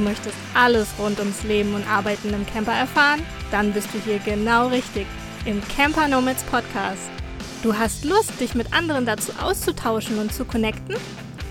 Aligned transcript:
möchtest 0.00 0.36
alles 0.54 0.88
rund 0.98 1.18
ums 1.18 1.44
Leben 1.44 1.74
und 1.74 1.88
Arbeiten 1.88 2.34
im 2.34 2.46
Camper 2.46 2.72
erfahren? 2.72 3.22
Dann 3.50 3.72
bist 3.72 3.88
du 3.94 3.98
hier 3.98 4.18
genau 4.18 4.68
richtig 4.68 5.06
im 5.44 5.62
Camper 5.68 6.08
Nomads 6.08 6.42
Podcast. 6.44 7.10
Du 7.62 7.76
hast 7.76 8.04
Lust, 8.04 8.40
dich 8.40 8.54
mit 8.54 8.72
anderen 8.72 9.06
dazu 9.06 9.32
auszutauschen 9.40 10.18
und 10.18 10.32
zu 10.32 10.44
connecten? 10.44 10.96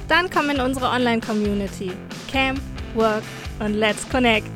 Dann 0.07 0.29
komm 0.29 0.49
in 0.49 0.59
unsere 0.59 0.87
Online-Community. 0.87 1.91
Camp, 2.31 2.59
Work 2.95 3.23
und 3.59 3.75
Let's 3.75 4.09
Connect. 4.09 4.47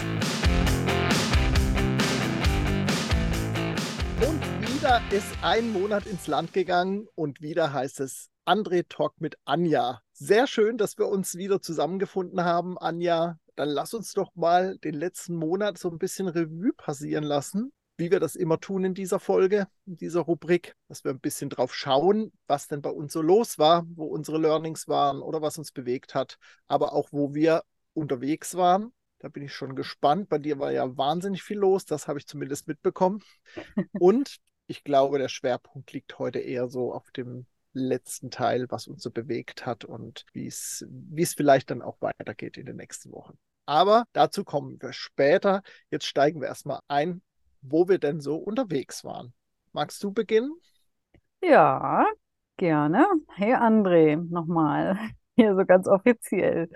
Und 4.21 4.41
wieder 4.61 5.01
ist 5.11 5.27
ein 5.41 5.71
Monat 5.71 6.07
ins 6.07 6.27
Land 6.27 6.53
gegangen 6.53 7.07
und 7.15 7.41
wieder 7.41 7.71
heißt 7.71 7.99
es 7.99 8.29
André 8.45 8.83
Talk 8.89 9.13
mit 9.19 9.35
Anja. 9.45 10.01
Sehr 10.11 10.47
schön, 10.47 10.77
dass 10.77 10.97
wir 10.97 11.07
uns 11.07 11.35
wieder 11.35 11.61
zusammengefunden 11.61 12.43
haben, 12.43 12.77
Anja. 12.77 13.37
Dann 13.55 13.69
lass 13.69 13.93
uns 13.93 14.13
doch 14.13 14.33
mal 14.35 14.77
den 14.79 14.95
letzten 14.95 15.35
Monat 15.35 15.77
so 15.77 15.89
ein 15.89 15.99
bisschen 15.99 16.27
Revue 16.27 16.73
passieren 16.73 17.23
lassen, 17.23 17.71
wie 17.97 18.09
wir 18.09 18.19
das 18.19 18.35
immer 18.35 18.59
tun 18.59 18.83
in 18.83 18.93
dieser 18.93 19.19
Folge, 19.19 19.67
in 19.85 19.97
dieser 19.97 20.21
Rubrik, 20.21 20.75
dass 20.87 21.03
wir 21.03 21.11
ein 21.11 21.19
bisschen 21.19 21.49
drauf 21.49 21.73
schauen, 21.73 22.31
was 22.47 22.67
denn 22.67 22.81
bei 22.81 22.89
uns 22.89 23.13
so 23.13 23.21
los 23.21 23.59
war, 23.59 23.85
wo 23.95 24.05
unsere 24.05 24.39
Learnings 24.39 24.87
waren 24.87 25.21
oder 25.21 25.41
was 25.41 25.57
uns 25.57 25.71
bewegt 25.71 26.15
hat, 26.15 26.37
aber 26.67 26.93
auch 26.93 27.09
wo 27.11 27.33
wir 27.33 27.63
unterwegs 27.93 28.55
waren. 28.55 28.91
Da 29.19 29.29
bin 29.29 29.43
ich 29.43 29.53
schon 29.53 29.75
gespannt. 29.75 30.27
Bei 30.27 30.37
dir 30.37 30.59
war 30.59 30.71
ja 30.71 30.97
wahnsinnig 30.97 31.43
viel 31.43 31.57
los, 31.57 31.85
das 31.85 32.07
habe 32.07 32.19
ich 32.19 32.27
zumindest 32.27 32.67
mitbekommen. 32.67 33.23
Und 33.93 34.37
ich 34.67 34.83
glaube, 34.83 35.19
der 35.19 35.29
Schwerpunkt 35.29 35.93
liegt 35.93 36.17
heute 36.19 36.39
eher 36.39 36.67
so 36.67 36.93
auf 36.93 37.11
dem 37.11 37.45
letzten 37.73 38.31
Teil, 38.31 38.67
was 38.69 38.87
uns 38.87 39.03
so 39.03 39.11
bewegt 39.11 39.65
hat 39.65 39.85
und 39.85 40.25
wie 40.33 40.47
es, 40.47 40.85
vielleicht 41.35 41.71
dann 41.71 41.81
auch 41.81 41.97
weitergeht 42.01 42.57
in 42.57 42.65
den 42.65 42.77
nächsten 42.77 43.11
Wochen. 43.11 43.37
Aber 43.65 44.05
dazu 44.13 44.43
kommen 44.43 44.81
wir 44.81 44.93
später. 44.93 45.63
Jetzt 45.89 46.05
steigen 46.05 46.41
wir 46.41 46.47
erstmal 46.47 46.79
ein, 46.87 47.21
wo 47.61 47.87
wir 47.87 47.97
denn 47.99 48.19
so 48.21 48.35
unterwegs 48.35 49.03
waren. 49.03 49.33
Magst 49.71 50.03
du 50.03 50.11
beginnen? 50.11 50.51
Ja, 51.41 52.05
gerne. 52.57 53.05
Hey 53.35 53.53
André, 53.55 54.15
nochmal. 54.17 54.97
Hier 55.35 55.55
so 55.55 55.65
ganz 55.65 55.87
offiziell. 55.87 56.69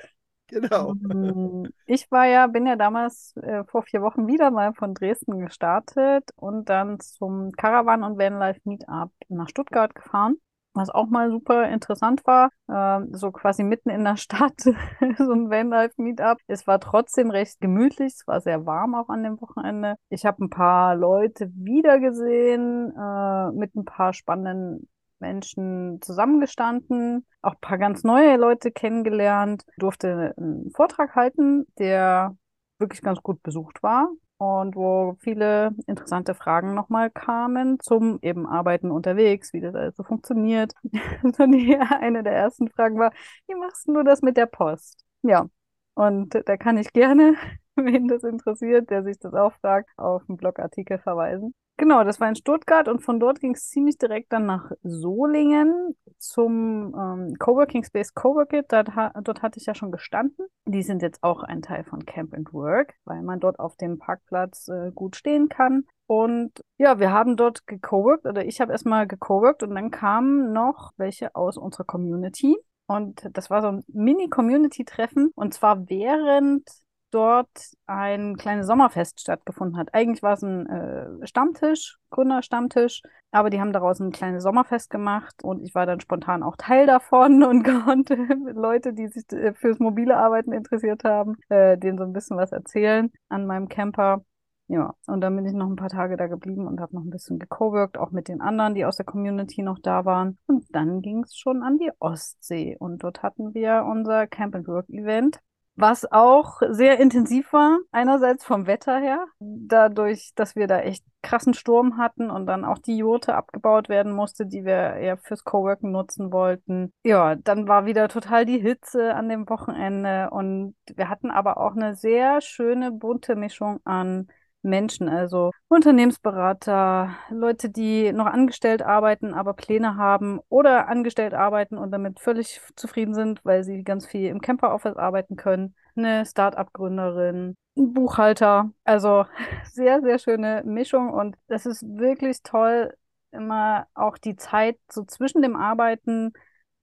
Genau. 0.47 0.97
Mm, 1.03 1.67
Ich 1.85 2.09
war 2.11 2.25
ja, 2.27 2.47
bin 2.47 2.65
ja 2.67 2.75
damals 2.75 3.35
äh, 3.37 3.63
vor 3.65 3.83
vier 3.83 4.01
Wochen 4.01 4.27
wieder 4.27 4.51
mal 4.51 4.73
von 4.73 4.93
Dresden 4.93 5.39
gestartet 5.39 6.29
und 6.35 6.69
dann 6.69 6.99
zum 6.99 7.51
Caravan 7.53 8.03
und 8.03 8.17
Vanlife 8.17 8.61
Meetup 8.65 9.11
nach 9.29 9.49
Stuttgart 9.49 9.93
gefahren, 9.95 10.37
was 10.77 10.89
auch 10.89 11.07
mal 11.07 11.29
super 11.29 11.69
interessant 11.69 12.25
war. 12.25 12.49
Ähm, 12.69 13.09
so 13.13 13.31
quasi 13.31 13.63
mitten 13.63 13.89
in 13.89 14.03
der 14.03 14.17
Stadt, 14.17 14.59
so 15.17 15.31
ein 15.31 15.49
Vanlife 15.49 16.01
Meetup. 16.01 16.37
Es 16.47 16.67
war 16.67 16.79
trotzdem 16.79 17.31
recht 17.31 17.59
gemütlich, 17.59 18.13
es 18.13 18.27
war 18.27 18.41
sehr 18.41 18.65
warm 18.65 18.95
auch 18.95 19.09
an 19.09 19.23
dem 19.23 19.39
Wochenende. 19.41 19.95
Ich 20.09 20.25
habe 20.25 20.43
ein 20.43 20.49
paar 20.49 20.95
Leute 20.95 21.51
wiedergesehen, 21.53 22.93
äh, 22.95 23.51
mit 23.51 23.75
ein 23.75 23.85
paar 23.85 24.13
spannenden 24.13 24.87
Menschen 25.19 25.99
zusammengestanden, 26.01 27.25
auch 27.41 27.53
ein 27.53 27.61
paar 27.61 27.79
ganz 27.79 28.03
neue 28.03 28.37
Leute 28.37 28.71
kennengelernt, 28.71 29.63
durfte 29.77 30.35
einen 30.37 30.71
Vortrag 30.71 31.15
halten, 31.15 31.65
der 31.79 32.35
wirklich 32.77 33.01
ganz 33.01 33.21
gut 33.23 33.41
besucht 33.41 33.81
war 33.81 34.09
und 34.37 34.75
wo 34.75 35.15
viele 35.19 35.71
interessante 35.87 36.35
Fragen 36.35 36.73
nochmal 36.75 37.09
kamen 37.09 37.79
zum 37.79 38.19
eben 38.21 38.45
Arbeiten 38.45 38.91
unterwegs, 38.91 39.53
wie 39.53 39.61
das 39.61 39.73
alles 39.75 39.95
so 39.95 40.03
funktioniert. 40.03 40.73
Die, 40.83 41.77
eine 41.77 42.23
der 42.23 42.33
ersten 42.33 42.69
Fragen 42.69 42.99
war, 42.99 43.11
wie 43.47 43.55
machst 43.55 43.87
du 43.87 44.03
das 44.03 44.21
mit 44.21 44.37
der 44.37 44.45
Post? 44.45 45.03
Ja, 45.23 45.49
und 45.95 46.35
da 46.45 46.57
kann 46.57 46.77
ich 46.77 46.93
gerne, 46.93 47.35
wen 47.75 48.07
das 48.07 48.23
interessiert, 48.23 48.89
der 48.89 49.03
sich 49.03 49.17
das 49.19 49.33
auch 49.33 49.53
fragt, 49.61 49.89
auf 49.97 50.23
einen 50.29 50.37
Blogartikel 50.37 50.99
verweisen. 50.99 51.53
Genau, 51.79 52.03
das 52.03 52.19
war 52.19 52.27
in 52.27 52.35
Stuttgart 52.35 52.87
und 52.87 53.03
von 53.03 53.19
dort 53.19 53.39
ging 53.39 53.53
es 53.53 53.69
ziemlich 53.69 53.99
direkt 53.99 54.33
dann 54.33 54.47
nach 54.47 54.71
Solingen 54.81 55.95
zum 56.17 56.95
ähm, 56.97 57.35
Coworking 57.37 57.83
Space 57.83 58.15
Coworkit. 58.15 58.65
Dort, 58.69 58.95
ha 58.95 59.13
dort 59.21 59.43
hatte 59.43 59.59
ich 59.59 59.67
ja 59.67 59.75
schon 59.75 59.91
gestanden. 59.91 60.47
Die 60.65 60.81
sind 60.81 61.03
jetzt 61.03 61.21
auch 61.21 61.43
ein 61.43 61.61
Teil 61.61 61.83
von 61.83 62.03
Camp 62.03 62.33
and 62.33 62.51
Work, 62.51 62.95
weil 63.05 63.21
man 63.21 63.39
dort 63.39 63.59
auf 63.59 63.77
dem 63.77 63.99
Parkplatz 63.99 64.67
äh, 64.69 64.91
gut 64.91 65.15
stehen 65.15 65.49
kann. 65.49 65.85
Und 66.07 66.51
ja, 66.79 66.99
wir 66.99 67.11
haben 67.11 67.35
dort 67.35 67.67
gecoworkt 67.67 68.25
oder 68.25 68.43
ich 68.43 68.59
habe 68.59 68.71
erstmal 68.71 69.05
gecoworkt 69.05 69.61
und 69.61 69.75
dann 69.75 69.91
kamen 69.91 70.53
noch 70.53 70.93
welche 70.97 71.35
aus 71.35 71.57
unserer 71.57 71.83
Community. 71.83 72.57
Und 72.87 73.29
das 73.33 73.51
war 73.51 73.61
so 73.61 73.67
ein 73.67 73.83
Mini-Community-Treffen 73.89 75.31
und 75.35 75.53
zwar 75.53 75.87
während 75.89 76.63
dort 77.11 77.49
ein 77.85 78.35
kleines 78.35 78.67
Sommerfest 78.67 79.21
stattgefunden 79.21 79.77
hat. 79.77 79.93
Eigentlich 79.93 80.21
war 80.23 80.33
es 80.33 80.41
ein 80.43 80.67
äh, 80.67 81.27
Stammtisch, 81.27 81.97
Gründerstammtisch, 82.09 83.01
aber 83.31 83.49
die 83.49 83.59
haben 83.59 83.73
daraus 83.73 83.99
ein 83.99 84.11
kleines 84.11 84.43
Sommerfest 84.43 84.89
gemacht 84.89 85.43
und 85.43 85.63
ich 85.63 85.75
war 85.75 85.85
dann 85.85 85.99
spontan 85.99 86.43
auch 86.43 86.55
Teil 86.57 86.85
davon 86.85 87.43
und 87.43 87.63
konnte 87.63 88.15
Leute, 88.53 88.93
die 88.93 89.07
sich 89.07 89.31
äh, 89.31 89.53
fürs 89.53 89.79
mobile 89.79 90.17
Arbeiten 90.17 90.51
interessiert 90.51 91.03
haben, 91.03 91.37
äh, 91.49 91.77
denen 91.77 91.97
so 91.97 92.03
ein 92.03 92.13
bisschen 92.13 92.37
was 92.37 92.51
erzählen 92.51 93.11
an 93.29 93.45
meinem 93.45 93.67
Camper. 93.67 94.23
Ja, 94.69 94.95
und 95.05 95.21
dann 95.21 95.33
bin 95.33 95.45
ich 95.45 95.53
noch 95.53 95.69
ein 95.69 95.77
paar 95.77 95.87
Tage 95.87 96.17
da 96.17 96.27
geblieben 96.27 96.67
und 96.67 96.81
habe 96.81 96.93
noch 96.93 97.03
ein 97.03 97.09
bisschen 97.09 97.39
gecoworkt, 97.39 97.97
auch 97.97 98.11
mit 98.11 98.27
den 98.27 98.41
anderen, 98.41 98.75
die 98.75 98.83
aus 98.83 98.97
der 98.97 99.05
Community 99.05 99.61
noch 99.61 99.79
da 99.79 100.03
waren. 100.03 100.37
Und 100.45 100.65
dann 100.75 101.01
ging 101.01 101.23
es 101.23 101.37
schon 101.37 101.63
an 101.63 101.77
die 101.77 101.91
Ostsee 101.99 102.75
und 102.77 103.01
dort 103.01 103.23
hatten 103.23 103.53
wir 103.53 103.85
unser 103.89 104.27
Camp 104.27 104.55
and 104.55 104.67
Work 104.67 104.89
Event 104.89 105.39
was 105.77 106.11
auch 106.11 106.61
sehr 106.69 106.99
intensiv 106.99 107.53
war, 107.53 107.77
einerseits 107.91 108.43
vom 108.43 108.65
Wetter 108.65 108.99
her, 108.99 109.25
dadurch, 109.39 110.31
dass 110.35 110.55
wir 110.55 110.67
da 110.67 110.79
echt 110.79 111.05
krassen 111.21 111.53
Sturm 111.53 111.97
hatten 111.97 112.29
und 112.29 112.47
dann 112.47 112.65
auch 112.65 112.79
die 112.79 112.97
Jurte 112.97 113.35
abgebaut 113.35 113.87
werden 113.87 114.11
musste, 114.11 114.45
die 114.45 114.65
wir 114.65 114.95
eher 114.95 115.17
fürs 115.17 115.43
Coworken 115.43 115.91
nutzen 115.91 116.31
wollten. 116.31 116.91
Ja, 117.03 117.35
dann 117.35 117.67
war 117.67 117.85
wieder 117.85 118.07
total 118.07 118.45
die 118.45 118.59
Hitze 118.59 119.13
an 119.13 119.29
dem 119.29 119.47
Wochenende 119.49 120.29
und 120.31 120.75
wir 120.95 121.09
hatten 121.09 121.29
aber 121.29 121.57
auch 121.57 121.75
eine 121.75 121.95
sehr 121.95 122.41
schöne 122.41 122.91
bunte 122.91 123.35
Mischung 123.35 123.79
an 123.83 124.27
Menschen, 124.61 125.09
also 125.09 125.51
Unternehmensberater, 125.67 127.15
Leute, 127.29 127.69
die 127.69 128.11
noch 128.11 128.25
angestellt 128.25 128.81
arbeiten, 128.81 129.33
aber 129.33 129.53
Pläne 129.53 129.95
haben 129.95 130.39
oder 130.49 130.87
angestellt 130.87 131.33
arbeiten 131.33 131.77
und 131.77 131.91
damit 131.91 132.19
völlig 132.19 132.61
zufrieden 132.75 133.13
sind, 133.13 133.43
weil 133.43 133.63
sie 133.63 133.83
ganz 133.83 134.05
viel 134.05 134.27
im 134.29 134.41
Camper-Office 134.41 134.97
arbeiten 134.97 135.35
können, 135.35 135.75
eine 135.95 136.25
Start-up-Gründerin, 136.25 137.55
ein 137.77 137.93
Buchhalter. 137.93 138.71
Also 138.83 139.25
sehr, 139.71 140.01
sehr 140.01 140.19
schöne 140.19 140.63
Mischung 140.65 141.11
und 141.11 141.35
das 141.47 141.65
ist 141.65 141.83
wirklich 141.83 142.43
toll, 142.43 142.93
immer 143.31 143.87
auch 143.93 144.17
die 144.17 144.35
Zeit 144.35 144.77
so 144.89 145.03
zwischen 145.03 145.41
dem 145.41 145.55
Arbeiten 145.55 146.33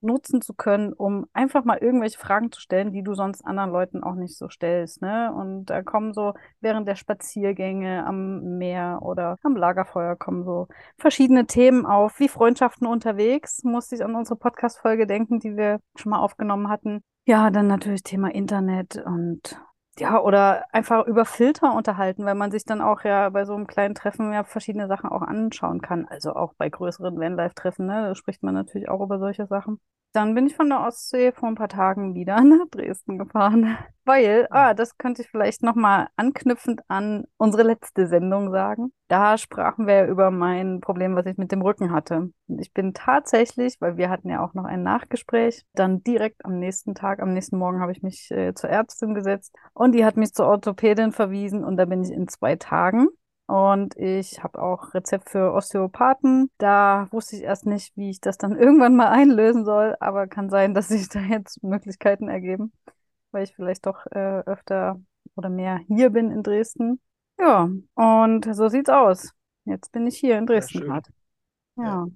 nutzen 0.05 0.41
zu 0.41 0.55
können, 0.55 0.93
um 0.93 1.27
einfach 1.33 1.65
mal 1.65 1.79
irgendwelche 1.79 2.19
Fragen 2.19 2.53
zu 2.53 2.61
stellen, 2.61 2.93
die 2.93 3.03
du 3.03 3.15
sonst 3.15 3.45
anderen 3.45 3.71
Leuten 3.71 4.03
auch 4.03 4.15
nicht 4.15 4.37
so 4.37 4.49
stellst. 4.49 5.03
Ne? 5.03 5.33
Und 5.35 5.67
da 5.67 5.83
kommen 5.83 6.13
so 6.15 6.35
während 6.61 6.87
der 6.87 6.97
Spaziergänge 6.97 8.07
am 8.07 8.59
Meer 8.59 9.01
oder 9.03 9.39
am 9.43 9.57
Lagerfeuer 9.57 10.17
kommen 10.17 10.45
so 10.45 10.69
verschiedene 10.99 11.47
Themen 11.47 11.87
auf, 11.87 12.19
wie 12.21 12.29
Freundschaften 12.29 12.87
unterwegs. 12.87 13.65
Musste 13.65 13.97
ich 13.97 14.05
an 14.05 14.15
unsere 14.15 14.37
Podcast-Folge 14.37 15.07
denken, 15.07 15.41
die 15.41 15.57
wir 15.57 15.81
schon 15.97 16.11
mal 16.11 16.21
aufgenommen 16.21 16.69
hatten. 16.69 17.03
Ja, 17.27 17.51
dann 17.51 17.67
natürlich 17.67 18.03
Thema 18.03 18.35
Internet 18.35 19.03
und 19.05 19.59
ja, 19.99 20.21
oder 20.21 20.65
einfach 20.73 21.07
über 21.07 21.25
Filter 21.25 21.75
unterhalten, 21.75 22.25
weil 22.25 22.35
man 22.35 22.51
sich 22.51 22.65
dann 22.65 22.81
auch 22.81 23.05
ja 23.05 23.29
bei 23.31 23.45
so 23.45 23.55
einem 23.55 23.67
kleinen 23.67 23.95
Treffen 23.95 24.33
ja 24.33 24.45
verschiedene 24.45 24.89
Sachen 24.89 25.11
auch 25.11 25.23
anschauen 25.23 25.81
kann. 25.81 26.07
Also 26.07 26.35
auch 26.35 26.55
bei 26.55 26.69
größeren 26.69 27.19
Vanlife-Treffen, 27.19 27.87
ne, 27.87 28.09
da 28.09 28.15
spricht 28.15 28.43
man 28.43 28.55
natürlich 28.55 28.89
auch 28.89 29.01
über 29.03 29.19
solche 29.19 29.47
Sachen. 29.47 29.81
Dann 30.13 30.35
bin 30.35 30.47
ich 30.47 30.55
von 30.55 30.69
der 30.69 30.81
Ostsee 30.81 31.33
vor 31.33 31.49
ein 31.49 31.57
paar 31.57 31.69
Tagen 31.69 32.15
wieder 32.15 32.41
nach 32.45 32.69
Dresden 32.71 33.19
gefahren, 33.19 33.77
weil, 34.05 34.47
ah, 34.51 34.75
das 34.75 34.97
könnte 34.97 35.23
ich 35.23 35.29
vielleicht 35.29 35.63
nochmal 35.63 36.09
anknüpfend 36.17 36.83
an 36.89 37.25
unsere 37.37 37.65
letzte 37.65 38.07
Sendung 38.07 38.53
sagen. 38.53 38.93
Da 39.15 39.39
sprachen 39.39 39.87
wir 39.87 40.07
über 40.07 40.33
mein 40.33 40.81
Problem, 40.81 41.15
was 41.15 41.25
ich 41.27 41.37
mit 41.37 41.53
dem 41.53 41.63
Rücken 41.63 41.93
hatte. 41.93 42.33
Ich 42.49 42.73
bin 42.73 42.95
tatsächlich, 42.95 43.81
weil 43.81 43.97
wir 43.97 44.11
hatten 44.11 44.29
ja 44.29 44.45
auch 44.45 44.55
noch 44.55 44.65
ein 44.65 44.83
Nachgespräch, 44.83 45.63
dann 45.73 46.03
direkt 46.03 46.45
am 46.45 46.59
nächsten 46.59 46.97
Tag, 46.97 47.23
am 47.23 47.33
nächsten 47.33 47.57
Morgen 47.57 47.79
habe 47.79 47.93
ich 47.93 48.03
mich 48.03 48.29
äh, 48.33 48.55
zur 48.55 48.71
Ärztin 48.71 49.15
gesetzt 49.15 49.55
und 49.73 49.93
die 49.93 50.05
hat 50.05 50.17
mich 50.17 50.35
zur 50.35 50.47
Orthopädin 50.47 51.13
verwiesen 51.13 51.63
und 51.63 51.77
da 51.77 51.85
bin 51.85 52.03
ich 52.03 52.11
in 52.11 52.27
zwei 52.27 52.57
Tagen 52.57 53.07
und 53.47 53.97
ich 53.97 54.43
habe 54.43 54.61
auch 54.61 54.95
Rezept 54.95 55.31
für 55.31 55.53
Osteopathen. 55.53 56.51
Da 56.59 57.07
wusste 57.13 57.37
ich 57.37 57.43
erst 57.43 57.67
nicht, 57.67 57.97
wie 57.97 58.11
ich 58.11 58.21
das 58.21 58.37
dann 58.37 58.57
irgendwann 58.59 58.97
mal 58.97 59.11
einlösen 59.11 59.65
soll, 59.65 59.95
aber 60.01 60.27
kann 60.27 60.51
sein, 60.51 60.75
dass 60.75 60.89
sich 60.89 61.09
da 61.09 61.21
jetzt 61.21 61.63
Möglichkeiten 61.63 62.27
ergeben, 62.29 62.73
weil 63.31 63.45
ich 63.45 63.55
vielleicht 63.55 63.87
doch 63.87 64.07
äh, 64.07 64.41
öfter 64.41 65.01
oder 65.37 65.51
mehr 65.51 65.79
hier 65.87 66.11
bin 66.11 66.33
in 66.33 66.43
Dresden. 66.43 66.99
Ja, 67.39 67.69
und 67.95 68.55
so 68.55 68.69
sieht's 68.69 68.89
aus. 68.91 69.33
Jetzt 69.65 69.93
bin 69.93 70.07
ich 70.07 70.19
hier 70.19 70.39
in 70.39 70.47
Dresden 70.47 70.81
gerade. 70.81 71.11
Ja. 71.77 71.85
Ja. 71.85 72.07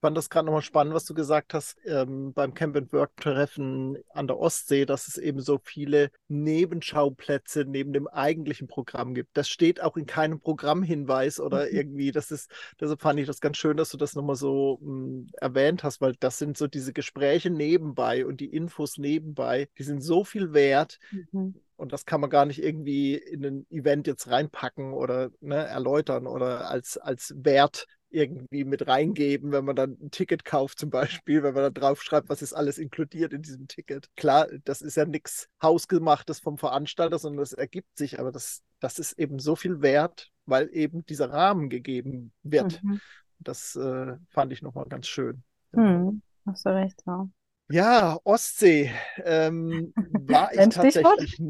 Fand 0.00 0.16
das 0.16 0.30
gerade 0.30 0.46
nochmal 0.46 0.62
spannend, 0.62 0.94
was 0.94 1.04
du 1.04 1.14
gesagt 1.14 1.54
hast 1.54 1.76
ähm, 1.84 2.32
beim 2.32 2.54
Camp 2.54 2.76
and 2.76 2.92
Work 2.92 3.16
Treffen 3.16 3.98
an 4.10 4.26
der 4.26 4.38
Ostsee, 4.38 4.84
dass 4.84 5.08
es 5.08 5.16
eben 5.16 5.40
so 5.40 5.58
viele 5.62 6.10
Nebenschauplätze 6.28 7.64
neben 7.64 7.92
dem 7.92 8.06
eigentlichen 8.06 8.68
Programm 8.68 9.14
gibt. 9.14 9.36
Das 9.36 9.48
steht 9.48 9.82
auch 9.82 9.96
in 9.96 10.06
keinem 10.06 10.40
Programmhinweis 10.40 11.40
oder 11.40 11.66
mhm. 11.66 11.76
irgendwie, 11.76 12.12
das 12.12 12.30
ist, 12.30 12.50
deshalb 12.80 13.00
fand 13.00 13.20
ich 13.20 13.26
das 13.26 13.40
ganz 13.40 13.56
schön, 13.56 13.76
dass 13.76 13.90
du 13.90 13.96
das 13.96 14.14
nochmal 14.14 14.36
so 14.36 14.78
mh, 14.82 14.86
hm, 14.86 15.26
erwähnt 15.32 15.82
hast, 15.82 16.00
weil 16.00 16.14
das 16.20 16.38
sind 16.38 16.58
so 16.58 16.66
diese 16.66 16.92
Gespräche 16.92 17.50
nebenbei 17.50 18.26
und 18.26 18.40
die 18.40 18.54
Infos 18.54 18.98
nebenbei, 18.98 19.68
die 19.78 19.82
sind 19.82 20.02
so 20.02 20.24
viel 20.24 20.52
wert. 20.52 20.98
Mhm. 21.10 21.54
Und 21.76 21.92
das 21.92 22.06
kann 22.06 22.22
man 22.22 22.30
gar 22.30 22.46
nicht 22.46 22.62
irgendwie 22.62 23.16
in 23.16 23.44
ein 23.44 23.66
Event 23.70 24.06
jetzt 24.06 24.30
reinpacken 24.30 24.94
oder 24.94 25.30
ne, 25.40 25.56
erläutern 25.56 26.26
oder 26.26 26.70
als, 26.70 26.96
als 26.96 27.34
Wert 27.36 27.86
irgendwie 28.10 28.64
mit 28.64 28.86
reingeben, 28.86 29.52
wenn 29.52 29.64
man 29.64 29.76
dann 29.76 29.96
ein 30.00 30.10
Ticket 30.10 30.44
kauft 30.44 30.78
zum 30.78 30.90
Beispiel, 30.90 31.42
wenn 31.42 31.54
man 31.54 31.62
da 31.62 31.70
drauf 31.70 32.02
schreibt, 32.02 32.28
was 32.28 32.42
ist 32.42 32.52
alles 32.52 32.78
inkludiert 32.78 33.32
in 33.32 33.42
diesem 33.42 33.68
Ticket. 33.68 34.08
Klar, 34.16 34.48
das 34.64 34.82
ist 34.82 34.96
ja 34.96 35.04
nichts 35.04 35.48
Hausgemachtes 35.62 36.40
vom 36.40 36.58
Veranstalter, 36.58 37.18
sondern 37.18 37.40
das 37.40 37.52
ergibt 37.52 37.96
sich, 37.96 38.18
aber 38.20 38.32
das, 38.32 38.62
das 38.80 38.98
ist 38.98 39.18
eben 39.18 39.38
so 39.38 39.56
viel 39.56 39.82
wert, 39.82 40.30
weil 40.46 40.68
eben 40.72 41.04
dieser 41.06 41.30
Rahmen 41.30 41.68
gegeben 41.68 42.32
wird. 42.42 42.82
Mhm. 42.82 43.00
Das 43.38 43.76
äh, 43.76 44.14
fand 44.30 44.52
ich 44.52 44.62
nochmal 44.62 44.86
ganz 44.86 45.08
schön. 45.08 45.42
Mhm. 45.72 46.22
Hast 46.46 46.64
du 46.64 46.70
recht, 46.70 47.02
ja. 47.06 47.28
Ja, 47.68 48.18
Ostsee 48.22 48.92
ähm, 49.24 49.92
war 49.96 50.52
ich 50.52 50.68
tatsächlich. 50.68 51.40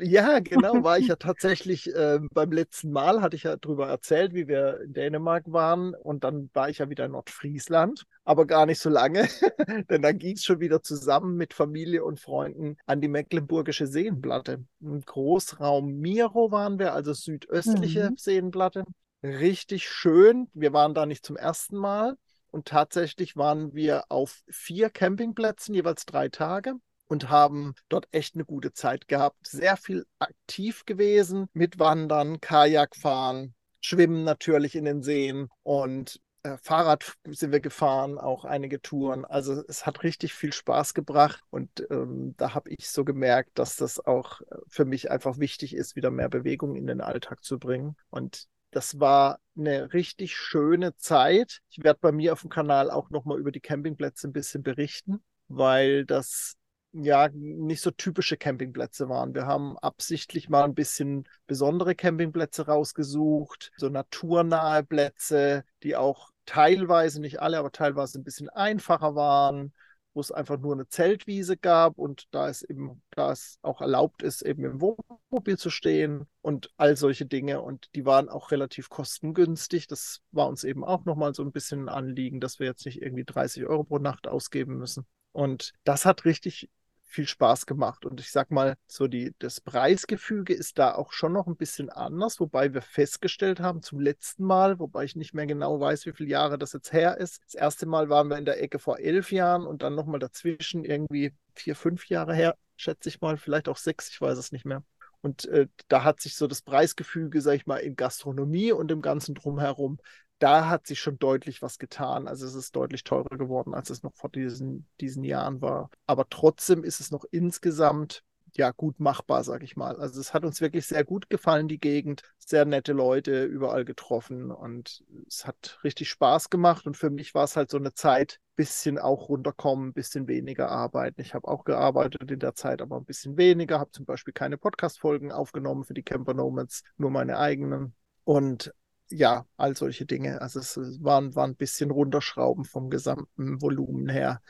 Ja, 0.00 0.40
genau, 0.40 0.72
war 0.84 0.98
ich 0.98 1.08
ja 1.08 1.16
tatsächlich 1.16 1.92
äh, 1.94 2.20
beim 2.32 2.52
letzten 2.52 2.90
Mal, 2.90 3.20
hatte 3.20 3.36
ich 3.36 3.44
ja 3.44 3.56
darüber 3.56 3.88
erzählt, 3.88 4.34
wie 4.34 4.48
wir 4.48 4.80
in 4.80 4.92
Dänemark 4.92 5.44
waren. 5.46 5.94
Und 5.94 6.24
dann 6.24 6.50
war 6.54 6.70
ich 6.70 6.78
ja 6.78 6.88
wieder 6.88 7.06
in 7.06 7.12
Nordfriesland, 7.12 8.04
aber 8.24 8.46
gar 8.46 8.66
nicht 8.66 8.80
so 8.80 8.90
lange, 8.90 9.28
denn 9.90 10.02
dann 10.02 10.18
ging 10.18 10.36
es 10.36 10.44
schon 10.44 10.60
wieder 10.60 10.82
zusammen 10.82 11.36
mit 11.36 11.54
Familie 11.54 12.04
und 12.04 12.20
Freunden 12.20 12.76
an 12.86 13.00
die 13.00 13.08
Mecklenburgische 13.08 13.86
Seenplatte. 13.86 14.64
Im 14.80 15.00
Großraum 15.00 16.00
Miro 16.00 16.50
waren 16.50 16.78
wir, 16.78 16.94
also 16.94 17.12
südöstliche 17.12 18.10
mhm. 18.10 18.16
Seenplatte. 18.16 18.84
Richtig 19.22 19.88
schön. 19.88 20.48
Wir 20.52 20.72
waren 20.72 20.94
da 20.94 21.06
nicht 21.06 21.24
zum 21.24 21.36
ersten 21.36 21.76
Mal. 21.76 22.16
Und 22.50 22.66
tatsächlich 22.66 23.36
waren 23.36 23.74
wir 23.74 24.04
auf 24.10 24.42
vier 24.48 24.88
Campingplätzen, 24.88 25.74
jeweils 25.74 26.06
drei 26.06 26.28
Tage 26.28 26.74
und 27.06 27.28
haben 27.28 27.74
dort 27.88 28.08
echt 28.12 28.34
eine 28.34 28.44
gute 28.44 28.72
Zeit 28.72 29.08
gehabt. 29.08 29.46
Sehr 29.46 29.76
viel 29.76 30.06
aktiv 30.18 30.84
gewesen 30.86 31.48
mit 31.52 31.78
Wandern, 31.78 32.40
Kajakfahren, 32.40 33.54
Schwimmen 33.80 34.24
natürlich 34.24 34.74
in 34.76 34.84
den 34.84 35.02
Seen 35.02 35.48
und 35.62 36.20
äh, 36.44 36.58
Fahrrad 36.58 37.14
sind 37.26 37.52
wir 37.52 37.60
gefahren, 37.60 38.18
auch 38.18 38.44
einige 38.44 38.80
Touren. 38.80 39.24
Also 39.24 39.62
es 39.66 39.86
hat 39.86 40.02
richtig 40.02 40.34
viel 40.34 40.52
Spaß 40.52 40.94
gebracht 40.94 41.42
und 41.50 41.86
ähm, 41.90 42.34
da 42.36 42.54
habe 42.54 42.70
ich 42.70 42.88
so 42.90 43.04
gemerkt, 43.04 43.58
dass 43.58 43.76
das 43.76 44.04
auch 44.04 44.40
äh, 44.42 44.56
für 44.68 44.84
mich 44.84 45.10
einfach 45.10 45.38
wichtig 45.38 45.74
ist, 45.74 45.96
wieder 45.96 46.10
mehr 46.10 46.28
Bewegung 46.28 46.76
in 46.76 46.86
den 46.86 47.00
Alltag 47.00 47.42
zu 47.42 47.58
bringen. 47.58 47.96
Und 48.10 48.46
das 48.70 49.00
war 49.00 49.38
eine 49.56 49.92
richtig 49.92 50.36
schöne 50.36 50.96
Zeit. 50.96 51.60
Ich 51.70 51.82
werde 51.82 52.00
bei 52.02 52.12
mir 52.12 52.32
auf 52.32 52.42
dem 52.42 52.50
Kanal 52.50 52.90
auch 52.90 53.10
nochmal 53.10 53.38
über 53.38 53.52
die 53.52 53.60
Campingplätze 53.60 54.28
ein 54.28 54.32
bisschen 54.32 54.62
berichten, 54.62 55.22
weil 55.48 56.04
das 56.04 56.56
ja 56.94 57.28
nicht 57.32 57.82
so 57.82 57.90
typische 57.90 58.36
Campingplätze 58.36 59.08
waren. 59.08 59.34
Wir 59.34 59.46
haben 59.46 59.78
absichtlich 59.78 60.48
mal 60.48 60.64
ein 60.64 60.74
bisschen 60.74 61.28
besondere 61.46 61.94
Campingplätze 61.94 62.66
rausgesucht, 62.66 63.72
so 63.76 63.88
naturnahe 63.88 64.84
Plätze, 64.84 65.64
die 65.82 65.96
auch 65.96 66.30
teilweise, 66.46 67.20
nicht 67.20 67.40
alle, 67.40 67.58
aber 67.58 67.72
teilweise 67.72 68.18
ein 68.18 68.24
bisschen 68.24 68.48
einfacher 68.48 69.14
waren 69.14 69.72
wo 70.14 70.20
es 70.20 70.30
einfach 70.30 70.58
nur 70.58 70.72
eine 70.72 70.88
Zeltwiese 70.88 71.56
gab 71.56 71.98
und 71.98 72.28
da 72.30 72.48
es 72.48 72.62
eben, 72.62 73.02
da 73.10 73.32
es 73.32 73.58
auch 73.62 73.80
erlaubt 73.80 74.22
ist, 74.22 74.42
eben 74.42 74.64
im 74.64 74.80
Wohnmobil 74.80 75.58
zu 75.58 75.70
stehen 75.70 76.26
und 76.40 76.70
all 76.76 76.96
solche 76.96 77.26
Dinge. 77.26 77.60
Und 77.60 77.90
die 77.96 78.06
waren 78.06 78.28
auch 78.28 78.52
relativ 78.52 78.88
kostengünstig. 78.88 79.88
Das 79.88 80.20
war 80.30 80.48
uns 80.48 80.62
eben 80.62 80.84
auch 80.84 81.04
nochmal 81.04 81.34
so 81.34 81.42
ein 81.42 81.52
bisschen 81.52 81.84
ein 81.84 81.88
Anliegen, 81.88 82.40
dass 82.40 82.60
wir 82.60 82.66
jetzt 82.66 82.86
nicht 82.86 83.02
irgendwie 83.02 83.24
30 83.24 83.66
Euro 83.66 83.82
pro 83.82 83.98
Nacht 83.98 84.28
ausgeben 84.28 84.78
müssen. 84.78 85.04
Und 85.32 85.72
das 85.82 86.06
hat 86.06 86.24
richtig 86.24 86.70
viel 87.04 87.26
Spaß 87.26 87.66
gemacht. 87.66 88.04
Und 88.04 88.20
ich 88.20 88.30
sag 88.30 88.50
mal, 88.50 88.74
so 88.86 89.06
die, 89.06 89.34
das 89.38 89.60
Preisgefüge 89.60 90.52
ist 90.52 90.78
da 90.78 90.94
auch 90.94 91.12
schon 91.12 91.32
noch 91.32 91.46
ein 91.46 91.56
bisschen 91.56 91.90
anders, 91.90 92.40
wobei 92.40 92.74
wir 92.74 92.82
festgestellt 92.82 93.60
haben 93.60 93.82
zum 93.82 94.00
letzten 94.00 94.44
Mal, 94.44 94.78
wobei 94.78 95.04
ich 95.04 95.16
nicht 95.16 95.34
mehr 95.34 95.46
genau 95.46 95.78
weiß, 95.78 96.06
wie 96.06 96.12
viele 96.12 96.30
Jahre 96.30 96.58
das 96.58 96.72
jetzt 96.72 96.92
her 96.92 97.18
ist. 97.18 97.42
Das 97.44 97.54
erste 97.54 97.86
Mal 97.86 98.08
waren 98.08 98.28
wir 98.28 98.38
in 98.38 98.44
der 98.44 98.62
Ecke 98.62 98.78
vor 98.78 98.98
elf 98.98 99.30
Jahren 99.32 99.66
und 99.66 99.82
dann 99.82 99.94
nochmal 99.94 100.20
dazwischen 100.20 100.84
irgendwie 100.84 101.32
vier, 101.54 101.76
fünf 101.76 102.08
Jahre 102.08 102.34
her, 102.34 102.56
schätze 102.76 103.08
ich 103.08 103.20
mal, 103.20 103.36
vielleicht 103.36 103.68
auch 103.68 103.76
sechs, 103.76 104.08
ich 104.10 104.20
weiß 104.20 104.38
es 104.38 104.50
nicht 104.52 104.64
mehr. 104.64 104.82
Und 105.20 105.46
äh, 105.46 105.68
da 105.88 106.04
hat 106.04 106.20
sich 106.20 106.36
so 106.36 106.46
das 106.46 106.60
Preisgefüge, 106.60 107.40
sag 107.40 107.54
ich 107.54 107.66
mal, 107.66 107.78
in 107.78 107.96
Gastronomie 107.96 108.72
und 108.72 108.90
im 108.90 109.00
Ganzen 109.00 109.34
drumherum 109.34 109.98
da 110.38 110.68
hat 110.68 110.86
sich 110.86 111.00
schon 111.00 111.18
deutlich 111.18 111.62
was 111.62 111.78
getan. 111.78 112.28
Also 112.28 112.46
es 112.46 112.54
ist 112.54 112.76
deutlich 112.76 113.04
teurer 113.04 113.36
geworden, 113.38 113.74
als 113.74 113.90
es 113.90 114.02
noch 114.02 114.14
vor 114.14 114.30
diesen, 114.30 114.86
diesen 115.00 115.24
Jahren 115.24 115.60
war. 115.60 115.90
Aber 116.06 116.28
trotzdem 116.28 116.84
ist 116.84 117.00
es 117.00 117.10
noch 117.10 117.24
insgesamt 117.30 118.22
ja 118.56 118.70
gut 118.70 119.00
machbar, 119.00 119.42
sag 119.44 119.62
ich 119.62 119.76
mal. 119.76 119.96
Also 119.96 120.20
es 120.20 120.32
hat 120.32 120.44
uns 120.44 120.60
wirklich 120.60 120.86
sehr 120.86 121.04
gut 121.04 121.28
gefallen, 121.28 121.68
die 121.68 121.80
Gegend. 121.80 122.22
Sehr 122.38 122.64
nette 122.64 122.92
Leute 122.92 123.44
überall 123.44 123.84
getroffen 123.84 124.50
und 124.50 125.02
es 125.26 125.46
hat 125.46 125.80
richtig 125.82 126.08
Spaß 126.10 126.50
gemacht. 126.50 126.86
Und 126.86 126.96
für 126.96 127.10
mich 127.10 127.34
war 127.34 127.44
es 127.44 127.56
halt 127.56 127.70
so 127.70 127.78
eine 127.78 127.94
Zeit, 127.94 128.38
bisschen 128.56 128.98
auch 128.98 129.28
runterkommen, 129.28 129.92
bisschen 129.92 130.28
weniger 130.28 130.70
arbeiten. 130.70 131.20
Ich 131.20 131.34
habe 131.34 131.48
auch 131.48 131.64
gearbeitet 131.64 132.30
in 132.30 132.38
der 132.38 132.54
Zeit, 132.54 132.80
aber 132.80 132.96
ein 132.96 133.04
bisschen 133.04 133.36
weniger. 133.36 133.80
Habe 133.80 133.90
zum 133.90 134.04
Beispiel 134.04 134.34
keine 134.34 134.58
Podcast-Folgen 134.58 135.32
aufgenommen 135.32 135.84
für 135.84 135.94
die 135.94 136.02
Camper 136.02 136.34
Nomads, 136.34 136.82
nur 136.96 137.10
meine 137.10 137.38
eigenen. 137.38 137.94
Und 138.24 138.72
ja, 139.10 139.46
all 139.56 139.76
solche 139.76 140.06
Dinge. 140.06 140.40
Also 140.40 140.60
es 140.60 140.76
war, 141.02 141.34
war 141.34 141.46
ein 141.46 141.56
bisschen 141.56 141.90
runterschrauben 141.90 142.64
vom 142.64 142.90
gesamten 142.90 143.60
Volumen 143.60 144.08
her. 144.08 144.40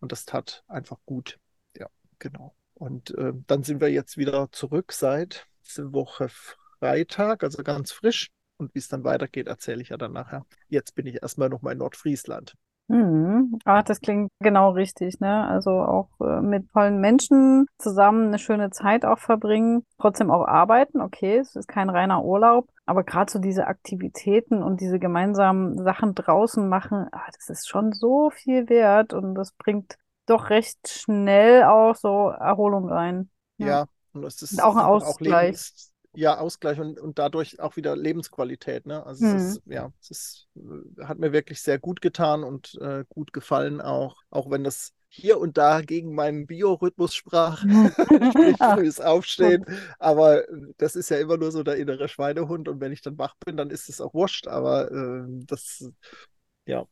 Und 0.00 0.12
das 0.12 0.24
tat 0.24 0.64
einfach 0.66 0.98
gut. 1.04 1.38
Ja, 1.76 1.88
genau. 2.18 2.54
Und 2.74 3.10
äh, 3.16 3.32
dann 3.46 3.62
sind 3.62 3.80
wir 3.80 3.88
jetzt 3.88 4.16
wieder 4.16 4.50
zurück 4.52 4.92
seit 4.92 5.46
Woche 5.76 6.28
Freitag, 6.78 7.44
also 7.44 7.62
ganz 7.62 7.92
frisch. 7.92 8.30
Und 8.56 8.74
wie 8.74 8.78
es 8.78 8.88
dann 8.88 9.04
weitergeht, 9.04 9.46
erzähle 9.46 9.82
ich 9.82 9.90
ja 9.90 9.96
dann 9.96 10.12
nachher. 10.12 10.44
Jetzt 10.68 10.94
bin 10.94 11.06
ich 11.06 11.22
erstmal 11.22 11.48
nochmal 11.48 11.74
in 11.74 11.78
Nordfriesland. 11.78 12.54
Mhm. 12.90 13.60
Ach, 13.66 13.84
das 13.84 14.00
klingt 14.00 14.32
genau 14.40 14.70
richtig, 14.70 15.20
ne? 15.20 15.46
Also 15.46 15.70
auch 15.70 16.08
äh, 16.20 16.40
mit 16.40 16.68
tollen 16.72 17.00
Menschen 17.00 17.66
zusammen 17.78 18.26
eine 18.26 18.38
schöne 18.40 18.70
Zeit 18.70 19.04
auch 19.04 19.20
verbringen, 19.20 19.86
trotzdem 19.98 20.32
auch 20.32 20.44
arbeiten, 20.44 21.00
okay, 21.00 21.38
es 21.38 21.54
ist 21.54 21.68
kein 21.68 21.88
reiner 21.88 22.24
Urlaub, 22.24 22.68
aber 22.86 23.04
gerade 23.04 23.30
so 23.30 23.38
diese 23.38 23.68
Aktivitäten 23.68 24.60
und 24.60 24.80
diese 24.80 24.98
gemeinsamen 24.98 25.78
Sachen 25.84 26.16
draußen 26.16 26.68
machen, 26.68 27.06
ah, 27.12 27.28
das 27.32 27.48
ist 27.48 27.68
schon 27.68 27.92
so 27.92 28.30
viel 28.30 28.68
wert 28.68 29.12
und 29.12 29.36
das 29.36 29.52
bringt 29.52 29.96
doch 30.26 30.50
recht 30.50 30.88
schnell 30.88 31.62
auch 31.62 31.94
so 31.94 32.30
Erholung 32.30 32.88
rein. 32.88 33.30
Ja, 33.58 33.66
ja 33.68 33.86
und 34.14 34.24
es 34.24 34.42
ist 34.42 34.54
und 34.54 34.62
auch 34.62 34.74
ein 34.74 34.84
Ausgleich. 34.84 35.14
Auch 35.14 35.20
Lebens 35.46 35.89
ja, 36.12 36.38
Ausgleich 36.38 36.80
und, 36.80 36.98
und 36.98 37.18
dadurch 37.18 37.60
auch 37.60 37.76
wieder 37.76 37.96
Lebensqualität. 37.96 38.86
Ne? 38.86 39.04
Also 39.04 39.24
mhm. 39.24 39.36
es 39.36 39.42
ist, 39.42 39.62
ja, 39.66 39.92
es 40.00 40.10
ist, 40.10 40.48
äh, 40.56 41.04
hat 41.04 41.18
mir 41.18 41.32
wirklich 41.32 41.60
sehr 41.60 41.78
gut 41.78 42.00
getan 42.00 42.42
und 42.42 42.74
äh, 42.80 43.04
gut 43.08 43.32
gefallen 43.32 43.80
auch, 43.80 44.22
auch 44.30 44.50
wenn 44.50 44.64
das 44.64 44.92
hier 45.12 45.38
und 45.38 45.58
da 45.58 45.80
gegen 45.80 46.14
meinen 46.14 46.46
Biorhythmus 46.46 47.14
sprach, 47.14 47.60
sprich 48.30 48.56
frühes 48.74 49.00
Aufstehen. 49.00 49.64
Aber 49.98 50.48
äh, 50.48 50.72
das 50.78 50.96
ist 50.96 51.10
ja 51.10 51.18
immer 51.18 51.36
nur 51.36 51.52
so 51.52 51.62
der 51.62 51.76
innere 51.76 52.08
Schweinehund 52.08 52.68
und 52.68 52.80
wenn 52.80 52.92
ich 52.92 53.02
dann 53.02 53.18
wach 53.18 53.34
bin, 53.44 53.56
dann 53.56 53.70
ist 53.70 53.88
es 53.88 54.00
auch 54.00 54.14
wurscht. 54.14 54.46
Aber 54.46 54.90
äh, 54.90 55.24
das, 55.46 55.90
ja, 56.66 56.86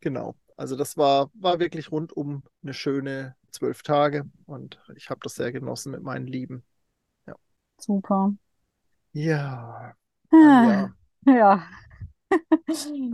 genau. 0.00 0.34
Also 0.56 0.76
das 0.76 0.96
war, 0.96 1.30
war 1.34 1.60
wirklich 1.60 1.92
rundum 1.92 2.42
eine 2.62 2.74
schöne 2.74 3.36
zwölf 3.50 3.82
Tage 3.82 4.24
und 4.46 4.78
ich 4.96 5.08
habe 5.08 5.20
das 5.22 5.36
sehr 5.36 5.52
genossen 5.52 5.92
mit 5.92 6.02
meinen 6.02 6.26
Lieben. 6.26 6.64
Ja. 7.26 7.34
Super. 7.78 8.32
Ja. 9.18 9.94
Ah, 10.30 10.90
ja. 11.26 11.62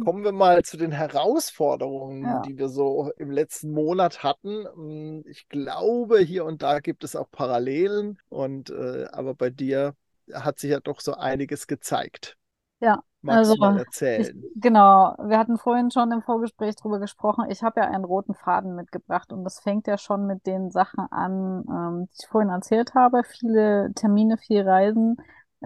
Kommen 0.04 0.22
wir 0.22 0.32
mal 0.32 0.62
zu 0.62 0.76
den 0.76 0.92
Herausforderungen, 0.92 2.24
ja. 2.24 2.42
die 2.42 2.58
wir 2.58 2.68
so 2.68 3.10
im 3.16 3.30
letzten 3.30 3.70
Monat 3.70 4.22
hatten. 4.22 4.66
Hm, 4.74 5.24
ich 5.26 5.48
glaube, 5.48 6.18
hier 6.18 6.44
und 6.44 6.60
da 6.60 6.80
gibt 6.80 7.04
es 7.04 7.16
auch 7.16 7.30
Parallelen 7.30 8.18
und 8.28 8.68
äh, 8.68 9.06
aber 9.12 9.34
bei 9.34 9.48
dir 9.48 9.94
hat 10.30 10.58
sich 10.58 10.72
ja 10.72 10.80
doch 10.80 11.00
so 11.00 11.14
einiges 11.14 11.66
gezeigt. 11.66 12.36
Ja, 12.80 13.02
Magst 13.22 13.38
also, 13.38 13.56
mal 13.56 13.78
erzählen? 13.78 14.44
Ich, 14.44 14.60
genau, 14.60 15.16
wir 15.24 15.38
hatten 15.38 15.56
vorhin 15.56 15.90
schon 15.90 16.12
im 16.12 16.20
Vorgespräch 16.20 16.74
darüber 16.76 16.98
gesprochen. 16.98 17.46
Ich 17.48 17.62
habe 17.62 17.80
ja 17.80 17.86
einen 17.86 18.04
roten 18.04 18.34
Faden 18.34 18.74
mitgebracht 18.74 19.32
und 19.32 19.42
das 19.44 19.60
fängt 19.60 19.86
ja 19.86 19.96
schon 19.96 20.26
mit 20.26 20.46
den 20.46 20.70
Sachen 20.70 21.06
an, 21.10 21.64
ähm, 21.66 22.08
die 22.10 22.16
ich 22.20 22.28
vorhin 22.28 22.50
erzählt 22.50 22.94
habe. 22.94 23.22
Viele 23.24 23.90
Termine, 23.94 24.36
viel 24.36 24.68
Reisen 24.68 25.16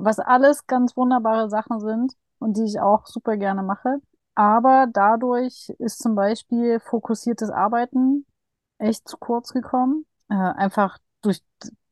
was 0.00 0.18
alles 0.18 0.66
ganz 0.66 0.96
wunderbare 0.96 1.48
Sachen 1.50 1.80
sind 1.80 2.14
und 2.38 2.56
die 2.56 2.64
ich 2.64 2.80
auch 2.80 3.06
super 3.06 3.36
gerne 3.36 3.62
mache. 3.62 3.98
Aber 4.34 4.86
dadurch 4.92 5.68
ist 5.78 5.98
zum 5.98 6.14
Beispiel 6.14 6.80
fokussiertes 6.80 7.50
Arbeiten 7.50 8.26
echt 8.78 9.08
zu 9.08 9.16
kurz 9.18 9.52
gekommen. 9.52 10.06
Äh, 10.28 10.34
einfach 10.34 10.98
durch 11.22 11.42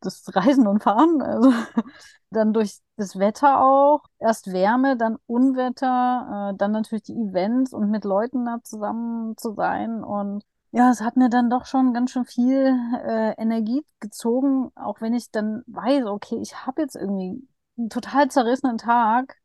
das 0.01 0.25
Reisen 0.35 0.67
und 0.67 0.83
Fahren, 0.83 1.23
also 1.23 1.51
dann 2.31 2.53
durch 2.53 2.79
das 2.97 3.19
Wetter 3.19 3.61
auch. 3.61 4.05
Erst 4.19 4.53
Wärme, 4.53 4.97
dann 4.97 5.17
Unwetter, 5.27 6.53
äh, 6.53 6.57
dann 6.57 6.73
natürlich 6.73 7.05
die 7.05 7.15
Events 7.15 7.73
und 7.73 7.91
mit 7.91 8.05
Leuten 8.05 8.45
da 8.45 8.59
zusammen 8.63 9.37
zu 9.37 9.55
sein. 9.55 10.05
Und 10.05 10.45
ja, 10.71 10.91
es 10.91 11.01
hat 11.01 11.17
mir 11.17 11.29
dann 11.31 11.51
doch 11.51 11.67
schon 11.67 11.93
ganz 11.95 12.11
schön 12.13 12.25
viel 12.27 12.79
äh, 13.05 13.33
Energie 13.41 13.85
gezogen, 14.01 14.71
auch 14.77 15.01
wenn 15.01 15.15
ich 15.15 15.31
dann 15.31 15.63
weiß, 15.67 16.05
okay, 16.07 16.39
ich 16.41 16.67
habe 16.67 16.83
jetzt 16.83 16.97
irgendwie 16.97 17.47
einen 17.79 17.91
total 17.91 18.29
zerrissenen 18.29 18.79
Tag 18.79 19.37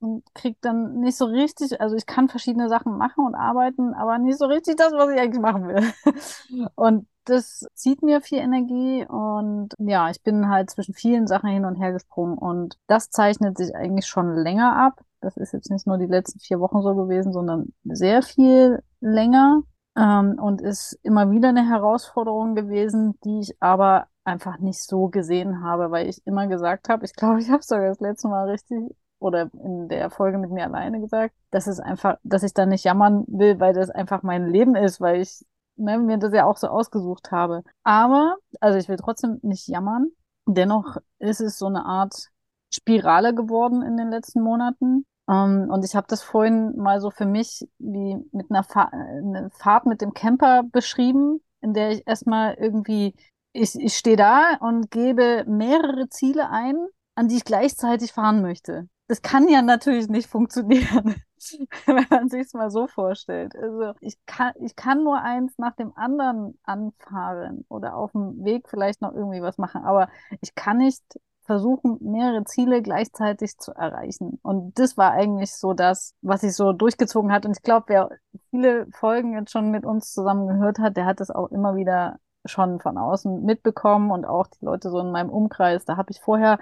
und 0.00 0.24
krieg 0.34 0.56
dann 0.60 1.00
nicht 1.00 1.16
so 1.16 1.26
richtig, 1.26 1.80
also 1.80 1.94
ich 1.96 2.06
kann 2.06 2.28
verschiedene 2.28 2.68
Sachen 2.68 2.96
machen 2.96 3.24
und 3.26 3.34
arbeiten, 3.34 3.94
aber 3.94 4.18
nicht 4.18 4.38
so 4.38 4.46
richtig 4.46 4.76
das, 4.76 4.92
was 4.92 5.10
ich 5.10 5.20
eigentlich 5.20 5.42
machen 5.42 5.68
will. 5.68 5.92
Und 6.74 7.06
das 7.24 7.66
zieht 7.74 8.02
mir 8.02 8.20
viel 8.22 8.38
Energie 8.38 9.06
und 9.06 9.68
ja, 9.78 10.10
ich 10.10 10.22
bin 10.22 10.48
halt 10.48 10.70
zwischen 10.70 10.94
vielen 10.94 11.26
Sachen 11.26 11.50
hin 11.50 11.64
und 11.64 11.76
her 11.76 11.92
gesprungen 11.92 12.36
und 12.38 12.76
das 12.86 13.10
zeichnet 13.10 13.58
sich 13.58 13.74
eigentlich 13.74 14.06
schon 14.06 14.34
länger 14.34 14.74
ab. 14.76 15.00
Das 15.20 15.36
ist 15.36 15.52
jetzt 15.52 15.70
nicht 15.70 15.86
nur 15.86 15.98
die 15.98 16.06
letzten 16.06 16.40
vier 16.40 16.60
Wochen 16.60 16.82
so 16.82 16.94
gewesen, 16.94 17.32
sondern 17.32 17.72
sehr 17.84 18.22
viel 18.22 18.82
länger 19.00 19.62
ähm, 19.96 20.38
und 20.40 20.60
ist 20.60 20.98
immer 21.02 21.30
wieder 21.30 21.50
eine 21.50 21.68
Herausforderung 21.68 22.54
gewesen, 22.54 23.18
die 23.24 23.40
ich 23.40 23.62
aber 23.62 24.06
einfach 24.30 24.58
nicht 24.58 24.82
so 24.82 25.08
gesehen 25.08 25.62
habe, 25.62 25.90
weil 25.90 26.08
ich 26.08 26.24
immer 26.26 26.46
gesagt 26.46 26.88
habe, 26.88 27.04
ich 27.04 27.14
glaube, 27.14 27.40
ich 27.40 27.50
habe 27.50 27.62
sogar 27.62 27.88
das 27.88 28.00
letzte 28.00 28.28
Mal 28.28 28.48
richtig 28.48 28.94
oder 29.18 29.50
in 29.52 29.88
der 29.88 30.10
Folge 30.10 30.38
mit 30.38 30.50
mir 30.50 30.64
alleine 30.64 31.00
gesagt, 31.00 31.34
dass 31.50 31.66
es 31.66 31.78
einfach, 31.78 32.16
dass 32.22 32.42
ich 32.42 32.54
da 32.54 32.66
nicht 32.66 32.84
jammern 32.84 33.24
will, 33.28 33.60
weil 33.60 33.74
das 33.74 33.90
einfach 33.90 34.22
mein 34.22 34.48
Leben 34.48 34.74
ist, 34.76 35.00
weil 35.00 35.20
ich 35.20 35.44
ne, 35.76 35.98
mir 35.98 36.18
das 36.18 36.32
ja 36.32 36.46
auch 36.46 36.56
so 36.56 36.68
ausgesucht 36.68 37.30
habe. 37.30 37.62
Aber, 37.82 38.36
also 38.60 38.78
ich 38.78 38.88
will 38.88 38.96
trotzdem 38.96 39.38
nicht 39.42 39.68
jammern. 39.68 40.08
Dennoch 40.46 40.96
ist 41.18 41.40
es 41.40 41.58
so 41.58 41.66
eine 41.66 41.84
Art 41.84 42.30
Spirale 42.72 43.34
geworden 43.34 43.82
in 43.82 43.96
den 43.96 44.10
letzten 44.10 44.40
Monaten. 44.40 45.04
Um, 45.26 45.36
ähm, 45.36 45.70
und 45.70 45.84
ich 45.84 45.94
habe 45.94 46.06
das 46.08 46.22
vorhin 46.22 46.76
mal 46.76 47.00
so 47.00 47.10
für 47.10 47.26
mich 47.26 47.68
wie 47.78 48.16
mit 48.32 48.50
einer, 48.50 48.64
Fa 48.64 48.84
eine 48.84 49.50
Fahrt 49.50 49.86
mit 49.86 50.00
dem 50.00 50.12
Camper 50.12 50.62
beschrieben, 50.64 51.40
in 51.60 51.72
der 51.72 51.90
ich 51.90 52.06
erstmal 52.06 52.54
irgendwie, 52.54 53.14
ich, 53.52 53.74
ich 53.78 53.96
stehe 53.96 54.16
da 54.16 54.56
und 54.60 54.90
gebe 54.90 55.44
mehrere 55.46 56.08
Ziele 56.08 56.50
ein, 56.50 56.76
an 57.14 57.28
die 57.28 57.36
ich 57.36 57.44
gleichzeitig 57.44 58.12
fahren 58.12 58.42
möchte. 58.42 58.88
Das 59.08 59.22
kann 59.22 59.48
ja 59.48 59.60
natürlich 59.62 60.08
nicht 60.08 60.28
funktionieren. 60.28 61.16
wenn 61.86 62.06
man 62.10 62.28
sich 62.28 62.42
es 62.42 62.54
mal 62.54 62.70
so 62.70 62.86
vorstellt. 62.86 63.54
Also 63.56 63.94
ich 64.00 64.16
kann, 64.26 64.52
ich 64.60 64.76
kann 64.76 65.02
nur 65.02 65.20
eins 65.20 65.56
nach 65.58 65.74
dem 65.74 65.92
anderen 65.96 66.58
anfahren 66.64 67.64
oder 67.68 67.96
auf 67.96 68.12
dem 68.12 68.44
Weg 68.44 68.68
vielleicht 68.68 69.00
noch 69.00 69.12
irgendwie 69.12 69.42
was 69.42 69.58
machen, 69.58 69.84
aber 69.84 70.08
ich 70.40 70.54
kann 70.54 70.78
nicht 70.78 71.02
versuchen, 71.44 71.98
mehrere 72.00 72.44
Ziele 72.44 72.80
gleichzeitig 72.82 73.58
zu 73.58 73.72
erreichen. 73.72 74.38
Und 74.42 74.78
das 74.78 74.96
war 74.96 75.12
eigentlich 75.12 75.52
so 75.52 75.72
das, 75.72 76.14
was 76.22 76.42
sich 76.42 76.54
so 76.54 76.72
durchgezogen 76.72 77.32
hat. 77.32 77.44
Und 77.44 77.56
ich 77.56 77.62
glaube, 77.62 77.86
wer 77.88 78.10
viele 78.50 78.86
Folgen 78.92 79.34
jetzt 79.34 79.50
schon 79.50 79.70
mit 79.70 79.84
uns 79.84 80.12
zusammen 80.12 80.46
gehört 80.46 80.78
hat, 80.78 80.96
der 80.96 81.06
hat 81.06 81.18
das 81.18 81.30
auch 81.30 81.50
immer 81.50 81.74
wieder 81.74 82.18
schon 82.44 82.80
von 82.80 82.98
außen 82.98 83.42
mitbekommen 83.44 84.10
und 84.10 84.24
auch 84.24 84.46
die 84.46 84.64
Leute 84.64 84.90
so 84.90 85.00
in 85.00 85.12
meinem 85.12 85.30
Umkreis. 85.30 85.84
Da 85.84 85.96
habe 85.96 86.10
ich 86.10 86.20
vorher, 86.20 86.58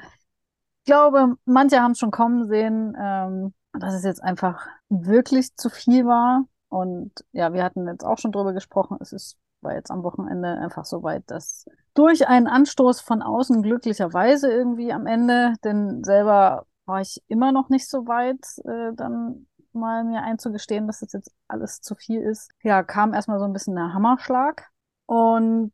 ich 0.80 0.84
glaube, 0.86 1.36
manche 1.44 1.80
haben 1.80 1.92
es 1.92 1.98
schon 1.98 2.10
kommen 2.10 2.48
sehen, 2.48 2.96
ähm, 2.98 3.54
dass 3.72 3.94
es 3.94 4.04
jetzt 4.04 4.22
einfach 4.22 4.66
wirklich 4.88 5.54
zu 5.56 5.70
viel 5.70 6.06
war. 6.06 6.44
Und 6.68 7.12
ja, 7.32 7.52
wir 7.52 7.64
hatten 7.64 7.86
jetzt 7.86 8.04
auch 8.04 8.18
schon 8.18 8.32
drüber 8.32 8.52
gesprochen. 8.52 8.98
Es 9.00 9.12
ist, 9.12 9.38
war 9.60 9.74
jetzt 9.74 9.90
am 9.90 10.02
Wochenende 10.02 10.48
einfach 10.48 10.84
so 10.84 11.02
weit, 11.02 11.24
dass 11.26 11.66
durch 11.94 12.28
einen 12.28 12.46
Anstoß 12.46 13.00
von 13.00 13.22
außen 13.22 13.62
glücklicherweise 13.62 14.50
irgendwie 14.50 14.92
am 14.92 15.06
Ende, 15.06 15.54
denn 15.64 16.04
selber 16.04 16.66
war 16.86 17.00
ich 17.00 17.22
immer 17.28 17.52
noch 17.52 17.68
nicht 17.68 17.88
so 17.88 18.06
weit, 18.06 18.38
äh, 18.64 18.94
dann 18.94 19.46
mal 19.72 20.04
mir 20.04 20.22
einzugestehen, 20.22 20.86
dass 20.86 21.00
das 21.00 21.12
jetzt 21.12 21.30
alles 21.46 21.80
zu 21.80 21.94
viel 21.94 22.22
ist. 22.22 22.50
Ja, 22.62 22.82
kam 22.82 23.14
erstmal 23.14 23.38
so 23.38 23.44
ein 23.44 23.52
bisschen 23.52 23.74
der 23.74 23.92
Hammerschlag 23.92 24.70
und 25.08 25.72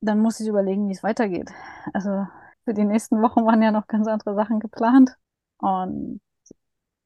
dann 0.00 0.20
musste 0.20 0.44
ich 0.44 0.48
überlegen, 0.48 0.88
wie 0.88 0.92
es 0.92 1.02
weitergeht. 1.02 1.50
Also 1.92 2.26
für 2.64 2.72
die 2.72 2.84
nächsten 2.84 3.20
Wochen 3.20 3.44
waren 3.44 3.62
ja 3.62 3.72
noch 3.72 3.88
ganz 3.88 4.06
andere 4.06 4.34
Sachen 4.36 4.60
geplant 4.60 5.16
und 5.58 6.20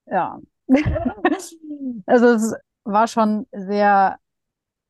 ja. 0.06 0.38
also 2.06 2.26
es 2.26 2.54
war 2.84 3.08
schon 3.08 3.46
sehr 3.52 4.18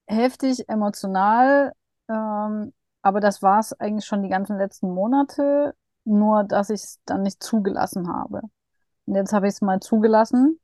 heftig, 0.08 0.68
emotional, 0.68 1.72
ähm, 2.08 2.72
aber 3.02 3.20
das 3.20 3.42
war 3.42 3.60
es 3.60 3.72
eigentlich 3.74 4.06
schon 4.06 4.22
die 4.22 4.28
ganzen 4.28 4.58
letzten 4.58 4.92
Monate, 4.92 5.76
nur 6.04 6.42
dass 6.44 6.70
ich 6.70 6.82
es 6.82 7.00
dann 7.04 7.22
nicht 7.22 7.42
zugelassen 7.42 8.08
habe. 8.12 8.42
Und 9.06 9.14
jetzt 9.14 9.32
habe 9.32 9.46
ich 9.46 9.54
es 9.54 9.60
mal 9.62 9.80
zugelassen 9.80 10.58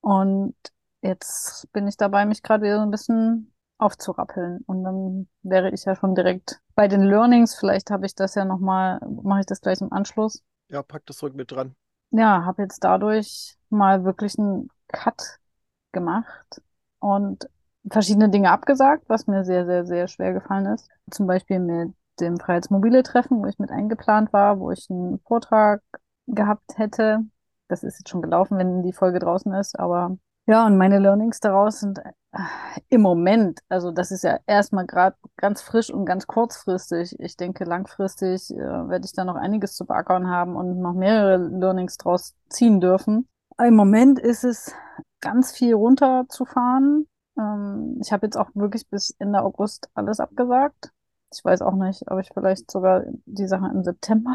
und 0.00 0.56
jetzt 1.02 1.70
bin 1.72 1.86
ich 1.86 1.96
dabei, 1.96 2.26
mich 2.26 2.42
gerade 2.42 2.64
wieder 2.64 2.78
so 2.78 2.82
ein 2.82 2.90
bisschen 2.90 3.52
aufzurappeln. 3.78 4.60
Und 4.66 4.84
dann 4.84 5.28
wäre 5.42 5.70
ich 5.70 5.84
ja 5.84 5.94
schon 5.94 6.14
direkt 6.14 6.60
bei 6.74 6.88
den 6.88 7.02
Learnings. 7.02 7.54
Vielleicht 7.54 7.90
habe 7.90 8.06
ich 8.06 8.14
das 8.14 8.34
ja 8.34 8.44
nochmal, 8.44 9.00
mache 9.22 9.40
ich 9.40 9.46
das 9.46 9.60
gleich 9.60 9.80
im 9.80 9.92
Anschluss. 9.92 10.42
Ja, 10.68 10.82
pack 10.82 11.06
das 11.06 11.16
zurück 11.16 11.34
mit 11.34 11.50
dran 11.50 11.74
ja, 12.10 12.44
habe 12.44 12.62
jetzt 12.62 12.82
dadurch 12.84 13.56
mal 13.70 14.04
wirklich 14.04 14.38
einen 14.38 14.68
Cut 14.88 15.38
gemacht 15.92 16.62
und 17.00 17.48
verschiedene 17.90 18.30
Dinge 18.30 18.50
abgesagt, 18.50 19.04
was 19.08 19.26
mir 19.26 19.44
sehr, 19.44 19.66
sehr, 19.66 19.86
sehr 19.86 20.08
schwer 20.08 20.32
gefallen 20.32 20.66
ist. 20.66 20.88
Zum 21.10 21.26
Beispiel 21.26 21.60
mit 21.60 21.94
dem 22.20 22.38
Freiheitsmobile-Treffen, 22.38 23.42
wo 23.42 23.46
ich 23.46 23.58
mit 23.58 23.70
eingeplant 23.70 24.32
war, 24.32 24.58
wo 24.58 24.70
ich 24.70 24.88
einen 24.90 25.20
Vortrag 25.20 25.82
gehabt 26.26 26.76
hätte. 26.76 27.20
Das 27.68 27.82
ist 27.82 27.98
jetzt 27.98 28.08
schon 28.08 28.22
gelaufen, 28.22 28.58
wenn 28.58 28.82
die 28.82 28.92
Folge 28.92 29.18
draußen 29.18 29.52
ist, 29.54 29.78
aber 29.78 30.18
ja, 30.48 30.66
und 30.66 30.78
meine 30.78 30.98
Learnings 30.98 31.40
daraus 31.40 31.80
sind 31.80 31.98
äh, 31.98 32.40
im 32.88 33.02
Moment, 33.02 33.60
also 33.68 33.90
das 33.90 34.10
ist 34.10 34.24
ja 34.24 34.38
erstmal 34.46 34.86
gerade 34.86 35.14
ganz 35.36 35.60
frisch 35.60 35.90
und 35.90 36.06
ganz 36.06 36.26
kurzfristig. 36.26 37.14
Ich 37.20 37.36
denke, 37.36 37.64
langfristig 37.64 38.50
äh, 38.50 38.56
werde 38.56 39.04
ich 39.04 39.12
da 39.12 39.26
noch 39.26 39.36
einiges 39.36 39.76
zu 39.76 39.84
beackern 39.84 40.26
haben 40.26 40.56
und 40.56 40.80
noch 40.80 40.94
mehrere 40.94 41.36
Learnings 41.36 41.98
draus 41.98 42.34
ziehen 42.48 42.80
dürfen. 42.80 43.28
Im 43.62 43.76
Moment 43.76 44.18
ist 44.18 44.44
es 44.44 44.74
ganz 45.20 45.52
viel 45.52 45.74
runterzufahren. 45.74 47.06
Ähm, 47.38 47.98
ich 48.00 48.10
habe 48.10 48.26
jetzt 48.26 48.36
auch 48.36 48.48
wirklich 48.54 48.88
bis 48.88 49.14
Ende 49.18 49.42
August 49.42 49.90
alles 49.92 50.18
abgesagt. 50.18 50.92
Ich 51.30 51.44
weiß 51.44 51.60
auch 51.60 51.74
nicht, 51.74 52.10
ob 52.10 52.20
ich 52.20 52.30
vielleicht 52.32 52.70
sogar 52.70 53.04
die 53.26 53.48
Sache 53.48 53.70
im 53.70 53.84
September, 53.84 54.34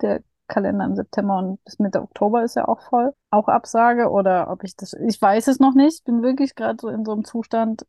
der 0.00 0.22
Kalender 0.48 0.84
im 0.84 0.96
September 0.96 1.38
und 1.38 1.62
bis 1.64 1.78
Mitte 1.78 2.02
Oktober 2.02 2.42
ist 2.42 2.56
ja 2.56 2.66
auch 2.66 2.80
voll. 2.80 3.12
Auch 3.30 3.48
Absage 3.48 4.10
oder 4.10 4.50
ob 4.50 4.64
ich 4.64 4.76
das, 4.76 4.94
ich 4.94 5.20
weiß 5.20 5.46
es 5.48 5.60
noch 5.60 5.74
nicht, 5.74 6.04
bin 6.04 6.22
wirklich 6.22 6.54
gerade 6.54 6.78
so 6.80 6.88
in 6.88 7.04
so 7.04 7.12
einem 7.12 7.24
Zustand. 7.24 7.86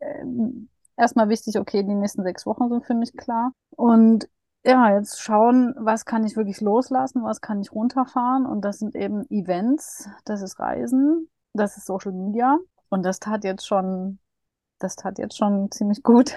Ähm, 0.00 0.68
erstmal 0.96 1.28
wichtig, 1.28 1.58
okay, 1.58 1.82
die 1.82 1.94
nächsten 1.94 2.22
sechs 2.22 2.46
Wochen 2.46 2.68
sind 2.68 2.86
für 2.86 2.94
mich 2.94 3.16
klar. 3.16 3.52
Und 3.70 4.28
ja, 4.64 4.94
jetzt 4.94 5.20
schauen, 5.20 5.74
was 5.78 6.04
kann 6.04 6.24
ich 6.24 6.36
wirklich 6.36 6.60
loslassen, 6.60 7.22
was 7.22 7.40
kann 7.40 7.60
ich 7.60 7.72
runterfahren. 7.72 8.46
Und 8.46 8.62
das 8.62 8.78
sind 8.78 8.94
eben 8.94 9.24
Events, 9.30 10.08
das 10.24 10.42
ist 10.42 10.58
Reisen, 10.58 11.28
das 11.52 11.76
ist 11.76 11.86
Social 11.86 12.12
Media. 12.12 12.58
Und 12.88 13.04
das 13.04 13.20
tat 13.20 13.44
jetzt 13.44 13.66
schon, 13.66 14.18
das 14.78 14.96
tat 14.96 15.18
jetzt 15.18 15.36
schon 15.36 15.70
ziemlich 15.70 16.02
gut, 16.02 16.36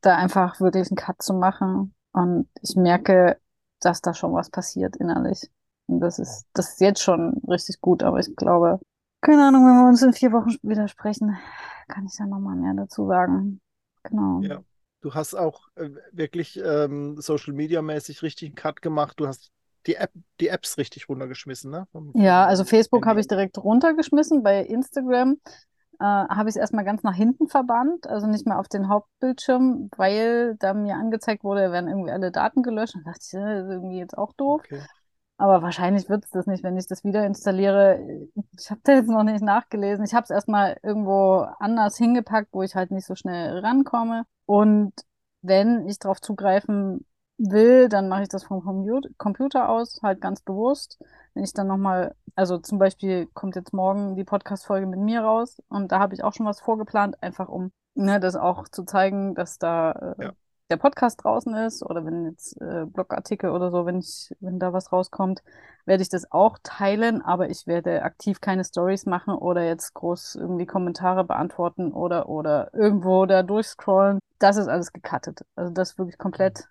da 0.00 0.16
einfach 0.16 0.60
wirklich 0.60 0.90
einen 0.90 0.96
Cut 0.96 1.22
zu 1.22 1.34
machen. 1.34 1.94
Und 2.12 2.48
ich 2.60 2.76
merke, 2.76 3.38
dass 3.84 4.00
da 4.00 4.14
schon 4.14 4.32
was 4.32 4.50
passiert 4.50 4.96
innerlich. 4.96 5.50
Und 5.86 6.00
das 6.00 6.18
ist, 6.18 6.46
das 6.54 6.70
ist 6.70 6.80
jetzt 6.80 7.02
schon 7.02 7.40
richtig 7.48 7.80
gut, 7.80 8.02
aber 8.02 8.18
ich 8.18 8.34
glaube, 8.36 8.80
keine 9.20 9.46
Ahnung, 9.46 9.66
wenn 9.66 9.76
wir 9.76 9.88
uns 9.88 10.02
in 10.02 10.12
vier 10.12 10.32
Wochen 10.32 10.56
wieder 10.62 10.88
sprechen, 10.88 11.36
kann 11.88 12.06
ich 12.06 12.16
da 12.16 12.26
nochmal 12.26 12.56
mehr 12.56 12.74
dazu 12.74 13.06
sagen. 13.06 13.60
Genau. 14.04 14.40
Ja. 14.42 14.62
Du 15.00 15.12
hast 15.14 15.34
auch 15.34 15.68
äh, 15.74 15.90
wirklich 16.12 16.58
ähm, 16.62 17.20
Social 17.20 17.52
Media 17.52 17.82
mäßig 17.82 18.22
richtig 18.22 18.48
einen 18.48 18.54
Cut 18.54 18.80
gemacht. 18.80 19.20
Du 19.20 19.26
hast 19.26 19.50
die 19.86 19.96
App, 19.96 20.12
die 20.40 20.48
Apps 20.48 20.78
richtig 20.78 21.08
runtergeschmissen, 21.08 21.70
ne? 21.70 21.86
Vom, 21.92 22.12
ja, 22.14 22.46
also 22.46 22.64
Facebook 22.64 23.04
habe 23.06 23.20
ich 23.20 23.28
direkt 23.28 23.58
runtergeschmissen. 23.58 24.42
Bei 24.42 24.64
Instagram 24.64 25.36
äh, 26.00 26.04
habe 26.04 26.48
ich 26.48 26.54
es 26.54 26.60
erstmal 26.60 26.84
ganz 26.84 27.02
nach 27.02 27.14
hinten 27.14 27.48
verbannt, 27.48 28.06
also 28.06 28.26
nicht 28.26 28.46
mehr 28.46 28.58
auf 28.58 28.68
den 28.68 28.88
Hauptbildschirm, 28.88 29.90
weil 29.96 30.56
da 30.58 30.74
mir 30.74 30.96
angezeigt 30.96 31.44
wurde, 31.44 31.72
werden 31.72 31.88
irgendwie 31.88 32.10
alle 32.10 32.30
Daten 32.30 32.62
gelöscht. 32.62 32.94
Und 32.94 33.06
dachte 33.06 33.20
ich, 33.22 33.32
das 33.32 33.64
ist 33.64 33.70
irgendwie 33.70 33.98
jetzt 33.98 34.16
auch 34.16 34.32
doof. 34.34 34.62
Okay. 34.64 34.82
Aber 35.36 35.62
wahrscheinlich 35.62 36.08
wird 36.08 36.24
es 36.24 36.30
das 36.30 36.46
nicht, 36.46 36.62
wenn 36.62 36.76
ich 36.76 36.86
das 36.86 37.02
wieder 37.02 37.26
installiere. 37.26 37.98
Ich 38.56 38.70
habe 38.70 38.80
da 38.84 38.92
jetzt 38.92 39.08
noch 39.08 39.24
nicht 39.24 39.42
nachgelesen. 39.42 40.04
Ich 40.04 40.14
habe 40.14 40.24
es 40.24 40.30
erstmal 40.30 40.76
irgendwo 40.82 41.46
anders 41.58 41.96
hingepackt, 41.96 42.48
wo 42.52 42.62
ich 42.62 42.76
halt 42.76 42.92
nicht 42.92 43.06
so 43.06 43.16
schnell 43.16 43.58
rankomme. 43.58 44.24
Und 44.46 44.92
wenn 45.42 45.88
ich 45.88 45.98
darauf 45.98 46.20
zugreifen 46.20 47.04
will, 47.38 47.88
dann 47.88 48.08
mache 48.08 48.22
ich 48.22 48.28
das 48.28 48.44
vom 48.44 48.62
Computer 49.18 49.68
aus, 49.68 50.00
halt 50.02 50.20
ganz 50.20 50.40
bewusst. 50.42 50.98
Wenn 51.34 51.44
ich 51.44 51.52
dann 51.52 51.66
nochmal, 51.66 52.14
also 52.36 52.58
zum 52.58 52.78
Beispiel 52.78 53.26
kommt 53.34 53.56
jetzt 53.56 53.72
morgen 53.72 54.16
die 54.16 54.24
Podcast-Folge 54.24 54.86
mit 54.86 55.00
mir 55.00 55.20
raus 55.22 55.60
und 55.68 55.90
da 55.92 55.98
habe 55.98 56.14
ich 56.14 56.22
auch 56.22 56.32
schon 56.32 56.46
was 56.46 56.60
vorgeplant, 56.60 57.20
einfach 57.22 57.48
um 57.48 57.72
ne, 57.94 58.20
das 58.20 58.36
auch 58.36 58.68
zu 58.68 58.84
zeigen, 58.84 59.34
dass 59.34 59.58
da 59.58 60.14
äh, 60.18 60.24
ja. 60.24 60.32
der 60.70 60.76
Podcast 60.76 61.24
draußen 61.24 61.54
ist 61.54 61.82
oder 61.82 62.04
wenn 62.04 62.26
jetzt 62.26 62.60
äh, 62.60 62.86
Blogartikel 62.86 63.50
oder 63.50 63.70
so, 63.70 63.84
wenn 63.84 63.98
ich, 63.98 64.32
wenn 64.40 64.60
da 64.60 64.72
was 64.72 64.92
rauskommt, 64.92 65.42
werde 65.86 66.02
ich 66.02 66.08
das 66.08 66.30
auch 66.30 66.58
teilen, 66.62 67.20
aber 67.20 67.50
ich 67.50 67.66
werde 67.66 68.02
aktiv 68.02 68.40
keine 68.40 68.64
Stories 68.64 69.06
machen 69.06 69.34
oder 69.34 69.64
jetzt 69.64 69.92
groß 69.94 70.36
irgendwie 70.36 70.66
Kommentare 70.66 71.24
beantworten 71.24 71.92
oder 71.92 72.28
oder 72.28 72.72
irgendwo 72.74 73.26
da 73.26 73.42
durchscrollen. 73.42 74.18
Das 74.38 74.56
ist 74.56 74.68
alles 74.68 74.92
gecuttet. 74.92 75.44
Also 75.56 75.72
das 75.72 75.98
wirklich 75.98 76.18
komplett 76.18 76.68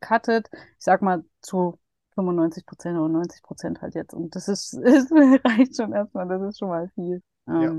gecuttet. 0.00 0.48
Ich 0.52 0.84
sag 0.84 1.02
mal 1.02 1.24
zu 1.40 1.78
95 2.14 2.66
Prozent 2.66 2.98
oder 2.98 3.08
90 3.08 3.42
Prozent 3.42 3.82
halt 3.82 3.94
jetzt. 3.94 4.14
Und 4.14 4.34
das 4.34 4.48
ist, 4.48 4.74
ist 4.82 5.12
reicht 5.12 5.76
schon 5.76 5.92
erstmal, 5.92 6.28
das 6.28 6.42
ist 6.42 6.58
schon 6.58 6.68
mal 6.68 6.90
viel. 6.94 7.22
Ähm, 7.48 7.62
ja. 7.62 7.72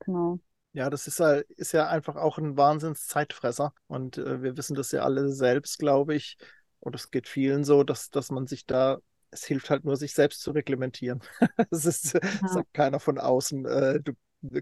Genau. 0.00 0.38
Ja, 0.74 0.88
das 0.88 1.06
ist, 1.06 1.20
halt, 1.20 1.50
ist 1.50 1.72
ja 1.72 1.88
einfach 1.88 2.16
auch 2.16 2.38
ein 2.38 2.56
Wahnsinnszeitfresser. 2.56 3.74
Und 3.88 4.18
äh, 4.18 4.42
wir 4.42 4.56
wissen 4.56 4.74
das 4.74 4.90
ja 4.92 5.02
alle 5.02 5.28
selbst, 5.28 5.78
glaube 5.78 6.14
ich. 6.14 6.38
Und 6.80 6.94
es 6.94 7.10
geht 7.10 7.28
vielen 7.28 7.64
so, 7.64 7.84
dass, 7.84 8.10
dass 8.10 8.30
man 8.30 8.46
sich 8.46 8.66
da, 8.66 8.98
es 9.30 9.44
hilft 9.44 9.70
halt 9.70 9.84
nur, 9.84 9.96
sich 9.96 10.14
selbst 10.14 10.40
zu 10.40 10.50
reglementieren. 10.52 11.20
Es 11.70 11.84
ist, 11.84 12.14
ja. 12.14 12.20
sagt 12.48 12.72
keiner 12.72 13.00
von 13.00 13.18
außen, 13.18 13.66
äh, 13.66 14.00
du 14.00 14.12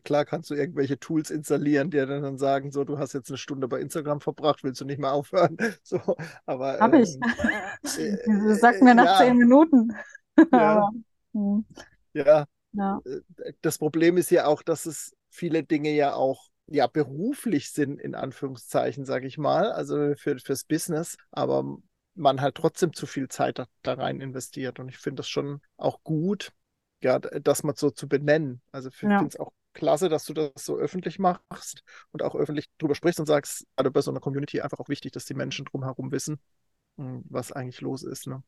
klar 0.03 0.25
kannst 0.25 0.51
du 0.51 0.55
irgendwelche 0.55 0.99
Tools 0.99 1.31
installieren, 1.31 1.91
die 1.91 1.99
dann, 1.99 2.23
dann 2.23 2.39
sagen, 2.39 2.71
so, 2.71 2.85
du 2.85 2.99
hast 2.99 3.13
jetzt 3.13 3.31
eine 3.31 3.39
Stunde 3.39 3.69
bei 3.69 3.81
Instagram 3.81 4.21
verbracht, 4.21 4.63
willst 4.63 4.81
du 4.81 4.85
nicht 4.85 5.01
mehr 5.01 5.13
aufhören? 5.13 5.57
So, 5.83 6.01
aber. 6.47 6.79
Hab 6.79 6.95
ähm, 6.95 7.03
ich. 7.03 7.17
Äh, 7.99 8.17
das 8.49 8.61
sagt 8.61 8.83
mir 8.83 8.95
nach 8.95 9.05
ja. 9.05 9.19
zehn 9.19 9.37
Minuten. 9.37 9.93
Ja. 10.53 10.89
Hm. 11.35 11.67
ja. 12.15 12.47
ja. 12.73 13.01
Äh, 13.05 13.53
das 13.61 13.77
Problem 13.77 14.17
ist 14.17 14.31
ja 14.31 14.47
auch, 14.47 14.63
dass 14.63 14.87
es 14.87 15.15
viele 15.29 15.65
Dinge 15.65 15.91
ja 15.91 16.15
auch 16.15 16.47
ja, 16.67 16.87
beruflich 16.87 17.73
sind, 17.73 18.01
in 18.01 18.15
Anführungszeichen, 18.15 19.05
sage 19.05 19.27
ich 19.27 19.37
mal, 19.37 19.71
also 19.71 20.15
für, 20.17 20.39
fürs 20.39 20.65
Business, 20.65 21.19
aber 21.31 21.79
man 22.15 22.41
halt 22.41 22.55
trotzdem 22.55 22.95
zu 22.95 23.07
viel 23.07 23.29
Zeit 23.29 23.59
da, 23.59 23.67
da 23.83 23.95
rein 23.95 24.21
investiert. 24.21 24.79
Und 24.79 24.89
ich 24.89 24.97
finde 24.97 25.17
das 25.17 25.29
schon 25.29 25.61
auch 25.77 26.03
gut, 26.05 26.53
ja, 27.03 27.19
das 27.19 27.65
mal 27.65 27.75
so 27.77 27.91
zu 27.91 28.09
benennen. 28.09 28.63
Also 28.73 28.89
ich 28.89 28.97
finde 28.97 29.27
es 29.27 29.39
auch 29.39 29.53
klasse, 29.73 30.09
dass 30.09 30.25
du 30.25 30.35
das 30.35 30.51
so 30.57 30.77
öffentlich 30.77 31.19
machst 31.19 31.83
und 32.13 32.23
auch 32.23 32.35
öffentlich 32.35 32.69
drüber 32.79 32.95
sprichst 32.95 33.21
und 33.21 33.27
sagst, 33.27 33.67
gerade 33.77 33.91
bei 33.91 34.01
so 34.01 34.11
einer 34.11 34.21
Community 34.21 34.61
einfach 34.61 34.79
auch 34.81 34.89
wichtig, 34.89 35.13
dass 35.13 35.25
die 35.25 35.35
Menschen 35.35 35.65
drumherum 35.65 36.13
wissen, 36.13 36.41
hm, 36.97 37.25
was 37.29 37.53
eigentlich 37.53 37.81
los 37.81 38.03
ist. 38.03 38.27
Ne? 38.27 38.43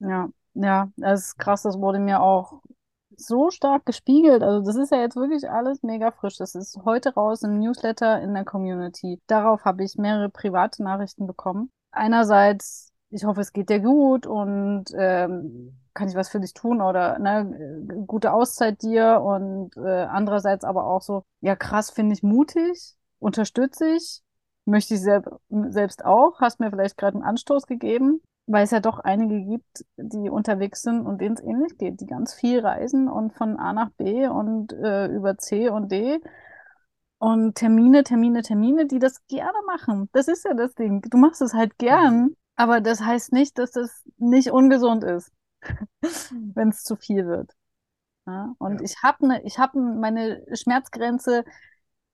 Ja, 0.00 0.28
ja, 0.54 0.90
das 0.96 1.26
ist 1.26 1.38
krass, 1.38 1.62
das 1.62 1.78
wurde 1.78 1.98
mir 1.98 2.20
auch 2.20 2.62
so 3.16 3.50
stark 3.50 3.86
gespiegelt. 3.86 4.42
Also 4.42 4.64
das 4.66 4.76
ist 4.76 4.90
ja 4.90 5.00
jetzt 5.00 5.16
wirklich 5.16 5.48
alles 5.48 5.82
mega 5.82 6.10
frisch. 6.10 6.36
Das 6.36 6.54
ist 6.54 6.78
heute 6.84 7.14
raus 7.14 7.42
im 7.42 7.58
Newsletter 7.60 8.20
in 8.20 8.34
der 8.34 8.44
Community. 8.44 9.20
Darauf 9.26 9.64
habe 9.64 9.84
ich 9.84 9.96
mehrere 9.96 10.28
private 10.28 10.82
Nachrichten 10.82 11.26
bekommen. 11.26 11.70
Einerseits, 11.92 12.92
ich 13.14 13.24
hoffe, 13.24 13.40
es 13.40 13.52
geht 13.52 13.70
dir 13.70 13.80
gut 13.80 14.26
und 14.26 14.86
ähm, 14.96 15.72
kann 15.94 16.08
ich 16.08 16.16
was 16.16 16.28
für 16.28 16.40
dich 16.40 16.52
tun 16.52 16.82
oder 16.82 17.18
ne, 17.20 18.04
gute 18.06 18.32
Auszeit 18.32 18.82
dir 18.82 19.20
und 19.22 19.76
äh, 19.76 20.02
andererseits 20.02 20.64
aber 20.64 20.86
auch 20.86 21.00
so, 21.00 21.24
ja 21.40 21.54
krass, 21.54 21.90
finde 21.90 22.14
ich 22.14 22.24
mutig, 22.24 22.96
unterstütze 23.20 23.86
ich, 23.94 24.22
möchte 24.64 24.94
ich 24.94 25.00
selb 25.00 25.28
selbst 25.48 26.04
auch, 26.04 26.40
hast 26.40 26.58
mir 26.58 26.70
vielleicht 26.70 26.96
gerade 26.96 27.14
einen 27.14 27.24
Anstoß 27.24 27.66
gegeben, 27.66 28.20
weil 28.46 28.64
es 28.64 28.72
ja 28.72 28.80
doch 28.80 28.98
einige 28.98 29.40
gibt, 29.44 29.84
die 29.96 30.28
unterwegs 30.28 30.82
sind 30.82 31.06
und 31.06 31.20
denen 31.20 31.36
es 31.36 31.42
ähnlich 31.42 31.78
geht, 31.78 32.00
die 32.00 32.06
ganz 32.06 32.34
viel 32.34 32.60
reisen 32.60 33.08
und 33.08 33.32
von 33.32 33.56
A 33.58 33.72
nach 33.72 33.90
B 33.90 34.26
und 34.26 34.72
äh, 34.72 35.06
über 35.06 35.38
C 35.38 35.68
und 35.68 35.92
D 35.92 36.20
und 37.18 37.54
Termine, 37.54 38.02
Termine, 38.02 38.42
Termine, 38.42 38.86
die 38.86 38.98
das 38.98 39.24
gerne 39.28 39.58
machen. 39.66 40.08
Das 40.12 40.26
ist 40.26 40.44
ja 40.44 40.52
das 40.54 40.74
Ding. 40.74 41.00
Du 41.08 41.16
machst 41.16 41.40
es 41.40 41.54
halt 41.54 41.78
gern. 41.78 42.34
Aber 42.56 42.80
das 42.80 43.00
heißt 43.00 43.32
nicht, 43.32 43.58
dass 43.58 43.72
das 43.72 44.04
nicht 44.18 44.50
ungesund 44.50 45.04
ist. 45.04 45.32
wenn 46.54 46.68
es 46.68 46.82
zu 46.82 46.96
viel 46.96 47.26
wird. 47.26 47.52
Ja? 48.26 48.54
Und 48.58 48.80
ja. 48.80 48.84
ich 48.84 49.02
habe 49.02 49.26
ne, 49.26 49.42
ich 49.44 49.58
habe 49.58 49.78
meine 49.78 50.44
Schmerzgrenze 50.52 51.44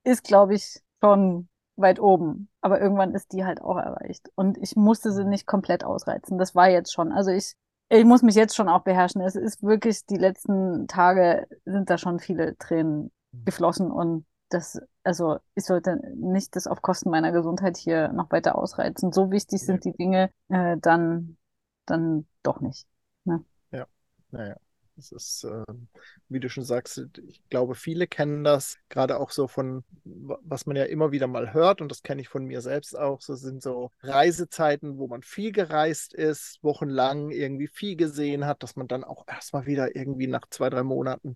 ist, 0.03 0.23
glaube 0.23 0.55
ich, 0.55 0.81
schon 1.01 1.47
weit 1.75 1.99
oben. 1.99 2.49
Aber 2.61 2.81
irgendwann 2.81 3.13
ist 3.13 3.31
die 3.33 3.45
halt 3.45 3.61
auch 3.61 3.77
erreicht. 3.77 4.29
Und 4.35 4.57
ich 4.57 4.75
musste 4.75 5.11
sie 5.11 5.25
nicht 5.25 5.47
komplett 5.47 5.83
ausreizen. 5.83 6.37
Das 6.37 6.55
war 6.55 6.69
jetzt 6.69 6.93
schon. 6.93 7.11
Also 7.11 7.31
ich, 7.31 7.53
ich 7.89 8.05
muss 8.05 8.21
mich 8.21 8.35
jetzt 8.35 8.55
schon 8.55 8.69
auch 8.69 8.83
beherrschen. 8.83 9.21
Es 9.21 9.35
ist 9.35 9.63
wirklich, 9.63 10.05
die 10.05 10.17
letzten 10.17 10.87
Tage 10.87 11.47
sind 11.65 11.89
da 11.89 11.97
schon 11.97 12.19
viele 12.19 12.57
Tränen 12.57 13.11
mhm. 13.31 13.45
geflossen 13.45 13.91
und 13.91 14.25
das, 14.53 14.81
also 15.03 15.39
ich 15.55 15.65
sollte 15.65 15.99
nicht 16.15 16.55
das 16.55 16.67
auf 16.67 16.81
Kosten 16.81 17.09
meiner 17.09 17.31
Gesundheit 17.31 17.77
hier 17.77 18.09
noch 18.09 18.31
weiter 18.31 18.55
ausreizen. 18.55 19.11
So 19.11 19.31
wichtig 19.31 19.61
sind 19.61 19.85
die 19.85 19.93
Dinge, 19.93 20.29
äh, 20.49 20.77
dann, 20.79 21.37
dann 21.85 22.27
doch 22.43 22.61
nicht. 22.61 22.87
Ne? 23.23 23.43
Ja, 23.71 23.85
naja. 24.31 24.57
Das 24.97 25.11
ist, 25.13 25.45
äh, 25.45 25.63
wie 26.27 26.39
du 26.39 26.49
schon 26.49 26.65
sagst, 26.65 27.01
ich 27.25 27.41
glaube, 27.49 27.75
viele 27.75 28.07
kennen 28.07 28.43
das, 28.43 28.77
gerade 28.89 29.19
auch 29.19 29.31
so 29.31 29.47
von, 29.47 29.83
was 30.03 30.65
man 30.65 30.75
ja 30.75 30.83
immer 30.83 31.11
wieder 31.11 31.27
mal 31.27 31.53
hört, 31.53 31.81
und 31.81 31.89
das 31.89 32.03
kenne 32.03 32.21
ich 32.21 32.27
von 32.27 32.45
mir 32.45 32.61
selbst 32.61 32.95
auch, 32.95 33.21
so 33.21 33.33
sind 33.35 33.63
so 33.63 33.89
Reisezeiten, 34.01 34.97
wo 34.97 35.07
man 35.07 35.23
viel 35.23 35.53
gereist 35.53 36.13
ist, 36.13 36.59
wochenlang 36.61 37.31
irgendwie 37.31 37.67
viel 37.67 37.95
gesehen 37.95 38.45
hat, 38.45 38.61
dass 38.63 38.75
man 38.75 38.87
dann 38.87 39.03
auch 39.03 39.25
erstmal 39.27 39.65
wieder 39.65 39.95
irgendwie 39.95 40.27
nach 40.27 40.45
zwei, 40.49 40.69
drei 40.69 40.83
Monaten 40.83 41.33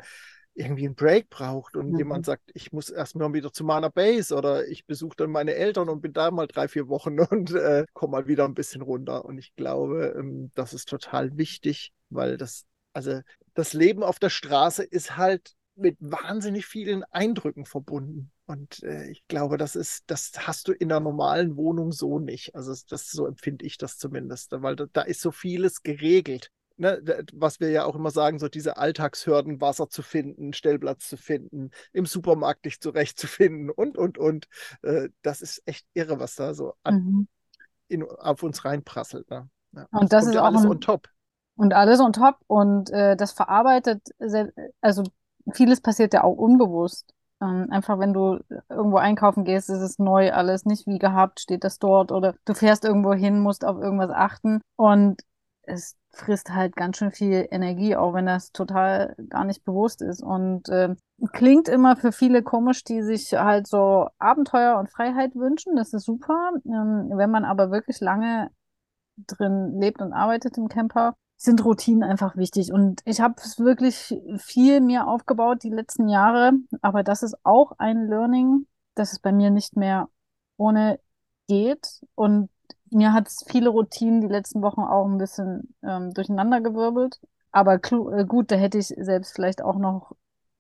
irgendwie 0.56 0.86
einen 0.86 0.96
Break 0.96 1.30
braucht 1.30 1.76
und 1.76 1.92
mhm. 1.92 1.98
jemand 1.98 2.26
sagt, 2.26 2.50
ich 2.54 2.72
muss 2.72 2.90
erstmal 2.90 3.34
wieder 3.34 3.52
zu 3.52 3.64
meiner 3.64 3.90
Base 3.90 4.34
oder 4.34 4.68
ich 4.68 4.86
besuche 4.86 5.18
dann 5.18 5.30
meine 5.30 5.54
Eltern 5.54 5.90
und 5.90 6.02
bin 6.02 6.14
da 6.14 6.32
mal 6.32 6.48
drei, 6.48 6.68
vier 6.68 6.88
Wochen 6.88 7.20
und 7.32 7.52
äh, 7.52 7.86
komme 7.94 8.12
mal 8.12 8.28
wieder 8.28 8.46
ein 8.46 8.54
bisschen 8.54 8.82
runter. 8.82 9.26
Und 9.26 9.38
ich 9.38 9.54
glaube, 9.56 10.16
ähm, 10.18 10.52
das 10.56 10.74
ist 10.74 10.88
total 10.90 11.38
wichtig, 11.38 11.92
weil 12.10 12.38
das, 12.38 12.66
also 12.94 13.20
das 13.54 13.74
Leben 13.74 14.02
auf 14.02 14.18
der 14.18 14.30
Straße 14.30 14.84
ist 14.84 15.18
halt 15.18 15.54
mit 15.76 15.98
wahnsinnig 16.00 16.66
vielen 16.66 17.04
Eindrücken 17.04 17.66
verbunden. 17.66 18.32
Und 18.46 18.82
äh, 18.84 19.10
ich 19.10 19.28
glaube, 19.28 19.58
das 19.58 19.76
ist, 19.76 20.04
das 20.08 20.32
hast 20.38 20.70
du 20.70 20.72
in 20.72 20.90
einer 20.90 21.02
normalen 21.02 21.58
Wohnung 21.58 21.92
so 21.92 22.20
nicht. 22.20 22.56
Also 22.56 22.74
das, 22.90 23.10
so 23.10 23.28
empfinde 23.28 23.66
ich 23.66 23.78
das 23.78 23.98
zumindest, 23.98 24.54
weil 24.54 24.78
da, 24.78 24.86
da 24.94 25.02
ist 25.02 25.20
so 25.20 25.32
vieles 25.32 25.84
geregelt 25.84 26.50
ne, 26.78 27.26
was 27.34 27.60
wir 27.60 27.70
ja 27.70 27.86
auch 27.86 27.96
immer 27.96 28.12
sagen, 28.12 28.40
so 28.40 28.48
diese 28.48 28.78
Alltagshürden, 28.78 29.62
Wasser 29.62 29.90
zu 29.90 30.02
finden, 30.02 30.54
Stellplatz 30.54 31.08
zu 31.08 31.18
finden, 31.18 31.72
im 31.94 32.06
Supermarkt 32.06 32.66
dich 32.66 32.80
zurechtzufinden 32.82 33.70
und, 33.70 33.98
und, 33.98 34.18
und. 34.18 34.48
Äh, 34.82 35.10
das 35.22 35.42
ist 35.42 35.62
echt 35.66 35.86
irre, 35.94 36.20
was 36.20 36.36
da 36.36 36.54
so 36.54 36.74
an, 36.84 36.96
mhm. 36.96 37.28
in, 37.88 38.04
auf 38.04 38.44
uns 38.44 38.66
reinprasselt. 38.66 39.30
Ne? 39.30 39.50
Ja, 39.74 39.88
und 39.92 40.14
das, 40.14 40.24
das 40.24 40.28
ist 40.28 40.34
ja 40.36 40.42
auch 40.42 40.46
alles 40.46 40.64
ein, 40.64 40.72
on 40.72 40.82
top. 40.82 41.08
Und 41.56 41.74
alles 41.74 42.00
on 42.00 42.14
top 42.14 42.38
und 42.48 42.90
äh, 42.92 43.16
das 43.16 43.32
verarbeitet, 43.32 44.02
also 44.82 45.04
vieles 45.54 45.82
passiert 45.82 46.14
ja 46.14 46.24
auch 46.24 46.36
unbewusst. 46.36 47.14
Ähm, 47.42 47.68
einfach 47.70 48.00
wenn 48.00 48.14
du 48.14 48.40
irgendwo 48.70 48.98
einkaufen 48.98 49.44
gehst, 49.44 49.70
ist 49.70 49.82
es 49.82 50.00
neu 50.00 50.32
alles, 50.32 50.66
nicht 50.66 50.88
wie 50.88 51.00
gehabt, 51.00 51.42
steht 51.42 51.64
das 51.64 51.80
dort 51.80 52.12
oder 52.12 52.36
du 52.46 52.54
fährst 52.54 52.86
irgendwo 52.86 53.14
hin, 53.14 53.40
musst 53.40 53.66
auf 53.66 53.78
irgendwas 53.78 54.10
achten 54.10 54.62
und 54.78 55.22
es 55.68 55.96
frisst 56.12 56.50
halt 56.50 56.76
ganz 56.76 56.98
schön 56.98 57.12
viel 57.12 57.48
Energie, 57.52 57.96
auch 57.96 58.14
wenn 58.14 58.26
das 58.26 58.52
total 58.52 59.16
gar 59.30 59.44
nicht 59.44 59.64
bewusst 59.66 60.02
ist. 60.02 60.24
Und 60.24 60.70
äh, 60.70 60.96
klingt 61.34 61.68
immer 61.68 61.96
für 61.96 62.12
viele 62.12 62.42
komisch, 62.44 62.84
die 62.84 63.02
sich 63.04 63.34
halt 63.34 63.68
so 63.68 64.08
Abenteuer 64.18 64.78
und 64.80 64.90
Freiheit 64.90 65.36
wünschen. 65.36 65.76
Das 65.76 65.94
ist 65.94 66.06
super. 66.06 66.52
Ähm, 66.66 67.12
wenn 67.14 67.32
man 67.32 67.46
aber 67.46 67.72
wirklich 67.72 68.00
lange 68.00 68.50
drin 69.18 69.80
lebt 69.80 70.02
und 70.02 70.14
arbeitet 70.14 70.58
im 70.58 70.68
Camper, 70.68 71.16
sind 71.38 71.64
Routinen 71.64 72.04
einfach 72.04 72.38
wichtig. 72.38 72.72
Und 72.72 73.02
ich 73.06 73.20
habe 73.22 73.36
wirklich 73.58 74.18
viel 74.38 74.82
mir 74.82 75.08
aufgebaut 75.08 75.64
die 75.64 75.70
letzten 75.70 76.08
Jahre. 76.08 76.54
Aber 76.82 77.04
das 77.04 77.24
ist 77.24 77.36
auch 77.44 77.74
ein 77.78 78.08
Learning, 78.08 78.68
dass 78.96 79.12
es 79.12 79.20
bei 79.20 79.32
mir 79.32 79.52
nicht 79.52 79.76
mehr 79.76 80.10
ohne 80.58 81.00
geht. 81.48 82.02
Und 82.16 82.50
mir 82.92 83.14
hat 83.14 83.28
es 83.28 83.44
viele 83.48 83.70
Routinen 83.70 84.22
die 84.22 84.28
letzten 84.28 84.62
Wochen 84.62 84.82
auch 84.82 85.06
ein 85.06 85.18
bisschen 85.18 85.76
ähm, 85.84 86.14
durcheinandergewirbelt. 86.14 87.20
Aber 87.52 87.76
äh, 87.76 88.26
gut, 88.26 88.52
da 88.52 88.56
hätte 88.56 88.78
ich 88.78 88.88
selbst 88.88 89.34
vielleicht 89.34 89.62
auch 89.62 89.78
noch 89.78 90.12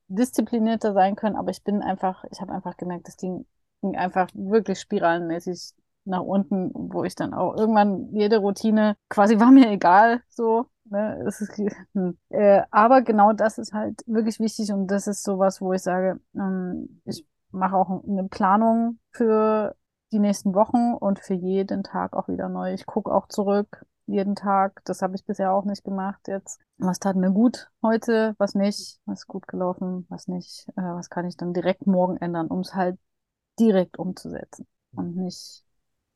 disziplinierter 0.07 0.93
sein 0.93 1.15
können. 1.15 1.35
Aber 1.35 1.51
ich 1.51 1.63
bin 1.63 1.81
einfach, 1.81 2.23
ich 2.31 2.41
habe 2.41 2.53
einfach 2.53 2.77
gemerkt, 2.77 3.07
das 3.07 3.17
ging, 3.17 3.45
ging 3.81 3.95
einfach 3.95 4.29
wirklich 4.33 4.79
spiralenmäßig 4.79 5.73
nach 6.05 6.21
unten, 6.21 6.71
wo 6.73 7.03
ich 7.03 7.15
dann 7.15 7.33
auch 7.33 7.55
irgendwann 7.57 8.13
jede 8.13 8.37
Routine 8.37 8.95
quasi 9.09 9.39
war 9.39 9.51
mir 9.51 9.69
egal, 9.69 10.21
so. 10.29 10.67
Ne? 10.85 11.23
Es 11.27 11.41
ist, 11.41 11.57
hm. 11.93 12.17
äh, 12.29 12.61
aber 12.69 13.01
genau 13.01 13.33
das 13.33 13.57
ist 13.57 13.73
halt 13.73 14.03
wirklich 14.05 14.39
wichtig 14.39 14.71
und 14.71 14.87
das 14.87 15.07
ist 15.07 15.23
sowas, 15.23 15.61
wo 15.61 15.73
ich 15.73 15.81
sage, 15.81 16.19
ähm, 16.35 17.01
ich 17.05 17.25
mache 17.51 17.75
auch 17.75 18.03
eine 18.03 18.25
Planung 18.25 18.99
für 19.11 19.75
die 20.11 20.19
nächsten 20.19 20.53
Wochen 20.55 20.93
und 20.93 21.19
für 21.19 21.33
jeden 21.33 21.83
Tag 21.83 22.13
auch 22.13 22.27
wieder 22.27 22.49
neu. 22.49 22.73
Ich 22.73 22.85
gucke 22.85 23.13
auch 23.13 23.27
zurück 23.27 23.85
jeden 24.07 24.35
Tag. 24.35 24.81
Das 24.85 25.01
habe 25.01 25.15
ich 25.15 25.25
bisher 25.25 25.51
auch 25.51 25.65
nicht 25.65 25.83
gemacht 25.83 26.27
jetzt. 26.27 26.59
Was 26.77 26.99
tat 26.99 27.15
mir 27.15 27.31
gut 27.31 27.69
heute, 27.81 28.35
was 28.37 28.53
nicht, 28.53 28.99
was 29.05 29.21
ist 29.21 29.27
gut 29.27 29.47
gelaufen, 29.47 30.05
was 30.09 30.27
nicht, 30.27 30.67
äh, 30.77 30.81
was 30.81 31.09
kann 31.09 31.27
ich 31.27 31.37
dann 31.37 31.53
direkt 31.53 31.87
morgen 31.87 32.17
ändern, 32.17 32.47
um 32.47 32.59
es 32.59 32.75
halt 32.75 32.99
direkt 33.59 33.97
umzusetzen 33.99 34.67
und 34.95 35.15
nicht, 35.17 35.63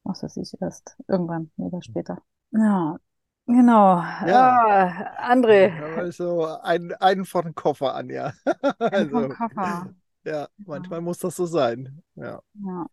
was 0.03 0.23
weiß 0.23 0.37
ich, 0.37 0.61
erst 0.61 0.97
irgendwann 1.07 1.51
oder 1.57 1.81
später. 1.81 2.21
Ja, 2.51 2.99
genau. 3.47 4.01
Ja. 4.21 4.59
Ah, 4.67 5.31
André. 5.31 5.71
Also 5.95 6.45
ein, 6.61 6.93
einen 6.95 7.25
von 7.25 7.43
den 7.45 7.55
Koffer 7.55 7.95
an, 7.95 8.09
ja. 8.09 8.33
Ein 8.91 9.09
vom 9.09 9.27
Also, 9.27 9.29
Koffer. 9.29 9.93
ja, 10.25 10.47
manchmal 10.65 11.01
muss 11.01 11.19
das 11.19 11.35
so 11.35 11.45
sein. 11.45 12.03
Ja. 12.15 12.41
Ja. 12.53 12.87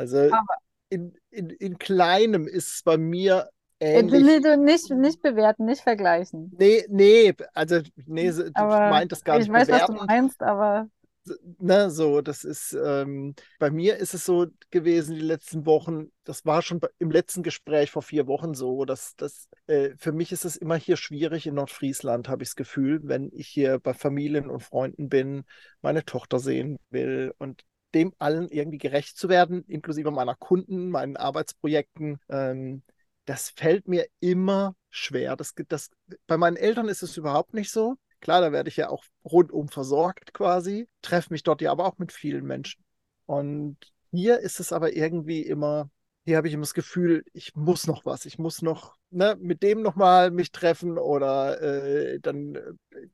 Also 0.00 0.34
in, 0.88 1.16
in, 1.30 1.50
in 1.50 1.78
Kleinem 1.78 2.46
ist 2.48 2.74
es 2.76 2.82
bei 2.82 2.96
mir 2.98 3.50
äh, 3.92 4.02
du- 4.02 4.20
ähnlich. 4.20 4.40
du 4.40 4.56
nicht, 4.58 4.90
nicht 4.90 5.22
bewerten, 5.22 5.64
nicht 5.64 5.82
vergleichen. 5.82 6.56
Nee, 6.58 6.84
nee, 6.88 7.32
also 7.54 7.80
nee, 8.06 8.30
ich 8.30 8.54
Aber 8.54 8.80
meinte 8.82 9.14
das 9.14 9.22
gar 9.24 9.38
ich 9.38 9.48
nicht 9.48 9.52
weiß, 9.52 9.70
was 9.70 9.84
du 9.84 9.92
meinst, 9.94 10.42
aber 10.42 10.88
Ne, 11.58 11.90
so, 11.90 12.22
das 12.22 12.44
ist, 12.44 12.72
ähm, 12.72 13.34
bei 13.58 13.70
mir 13.70 13.98
ist 13.98 14.14
es 14.14 14.24
so 14.24 14.46
gewesen, 14.70 15.14
die 15.14 15.20
letzten 15.20 15.66
Wochen, 15.66 16.10
das 16.24 16.44
war 16.46 16.62
schon 16.62 16.80
im 16.98 17.10
letzten 17.10 17.42
Gespräch 17.42 17.90
vor 17.90 18.02
vier 18.02 18.26
Wochen 18.26 18.54
so, 18.54 18.84
dass 18.86 19.14
das, 19.16 19.48
äh, 19.66 19.90
für 19.98 20.12
mich 20.12 20.32
ist 20.32 20.44
es 20.46 20.56
immer 20.56 20.76
hier 20.76 20.96
schwierig 20.96 21.46
in 21.46 21.54
Nordfriesland, 21.54 22.28
habe 22.28 22.42
ich 22.42 22.48
das 22.50 22.56
Gefühl, 22.56 23.00
wenn 23.04 23.30
ich 23.34 23.48
hier 23.48 23.78
bei 23.78 23.92
Familien 23.94 24.48
und 24.48 24.60
Freunden 24.62 25.08
bin, 25.10 25.44
meine 25.82 26.04
Tochter 26.04 26.38
sehen 26.40 26.78
will 26.90 27.34
und 27.38 27.64
dem 27.94 28.12
allen 28.18 28.48
irgendwie 28.48 28.78
gerecht 28.78 29.16
zu 29.16 29.28
werden, 29.28 29.64
inklusive 29.64 30.10
meiner 30.10 30.34
Kunden, 30.34 30.90
meinen 30.90 31.16
Arbeitsprojekten, 31.16 32.18
ähm, 32.28 32.82
das 33.24 33.50
fällt 33.50 33.86
mir 33.86 34.06
immer 34.20 34.74
schwer. 34.88 35.36
Das, 35.36 35.54
das, 35.68 35.90
bei 36.26 36.36
meinen 36.36 36.56
Eltern 36.56 36.88
ist 36.88 37.02
es 37.02 37.16
überhaupt 37.16 37.54
nicht 37.54 37.70
so. 37.70 37.96
Klar, 38.20 38.40
da 38.40 38.52
werde 38.52 38.68
ich 38.68 38.76
ja 38.76 38.88
auch 38.88 39.04
rundum 39.24 39.68
versorgt 39.68 40.34
quasi, 40.34 40.88
treffe 41.00 41.32
mich 41.32 41.42
dort 41.42 41.62
ja 41.62 41.70
aber 41.70 41.86
auch 41.86 41.98
mit 41.98 42.12
vielen 42.12 42.44
Menschen. 42.44 42.84
Und 43.26 43.76
hier 44.10 44.40
ist 44.40 44.60
es 44.60 44.72
aber 44.72 44.94
irgendwie 44.94 45.42
immer, 45.42 45.90
hier 46.24 46.36
habe 46.36 46.48
ich 46.48 46.54
immer 46.54 46.62
das 46.62 46.74
Gefühl, 46.74 47.24
ich 47.32 47.54
muss 47.54 47.86
noch 47.86 48.04
was, 48.04 48.26
ich 48.26 48.38
muss 48.38 48.62
noch 48.62 48.96
ne, 49.10 49.36
mit 49.40 49.62
dem 49.62 49.82
nochmal 49.82 50.30
mich 50.30 50.52
treffen 50.52 50.98
oder 50.98 51.60
äh, 51.60 52.20
dann 52.20 52.54
äh, 52.54 52.60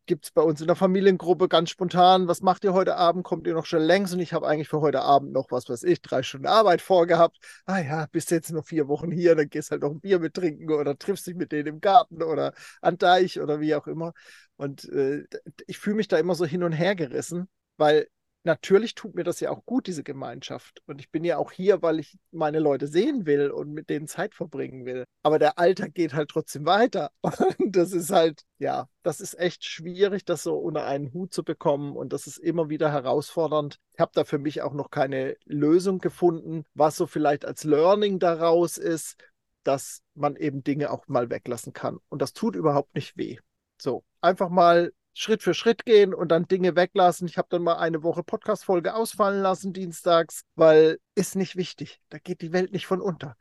gibt 0.06 0.26
es 0.26 0.30
bei 0.30 0.42
uns 0.42 0.60
in 0.60 0.66
der 0.66 0.76
Familiengruppe 0.76 1.48
ganz 1.48 1.70
spontan, 1.70 2.28
was 2.28 2.42
macht 2.42 2.64
ihr 2.64 2.72
heute 2.72 2.96
Abend? 2.96 3.24
Kommt 3.24 3.46
ihr 3.46 3.54
noch 3.54 3.66
schnell 3.66 3.84
längs? 3.84 4.12
Und 4.12 4.20
ich 4.20 4.32
habe 4.32 4.46
eigentlich 4.46 4.68
für 4.68 4.80
heute 4.80 5.02
Abend 5.02 5.32
noch, 5.32 5.50
was 5.50 5.68
weiß 5.68 5.82
ich, 5.84 6.02
drei 6.02 6.22
Stunden 6.22 6.46
Arbeit 6.46 6.80
vorgehabt. 6.80 7.38
Ah 7.64 7.80
ja, 7.80 8.06
bist 8.10 8.30
jetzt 8.30 8.52
noch 8.52 8.66
vier 8.66 8.88
Wochen 8.88 9.10
hier, 9.10 9.34
dann 9.34 9.48
gehst 9.48 9.70
halt 9.70 9.82
noch 9.82 9.90
ein 9.90 10.00
Bier 10.00 10.18
mit 10.18 10.34
trinken 10.34 10.70
oder 10.72 10.98
triffst 10.98 11.26
dich 11.26 11.34
mit 11.36 11.52
denen 11.52 11.66
im 11.66 11.80
Garten 11.80 12.22
oder 12.22 12.52
an 12.80 12.98
Deich 12.98 13.40
oder 13.40 13.60
wie 13.60 13.74
auch 13.74 13.86
immer. 13.86 14.12
Und 14.56 14.84
äh, 14.90 15.24
ich 15.66 15.78
fühle 15.78 15.96
mich 15.96 16.08
da 16.08 16.18
immer 16.18 16.34
so 16.34 16.44
hin 16.44 16.62
und 16.62 16.72
her 16.72 16.94
gerissen, 16.94 17.48
weil 17.76 18.08
natürlich 18.46 18.94
tut 18.94 19.14
mir 19.14 19.24
das 19.24 19.40
ja 19.40 19.50
auch 19.50 19.66
gut, 19.66 19.86
diese 19.86 20.02
Gemeinschaft. 20.02 20.80
Und 20.86 21.00
ich 21.00 21.10
bin 21.10 21.24
ja 21.24 21.36
auch 21.36 21.52
hier, 21.52 21.82
weil 21.82 21.98
ich 21.98 22.16
meine 22.30 22.60
Leute 22.60 22.86
sehen 22.86 23.26
will 23.26 23.50
und 23.50 23.72
mit 23.72 23.90
denen 23.90 24.06
Zeit 24.06 24.34
verbringen 24.34 24.86
will. 24.86 25.04
Aber 25.22 25.38
der 25.38 25.58
Alltag 25.58 25.94
geht 25.94 26.14
halt 26.14 26.30
trotzdem 26.30 26.64
weiter. 26.64 27.10
Und 27.58 27.76
das 27.76 27.92
ist 27.92 28.10
halt, 28.10 28.42
ja, 28.58 28.88
das 29.02 29.20
ist 29.20 29.38
echt 29.38 29.64
schwierig, 29.64 30.24
das 30.24 30.44
so 30.44 30.56
unter 30.56 30.86
einen 30.86 31.12
Hut 31.12 31.34
zu 31.34 31.42
bekommen. 31.44 31.96
Und 31.96 32.12
das 32.12 32.26
ist 32.26 32.38
immer 32.38 32.70
wieder 32.70 32.90
herausfordernd. 32.90 33.78
Ich 33.92 34.00
habe 34.00 34.12
da 34.14 34.24
für 34.24 34.38
mich 34.38 34.62
auch 34.62 34.72
noch 34.72 34.90
keine 34.90 35.36
Lösung 35.44 35.98
gefunden, 35.98 36.64
was 36.74 36.96
so 36.96 37.06
vielleicht 37.06 37.44
als 37.44 37.64
Learning 37.64 38.18
daraus 38.18 38.78
ist, 38.78 39.16
dass 39.64 40.02
man 40.14 40.36
eben 40.36 40.62
Dinge 40.62 40.90
auch 40.90 41.08
mal 41.08 41.28
weglassen 41.28 41.72
kann. 41.72 41.98
Und 42.08 42.22
das 42.22 42.32
tut 42.32 42.54
überhaupt 42.54 42.94
nicht 42.94 43.16
weh. 43.16 43.38
So, 43.78 44.04
einfach 44.20 44.48
mal 44.48 44.92
Schritt 45.18 45.42
für 45.42 45.54
Schritt 45.54 45.86
gehen 45.86 46.12
und 46.12 46.28
dann 46.28 46.46
Dinge 46.46 46.76
weglassen. 46.76 47.26
Ich 47.26 47.38
habe 47.38 47.48
dann 47.50 47.62
mal 47.62 47.78
eine 47.78 48.02
Woche 48.02 48.22
Podcast-Folge 48.22 48.94
ausfallen 48.94 49.40
lassen, 49.40 49.72
dienstags, 49.72 50.42
weil 50.56 50.98
ist 51.14 51.36
nicht 51.36 51.56
wichtig. 51.56 52.02
Da 52.10 52.18
geht 52.18 52.42
die 52.42 52.52
Welt 52.52 52.70
nicht 52.72 52.86
von 52.86 53.00
unter. 53.00 53.34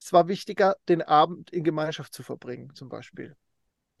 Es 0.00 0.12
war 0.12 0.28
wichtiger, 0.28 0.76
den 0.88 1.02
Abend 1.02 1.50
in 1.50 1.64
Gemeinschaft 1.64 2.14
zu 2.14 2.22
verbringen, 2.22 2.72
zum 2.74 2.88
Beispiel. 2.88 3.36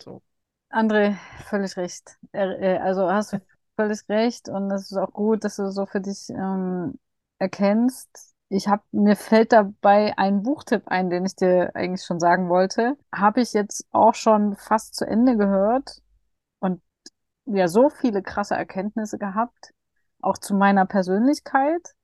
So. 0.00 0.22
André, 0.70 1.16
völlig 1.46 1.76
recht. 1.76 2.16
Äh, 2.30 2.78
also 2.78 3.10
hast 3.10 3.32
du 3.32 3.42
völlig 3.74 4.08
recht 4.08 4.48
und 4.48 4.70
es 4.70 4.92
ist 4.92 4.96
auch 4.96 5.12
gut, 5.12 5.42
dass 5.42 5.56
du 5.56 5.72
so 5.72 5.86
für 5.86 6.00
dich 6.00 6.30
ähm, 6.30 7.00
erkennst. 7.40 8.32
Ich 8.48 8.68
habe, 8.68 8.84
mir 8.92 9.16
fällt 9.16 9.52
dabei 9.52 10.16
ein 10.16 10.44
Buchtipp 10.44 10.86
ein, 10.86 11.10
den 11.10 11.26
ich 11.26 11.34
dir 11.34 11.74
eigentlich 11.74 12.04
schon 12.04 12.20
sagen 12.20 12.48
wollte. 12.48 12.96
Habe 13.12 13.40
ich 13.40 13.54
jetzt 13.54 13.88
auch 13.90 14.14
schon 14.14 14.54
fast 14.54 14.94
zu 14.94 15.04
Ende 15.04 15.36
gehört 15.36 16.00
ja, 17.48 17.68
so 17.68 17.90
viele 17.90 18.22
krasse 18.22 18.54
Erkenntnisse 18.54 19.18
gehabt, 19.18 19.72
auch 20.20 20.38
zu 20.38 20.54
meiner 20.54 20.86
Persönlichkeit 20.86 21.94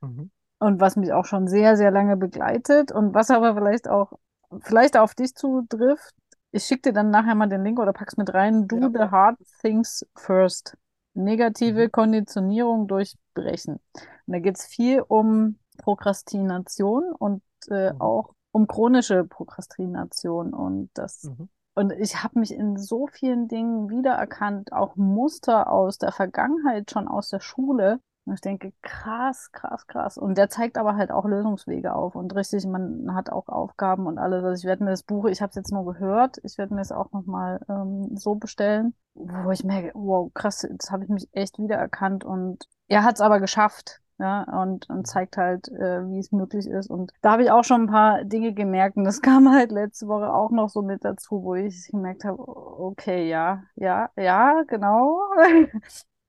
Mhm. 0.00 0.30
und 0.60 0.80
was 0.80 0.96
mich 0.96 1.12
auch 1.12 1.24
schon 1.24 1.48
sehr, 1.48 1.76
sehr 1.76 1.90
lange 1.90 2.16
begleitet 2.16 2.92
und 2.92 3.14
was 3.14 3.30
aber 3.30 3.54
vielleicht 3.54 3.88
auch, 3.88 4.12
vielleicht 4.60 4.96
auf 4.96 5.14
dich 5.14 5.34
zutrifft. 5.34 6.14
Ich 6.50 6.64
schicke 6.64 6.90
dir 6.90 6.92
dann 6.94 7.10
nachher 7.10 7.34
mal 7.34 7.48
den 7.48 7.62
Link 7.64 7.78
oder 7.78 7.92
pack's 7.92 8.16
mit 8.16 8.32
rein. 8.32 8.66
Do 8.68 8.76
Ja. 8.78 8.88
the 8.92 9.10
hard 9.10 9.38
things 9.60 10.06
first. 10.16 10.76
Negative 11.14 11.86
Mhm. 11.86 11.92
Konditionierung 11.92 12.86
durchbrechen. 12.86 13.74
Und 13.94 14.32
da 14.32 14.38
geht's 14.38 14.64
viel 14.66 15.02
um 15.06 15.58
Prokrastination 15.78 17.12
und 17.12 17.42
äh, 17.68 17.92
Mhm. 17.92 18.00
auch 18.00 18.34
um 18.52 18.66
chronische 18.66 19.24
Prokrastination 19.24 20.54
und 20.54 20.90
das 20.94 21.24
Mhm. 21.24 21.48
Und 21.78 21.92
ich 21.92 22.24
habe 22.24 22.40
mich 22.40 22.52
in 22.52 22.76
so 22.76 23.06
vielen 23.06 23.46
Dingen 23.46 23.88
wiedererkannt, 23.88 24.72
auch 24.72 24.96
Muster 24.96 25.70
aus 25.70 25.96
der 25.98 26.10
Vergangenheit, 26.10 26.90
schon 26.90 27.06
aus 27.06 27.28
der 27.28 27.38
Schule. 27.38 28.00
Und 28.24 28.34
ich 28.34 28.40
denke, 28.40 28.72
krass, 28.82 29.52
krass, 29.52 29.86
krass. 29.86 30.18
Und 30.18 30.36
der 30.36 30.50
zeigt 30.50 30.76
aber 30.76 30.96
halt 30.96 31.12
auch 31.12 31.24
Lösungswege 31.24 31.94
auf. 31.94 32.16
Und 32.16 32.34
richtig, 32.34 32.66
man 32.66 33.14
hat 33.14 33.30
auch 33.30 33.46
Aufgaben 33.48 34.08
und 34.08 34.18
alles. 34.18 34.42
Also 34.42 34.60
ich 34.60 34.66
werde 34.66 34.82
mir 34.82 34.90
das 34.90 35.04
Buch, 35.04 35.26
ich 35.26 35.40
habe 35.40 35.50
es 35.50 35.54
jetzt 35.54 35.70
nur 35.72 35.84
gehört, 35.86 36.38
ich 36.42 36.58
werde 36.58 36.74
mir 36.74 36.80
es 36.80 36.90
auch 36.90 37.12
nochmal 37.12 37.60
ähm, 37.68 38.16
so 38.16 38.34
bestellen, 38.34 38.94
wo 39.14 39.52
ich 39.52 39.62
merke, 39.62 39.92
wow, 39.94 40.32
krass, 40.34 40.62
jetzt 40.62 40.90
habe 40.90 41.04
ich 41.04 41.10
mich 41.10 41.28
echt 41.30 41.60
wiedererkannt. 41.60 42.24
Und 42.24 42.66
er 42.88 43.04
hat 43.04 43.14
es 43.14 43.20
aber 43.20 43.38
geschafft. 43.38 44.00
Ja, 44.20 44.42
und, 44.62 44.88
und 44.90 45.06
zeigt 45.06 45.36
halt, 45.36 45.68
äh, 45.68 46.08
wie 46.10 46.18
es 46.18 46.32
möglich 46.32 46.66
ist. 46.66 46.90
Und 46.90 47.12
da 47.22 47.32
habe 47.32 47.44
ich 47.44 47.52
auch 47.52 47.62
schon 47.62 47.82
ein 47.82 47.86
paar 47.86 48.24
Dinge 48.24 48.52
gemerkt. 48.52 48.96
Und 48.96 49.04
das 49.04 49.20
kam 49.22 49.48
halt 49.52 49.70
letzte 49.72 50.08
Woche 50.08 50.32
auch 50.32 50.50
noch 50.50 50.68
so 50.70 50.82
mit 50.82 51.04
dazu, 51.04 51.42
wo 51.44 51.54
ich 51.54 51.88
gemerkt 51.90 52.24
habe, 52.24 52.38
okay, 52.40 53.28
ja, 53.28 53.62
ja, 53.76 54.10
ja, 54.16 54.62
genau. 54.66 55.20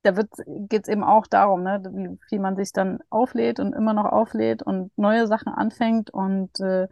Da 0.03 0.15
wird, 0.15 0.29
geht's 0.47 0.87
eben 0.87 1.03
auch 1.03 1.27
darum, 1.27 1.63
ne, 1.63 1.83
wie 1.91 2.17
viel 2.29 2.39
man 2.39 2.55
sich 2.55 2.71
dann 2.71 2.99
auflädt 3.09 3.59
und 3.59 3.73
immer 3.73 3.93
noch 3.93 4.05
auflädt 4.05 4.63
und 4.63 4.97
neue 4.97 5.27
Sachen 5.27 5.49
anfängt 5.53 6.09
und 6.09 6.57
äh, 6.61 6.87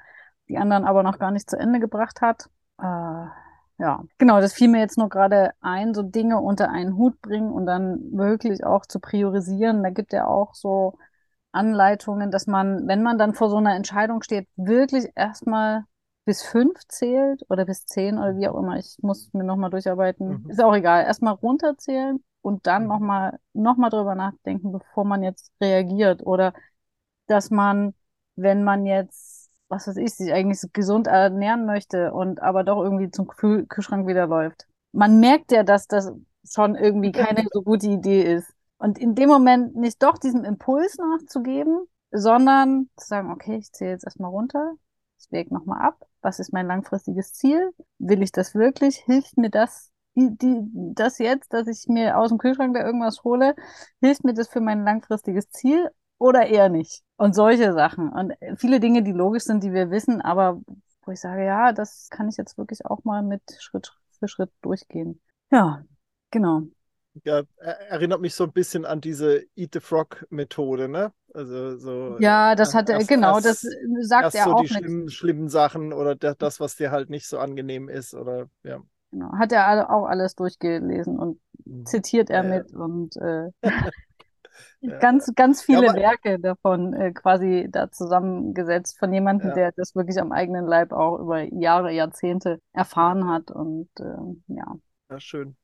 die 0.49 0.57
anderen 0.57 0.83
aber 0.83 1.03
noch 1.03 1.17
gar 1.17 1.31
nicht 1.31 1.49
zu 1.49 1.57
Ende 1.57 1.79
gebracht 1.79 2.19
hat. 2.19 2.49
Äh, 2.81 3.27
ja, 3.79 4.03
genau, 4.17 4.41
das 4.41 4.53
fiel 4.53 4.67
mir 4.69 4.79
jetzt 4.79 4.97
nur 4.97 5.09
gerade 5.09 5.51
ein, 5.61 5.93
so 5.93 6.01
Dinge 6.03 6.39
unter 6.39 6.69
einen 6.69 6.95
Hut 6.97 7.21
bringen 7.21 7.51
und 7.51 7.65
dann 7.65 7.99
wirklich 8.17 8.63
auch 8.65 8.85
zu 8.85 8.99
priorisieren. 8.99 9.83
Da 9.83 9.89
gibt 9.91 10.13
er 10.13 10.27
auch 10.27 10.55
so 10.55 10.97
Anleitungen, 11.51 12.31
dass 12.31 12.47
man, 12.47 12.87
wenn 12.87 13.03
man 13.03 13.17
dann 13.17 13.33
vor 13.33 13.49
so 13.49 13.57
einer 13.57 13.75
Entscheidung 13.75 14.21
steht, 14.23 14.47
wirklich 14.55 15.11
erstmal 15.15 15.85
bis 16.25 16.43
fünf 16.43 16.79
zählt 16.87 17.43
oder 17.49 17.65
bis 17.65 17.85
zehn 17.85 18.17
oder 18.17 18.35
wie 18.37 18.47
auch 18.47 18.59
immer. 18.59 18.77
Ich 18.77 18.97
muss 19.01 19.31
mir 19.33 19.43
nochmal 19.43 19.69
durcharbeiten. 19.69 20.43
Mhm. 20.43 20.49
Ist 20.49 20.61
auch 20.63 20.75
egal. 20.75 21.05
Erstmal 21.05 21.33
runterzählen 21.35 22.23
und 22.41 22.67
dann 22.67 22.83
Mhm. 22.83 22.89
nochmal 22.89 23.39
noch 23.53 23.77
mal 23.77 23.89
drüber 23.89 24.15
nachdenken, 24.15 24.71
bevor 24.71 25.05
man 25.05 25.23
jetzt 25.23 25.51
reagiert. 25.61 26.25
Oder 26.25 26.53
dass 27.27 27.49
man, 27.49 27.93
wenn 28.35 28.63
man 28.63 28.85
jetzt, 28.85 29.36
was 29.69 29.87
weiß 29.87 29.97
ich, 29.97 30.13
sich 30.13 30.33
eigentlich 30.33 30.61
gesund 30.73 31.07
ernähren 31.07 31.65
möchte 31.65 32.13
und 32.13 32.41
aber 32.41 32.63
doch 32.63 32.81
irgendwie 32.83 33.11
zum 33.11 33.27
Kühl 33.27 33.65
Kühlschrank 33.65 34.07
wieder 34.07 34.27
läuft. 34.27 34.67
Man 34.91 35.19
merkt 35.19 35.51
ja, 35.51 35.63
dass 35.63 35.87
das 35.87 36.11
schon 36.49 36.75
irgendwie 36.75 37.11
keine 37.11 37.45
so 37.51 37.61
gute 37.61 37.87
Idee 37.87 38.21
ist. 38.23 38.53
Und 38.77 38.97
in 38.99 39.15
dem 39.15 39.29
Moment 39.29 39.75
nicht 39.75 40.01
doch 40.03 40.17
diesem 40.17 40.43
Impuls 40.43 40.97
nachzugeben, 40.97 41.87
sondern 42.11 42.89
zu 42.95 43.07
sagen, 43.07 43.31
okay, 43.31 43.57
ich 43.57 43.71
zähle 43.73 43.91
jetzt 43.91 44.05
erstmal 44.05 44.31
runter, 44.31 44.73
ich 45.19 45.31
wäge 45.31 45.53
nochmal 45.53 45.81
ab, 45.81 46.05
was 46.21 46.39
ist 46.39 46.53
mein 46.53 46.67
langfristiges 46.67 47.33
Ziel? 47.33 47.71
Will 47.97 48.21
ich 48.21 48.31
das 48.31 48.55
wirklich? 48.55 48.97
Hilft 48.97 49.37
mir 49.37 49.49
das, 49.49 49.91
die, 50.15 50.29
die, 50.37 50.59
das 50.93 51.17
jetzt, 51.17 51.53
dass 51.53 51.67
ich 51.67 51.87
mir 51.87 52.17
aus 52.17 52.29
dem 52.29 52.37
Kühlschrank 52.37 52.73
da 52.75 52.85
irgendwas 52.85 53.23
hole? 53.23 53.55
Hilft 54.01 54.23
mir 54.23 54.33
das 54.33 54.47
für 54.47 54.61
mein 54.61 54.83
langfristiges 54.83 55.49
Ziel 55.49 55.89
oder 56.19 56.47
eher 56.47 56.69
nicht? 56.69 57.03
Und 57.17 57.35
solche 57.35 57.73
Sachen. 57.73 58.09
Und 58.09 58.33
viele 58.57 58.79
Dinge, 58.79 59.03
die 59.03 59.11
logisch 59.11 59.43
sind, 59.43 59.63
die 59.63 59.73
wir 59.73 59.91
wissen, 59.91 60.21
aber 60.21 60.61
wo 61.03 61.11
ich 61.11 61.19
sage, 61.19 61.45
ja, 61.45 61.71
das 61.71 62.09
kann 62.09 62.27
ich 62.29 62.37
jetzt 62.37 62.57
wirklich 62.57 62.85
auch 62.85 63.03
mal 63.03 63.23
mit 63.23 63.41
Schritt 63.59 63.93
für 64.19 64.27
Schritt 64.27 64.51
durchgehen. 64.61 65.21
Ja, 65.51 65.83
genau. 66.31 66.63
Ja, 67.23 67.43
erinnert 67.89 68.21
mich 68.21 68.35
so 68.35 68.43
ein 68.43 68.51
bisschen 68.51 68.85
an 68.85 69.01
diese 69.01 69.43
Eat 69.55 69.73
the 69.73 69.79
Frog-Methode, 69.79 70.87
ne? 70.87 71.13
Also 71.33 71.77
so. 71.77 72.17
Ja, 72.19 72.55
das 72.55 72.75
hat 72.75 72.89
er, 72.89 73.03
genau, 73.03 73.39
das 73.39 73.61
sagt 74.01 74.23
erst 74.25 74.37
er 74.37 74.45
so 74.45 74.53
auch 74.53 74.61
die 74.61 74.67
schlimmen, 74.67 75.09
schlimmen 75.09 75.49
Sachen 75.49 75.93
oder 75.93 76.15
das, 76.15 76.59
was 76.59 76.75
dir 76.75 76.91
halt 76.91 77.09
nicht 77.09 77.27
so 77.27 77.39
angenehm 77.39 77.89
ist 77.89 78.13
oder 78.13 78.49
ja. 78.63 78.81
Genau, 79.11 79.31
hat 79.33 79.51
er 79.51 79.89
auch 79.89 80.05
alles 80.05 80.35
durchgelesen 80.35 81.17
und 81.17 81.39
zitiert 81.85 82.29
er 82.29 82.43
Ja, 82.43 82.57
mit 82.57 82.73
und 82.73 83.15
äh. 83.17 83.49
ganz, 84.99 85.31
ganz 85.35 85.61
viele 85.61 85.89
aber- 85.89 85.99
Werke 85.99 86.39
davon 86.39 86.93
äh, 86.93 87.11
quasi 87.11 87.67
da 87.71 87.91
zusammengesetzt 87.91 88.97
von 88.99 89.11
jemandem, 89.13 89.49
Ja. 89.49 89.55
der 89.55 89.71
das 89.73 89.95
wirklich 89.95 90.19
am 90.19 90.31
eigenen 90.31 90.65
Leib 90.65 90.91
auch 90.91 91.19
über 91.19 91.41
Jahre, 91.53 91.91
Jahrzehnte 91.91 92.59
erfahren 92.73 93.29
hat 93.29 93.51
und 93.51 93.89
äh, 93.99 94.03
ja. 94.53 94.75
Ja, 95.09 95.19
schön. 95.19 95.55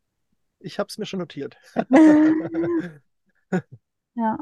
Ich 0.60 0.80
habe 0.80 0.88
es 0.88 0.98
mir 0.98 1.06
schon 1.06 1.20
notiert. 1.20 1.58
Ja, 4.16 4.38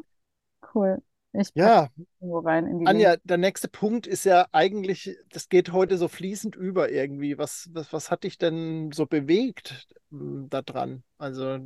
cool. 0.74 1.02
Ich 1.34 1.50
Ja, 1.56 1.88
rein 2.22 2.68
in 2.68 2.80
die 2.80 2.88
Anja, 2.88 3.16
der 3.24 3.38
nächste 3.38 3.70
Punkt 3.70 4.06
ist 4.06 4.26
ja 4.26 4.48
eigentlich, 4.52 5.18
das 5.30 5.48
geht 5.48 5.72
heute 5.72 5.98
so 5.98 6.10
fließend 6.10 6.58
über 6.58 6.92
irgendwie. 6.92 7.38
Was, 7.38 7.70
was, 7.72 7.94
was 7.94 8.12
hat 8.12 8.26
dich 8.26 8.38
denn 8.38 8.92
so 8.92 9.06
bewegt 9.06 9.88
m, 10.12 10.48
da 10.50 10.62
dran? 10.62 11.04
Also, 11.18 11.58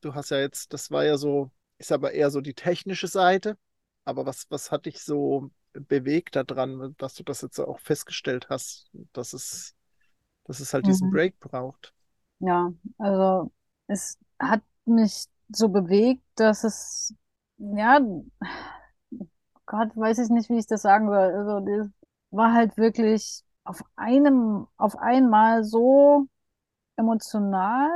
du 0.00 0.14
hast 0.14 0.30
ja 0.30 0.38
jetzt, 0.40 0.72
das 0.72 0.90
war 0.90 1.04
ja 1.04 1.16
so, 1.16 1.52
ist 1.78 1.92
aber 1.92 2.12
eher 2.12 2.30
so 2.30 2.40
die 2.40 2.54
technische 2.54 3.08
Seite. 3.08 3.58
Aber 4.04 4.26
was, 4.26 4.46
was 4.50 4.70
hat 4.70 4.86
dich 4.86 5.02
so 5.02 5.50
bewegt 5.72 6.36
daran, 6.36 6.94
dass 6.98 7.14
du 7.14 7.22
das 7.24 7.42
jetzt 7.42 7.58
auch 7.60 7.80
festgestellt 7.80 8.48
hast, 8.50 8.90
dass 9.12 9.32
es, 9.32 9.74
dass 10.44 10.60
es 10.60 10.74
halt 10.74 10.86
diesen 10.88 11.08
Mhm. 11.08 11.10
Break 11.10 11.40
braucht? 11.40 11.94
Ja, 12.40 12.72
also 12.98 13.52
es 13.86 14.18
hat 14.38 14.62
mich 14.84 15.26
so 15.48 15.68
bewegt, 15.68 16.22
dass 16.36 16.64
es, 16.64 17.14
ja, 17.58 18.00
Gott, 19.66 19.96
weiß 19.96 20.18
ich 20.18 20.28
nicht, 20.30 20.50
wie 20.50 20.58
ich 20.58 20.66
das 20.66 20.82
sagen 20.82 21.06
soll. 21.08 21.16
Also 21.34 21.60
das 21.60 21.88
war 22.30 22.52
halt 22.52 22.76
wirklich 22.76 23.42
auf 23.64 23.82
einem, 23.96 24.66
auf 24.76 24.96
einmal 24.98 25.64
so 25.64 26.26
emotional 26.96 27.90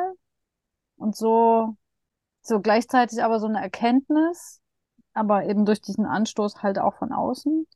und 0.97 1.17
so, 1.17 1.77
so 2.43 2.61
gleichzeitig 2.61 3.23
aber 3.23 3.41
so 3.41 3.47
eine 3.47 3.61
Erkenntnis, 3.61 4.61
aber 5.15 5.45
eben 5.47 5.65
durch 5.67 5.81
diesen 5.81 6.07
Anstoß 6.07 6.63
halt 6.63 6.79
auch 6.79 6.97
von 6.97 7.13
außen. 7.13 7.67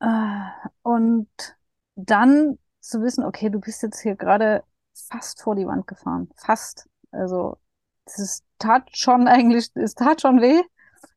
Äh, 0.00 0.40
Und 0.82 1.28
dann 1.96 2.58
zu 2.80 3.02
wissen, 3.02 3.24
okay, 3.24 3.50
du 3.50 3.60
bist 3.60 3.82
jetzt 3.82 4.00
hier 4.00 4.16
gerade 4.16 4.64
fast 4.94 5.42
vor 5.42 5.54
die 5.56 5.66
Wand 5.66 5.86
gefahren. 5.86 6.30
Fast. 6.36 6.88
Also, 7.10 7.58
es 8.06 8.42
tat 8.58 8.88
schon 8.96 9.28
eigentlich, 9.28 9.70
es 9.74 9.94
tat 9.94 10.20
schon 10.20 10.40
weh, 10.40 10.62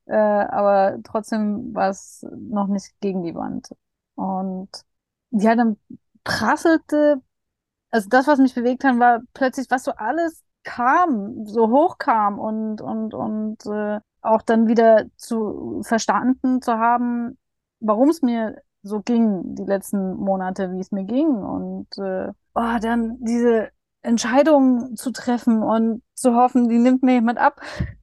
äh, 0.05 0.15
aber 0.15 0.97
trotzdem 1.03 1.73
war 1.73 1.89
es 1.89 2.25
noch 2.31 2.67
nicht 2.67 2.99
gegen 3.01 3.23
die 3.23 3.35
Wand. 3.35 3.69
Und 4.15 4.69
ja, 5.31 5.55
dann 5.55 5.77
prasselte, 6.23 7.21
also 7.91 8.09
das, 8.09 8.27
was 8.27 8.39
mich 8.39 8.55
bewegt 8.55 8.85
hat, 8.85 8.99
war 8.99 9.21
plötzlich, 9.33 9.69
was 9.71 9.85
so 9.85 9.93
alles 9.93 10.44
kam, 10.65 11.45
so 11.45 11.69
hochkam 11.69 12.39
und, 12.39 12.81
und, 12.81 13.13
und 13.13 13.65
äh, 13.67 13.99
auch 14.21 14.41
dann 14.41 14.67
wieder 14.67 15.05
zu 15.17 15.81
verstanden 15.83 16.61
zu 16.61 16.73
haben, 16.77 17.37
warum 17.79 18.09
es 18.09 18.21
mir 18.21 18.61
so 18.83 19.01
ging, 19.01 19.55
die 19.55 19.63
letzten 19.63 20.15
Monate, 20.15 20.71
wie 20.73 20.79
es 20.79 20.91
mir 20.91 21.05
ging. 21.05 21.27
Und 21.27 21.87
äh, 21.97 22.29
oh, 22.55 22.77
dann 22.81 23.17
diese 23.21 23.69
Entscheidung 24.01 24.95
zu 24.95 25.11
treffen 25.11 25.63
und 25.63 26.03
zu 26.13 26.35
hoffen, 26.35 26.69
die 26.69 26.79
nimmt 26.79 27.03
mir 27.03 27.13
jemand 27.15 27.39
ab. 27.39 27.61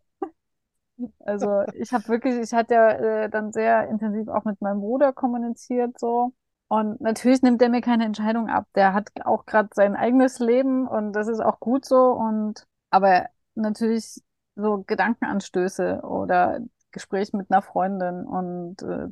Also 1.20 1.62
ich 1.74 1.92
habe 1.92 2.06
wirklich, 2.08 2.34
ich 2.36 2.52
hatte 2.52 2.74
ja 2.74 2.90
äh, 3.24 3.30
dann 3.30 3.52
sehr 3.52 3.88
intensiv 3.88 4.28
auch 4.28 4.44
mit 4.44 4.60
meinem 4.60 4.80
Bruder 4.80 5.12
kommuniziert 5.12 5.98
so. 5.98 6.32
Und 6.72 7.02
natürlich 7.02 7.42
nimmt 7.42 7.60
er 7.60 7.68
mir 7.68 7.82
keine 7.82 8.06
Entscheidung 8.06 8.48
ab. 8.48 8.66
Der 8.74 8.94
hat 8.94 9.10
auch 9.26 9.44
gerade 9.44 9.68
sein 9.74 9.94
eigenes 9.94 10.38
Leben 10.38 10.88
und 10.88 11.12
das 11.12 11.28
ist 11.28 11.40
auch 11.40 11.60
gut 11.60 11.84
so. 11.84 12.12
Und 12.12 12.66
aber 12.88 13.26
natürlich 13.54 14.22
so 14.56 14.82
Gedankenanstöße 14.86 16.00
oder 16.02 16.60
Gespräch 16.90 17.34
mit 17.34 17.50
einer 17.50 17.60
Freundin 17.60 18.24
und 18.24 18.80
äh, 18.84 19.08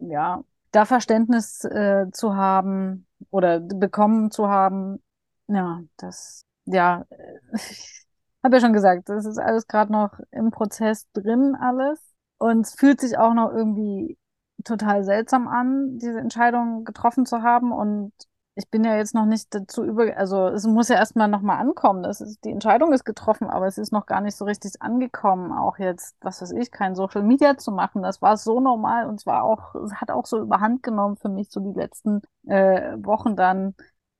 ja, 0.00 0.42
da 0.72 0.84
Verständnis 0.86 1.62
äh, 1.62 2.06
zu 2.10 2.34
haben 2.34 3.06
oder 3.30 3.60
bekommen 3.60 4.32
zu 4.32 4.48
haben, 4.48 5.00
ja, 5.46 5.84
das, 5.98 6.44
ja, 6.64 7.04
ich 7.54 8.06
habe 8.42 8.56
ja 8.56 8.60
schon 8.60 8.72
gesagt, 8.72 9.08
das 9.08 9.24
ist 9.24 9.38
alles 9.38 9.68
gerade 9.68 9.92
noch 9.92 10.18
im 10.32 10.50
Prozess 10.50 11.08
drin, 11.12 11.54
alles. 11.54 12.00
Und 12.38 12.62
es 12.66 12.74
fühlt 12.74 13.00
sich 13.00 13.16
auch 13.18 13.34
noch 13.34 13.52
irgendwie 13.52 14.18
total 14.64 15.04
seltsam 15.04 15.48
an, 15.48 15.98
diese 15.98 16.18
Entscheidung 16.20 16.84
getroffen 16.84 17.26
zu 17.26 17.42
haben. 17.42 17.72
Und 17.72 18.12
ich 18.56 18.70
bin 18.70 18.84
ja 18.84 18.96
jetzt 18.96 19.14
noch 19.14 19.26
nicht 19.26 19.52
dazu 19.54 19.84
über, 19.84 20.16
also 20.16 20.46
es 20.48 20.64
muss 20.66 20.88
ja 20.88 20.96
erstmal 20.96 21.28
nochmal 21.28 21.58
ankommen. 21.60 22.02
Das 22.02 22.20
ist, 22.20 22.44
die 22.44 22.50
Entscheidung 22.50 22.92
ist 22.92 23.04
getroffen, 23.04 23.48
aber 23.50 23.66
es 23.66 23.78
ist 23.78 23.92
noch 23.92 24.06
gar 24.06 24.20
nicht 24.20 24.36
so 24.36 24.44
richtig 24.44 24.80
angekommen, 24.80 25.52
auch 25.52 25.78
jetzt, 25.78 26.16
was 26.20 26.40
weiß 26.40 26.52
ich, 26.52 26.70
kein 26.70 26.94
Social 26.94 27.22
Media 27.22 27.56
zu 27.56 27.72
machen. 27.72 28.02
Das 28.02 28.22
war 28.22 28.36
so 28.36 28.60
normal 28.60 29.06
und 29.08 29.20
zwar 29.20 29.42
auch, 29.44 29.74
es 29.76 29.94
hat 29.94 30.10
auch 30.10 30.26
so 30.26 30.38
überhand 30.40 30.82
genommen 30.82 31.16
für 31.16 31.28
mich 31.28 31.50
so 31.50 31.60
die 31.60 31.78
letzten 31.78 32.22
äh, 32.46 32.96
Wochen 33.04 33.34
dann, 33.36 33.74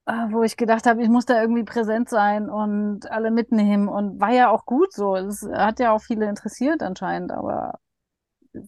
äh, 0.07 0.13
wo 0.31 0.43
ich 0.43 0.57
gedacht 0.57 0.87
habe, 0.87 1.03
ich 1.03 1.09
muss 1.09 1.27
da 1.27 1.41
irgendwie 1.41 1.65
präsent 1.65 2.09
sein 2.09 2.51
und 2.51 3.11
alle 3.11 3.31
mitnehmen 3.31 3.89
und 3.89 4.21
war 4.21 4.31
ja 4.33 4.51
auch 4.51 4.67
gut 4.67 4.93
so. 4.93 5.15
Es 5.17 5.43
hat 5.43 5.79
ja 5.81 5.93
auch 5.93 6.03
viele 6.03 6.29
interessiert 6.29 6.83
anscheinend, 6.83 7.31
aber 7.33 7.79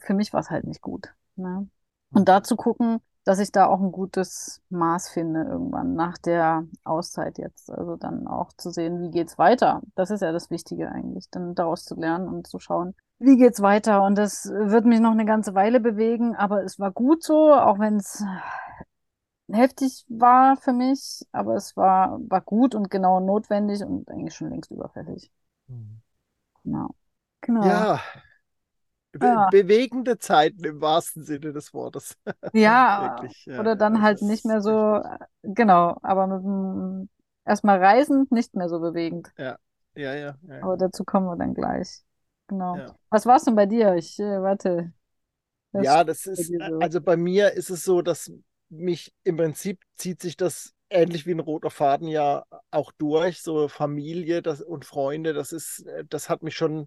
für 0.00 0.14
mich 0.14 0.32
war 0.32 0.40
es 0.40 0.50
halt 0.50 0.64
nicht 0.64 0.80
gut. 0.82 1.14
Ne? 1.36 1.68
Und 2.10 2.28
da 2.28 2.42
zu 2.42 2.56
gucken, 2.56 3.00
dass 3.24 3.40
ich 3.40 3.50
da 3.50 3.66
auch 3.66 3.80
ein 3.80 3.90
gutes 3.90 4.62
Maß 4.70 5.08
finde 5.08 5.42
irgendwann 5.42 5.94
nach 5.94 6.16
der 6.16 6.64
Auszeit 6.84 7.38
jetzt. 7.38 7.70
Also 7.70 7.96
dann 7.96 8.28
auch 8.28 8.52
zu 8.56 8.70
sehen, 8.70 9.02
wie 9.02 9.10
geht's 9.10 9.36
weiter. 9.36 9.82
Das 9.96 10.10
ist 10.10 10.20
ja 10.20 10.30
das 10.30 10.50
Wichtige 10.50 10.92
eigentlich, 10.92 11.28
dann 11.30 11.56
daraus 11.56 11.84
zu 11.84 11.96
lernen 11.96 12.28
und 12.28 12.46
zu 12.46 12.60
schauen, 12.60 12.94
wie 13.18 13.36
geht's 13.36 13.60
weiter. 13.60 14.04
Und 14.04 14.16
das 14.16 14.44
wird 14.46 14.84
mich 14.84 15.00
noch 15.00 15.10
eine 15.10 15.24
ganze 15.24 15.54
Weile 15.54 15.80
bewegen, 15.80 16.36
aber 16.36 16.62
es 16.62 16.78
war 16.78 16.92
gut 16.92 17.24
so, 17.24 17.52
auch 17.52 17.80
wenn 17.80 17.96
es 17.96 18.22
heftig 19.50 20.04
war 20.08 20.56
für 20.56 20.72
mich, 20.72 21.24
aber 21.32 21.56
es 21.56 21.76
war, 21.76 22.20
war 22.28 22.40
gut 22.40 22.74
und 22.74 22.90
genau 22.90 23.20
notwendig 23.20 23.82
und 23.82 24.08
eigentlich 24.08 24.34
schon 24.34 24.50
längst 24.50 24.70
überfällig. 24.70 25.32
Genau. 26.62 26.94
Genau. 27.40 27.64
Ja, 27.64 28.00
be 29.18 29.26
Ja. 29.26 29.48
bewegende 29.50 30.18
Zeiten 30.18 30.64
im 30.64 30.80
wahrsten 30.80 31.24
Sinne 31.24 31.52
des 31.52 31.72
Wortes. 31.74 32.16
Ja, 32.54 33.16
Wirklich, 33.20 33.44
ja, 33.46 33.60
oder 33.60 33.76
dann 33.76 33.94
das 33.94 34.02
halt 34.02 34.22
nicht 34.22 34.44
mehr 34.44 34.60
so, 34.60 35.02
genau, 35.42 35.98
aber 36.02 36.26
mit 36.26 36.42
dem 36.44 37.08
erstmal 37.44 37.82
reisend 37.82 38.32
nicht 38.32 38.54
mehr 38.54 38.68
so 38.68 38.80
bewegend. 38.80 39.32
Ja, 39.38 39.58
ja, 39.94 40.14
ja. 40.14 40.38
ja. 40.48 40.62
Aber 40.62 40.76
dazu 40.76 41.04
kommen 41.04 41.26
wir 41.26 41.36
dann 41.36 41.54
gleich. 41.54 42.02
Genau. 42.48 42.76
Ja. 42.76 42.96
Was 43.10 43.26
war's 43.26 43.44
denn 43.44 43.54
bei 43.56 43.66
dir? 43.66 43.94
Ich, 43.94 44.18
äh, 44.18 44.42
warte. 44.42 44.92
Was 45.72 45.84
Ja, 45.84 46.04
das 46.04 46.26
ist, 46.26 46.46
so? 46.48 46.78
also 46.80 47.00
bei 47.00 47.16
mir 47.16 47.52
ist 47.52 47.70
es 47.70 47.84
so, 47.84 48.02
dass 48.02 48.32
mich 48.68 49.12
im 49.24 49.36
Prinzip 49.36 49.80
zieht 49.96 50.20
sich 50.22 50.36
das 50.36 50.72
ähnlich 50.90 51.26
wie 51.26 51.32
ein 51.32 51.40
roter 51.40 51.70
Faden 51.70 52.08
ja 52.08 52.44
auch 52.70 52.92
durch, 52.92 53.42
so 53.42 53.68
Familie 53.68 54.42
das, 54.42 54.60
und 54.62 54.84
Freunde, 54.84 55.32
das 55.34 55.52
ist, 55.52 55.80
äh, 55.86 56.04
das 56.08 56.28
hat 56.28 56.42
mich 56.42 56.56
schon 56.56 56.86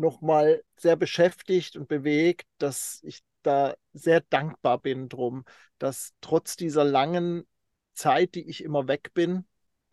nochmal 0.00 0.62
sehr 0.76 0.96
beschäftigt 0.96 1.76
und 1.76 1.88
bewegt, 1.88 2.46
dass 2.58 3.00
ich 3.04 3.22
da 3.42 3.74
sehr 3.92 4.20
dankbar 4.22 4.78
bin 4.78 5.08
drum, 5.08 5.44
dass 5.78 6.12
trotz 6.20 6.56
dieser 6.56 6.84
langen 6.84 7.46
Zeit, 7.94 8.34
die 8.34 8.48
ich 8.48 8.64
immer 8.64 8.88
weg 8.88 9.12
bin, 9.14 9.46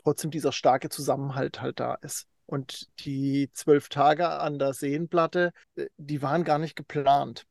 trotzdem 0.04 0.32
dieser 0.32 0.52
starke 0.52 0.89
Zusammenhalt 0.89 1.62
halt 1.62 1.80
da 1.80 1.96
ist. 1.96 2.28
Und 2.46 2.88
die 3.06 3.52
zwölf 3.54 3.89
Tage 3.89 4.30
an 4.30 4.58
der 4.58 4.74
Seenplatte, 4.74 5.52
äh, 5.76 5.88
die 5.98 6.22
waren 6.22 6.46
gar 6.46 6.60
nicht 6.60 6.76
geplant. 6.76 7.46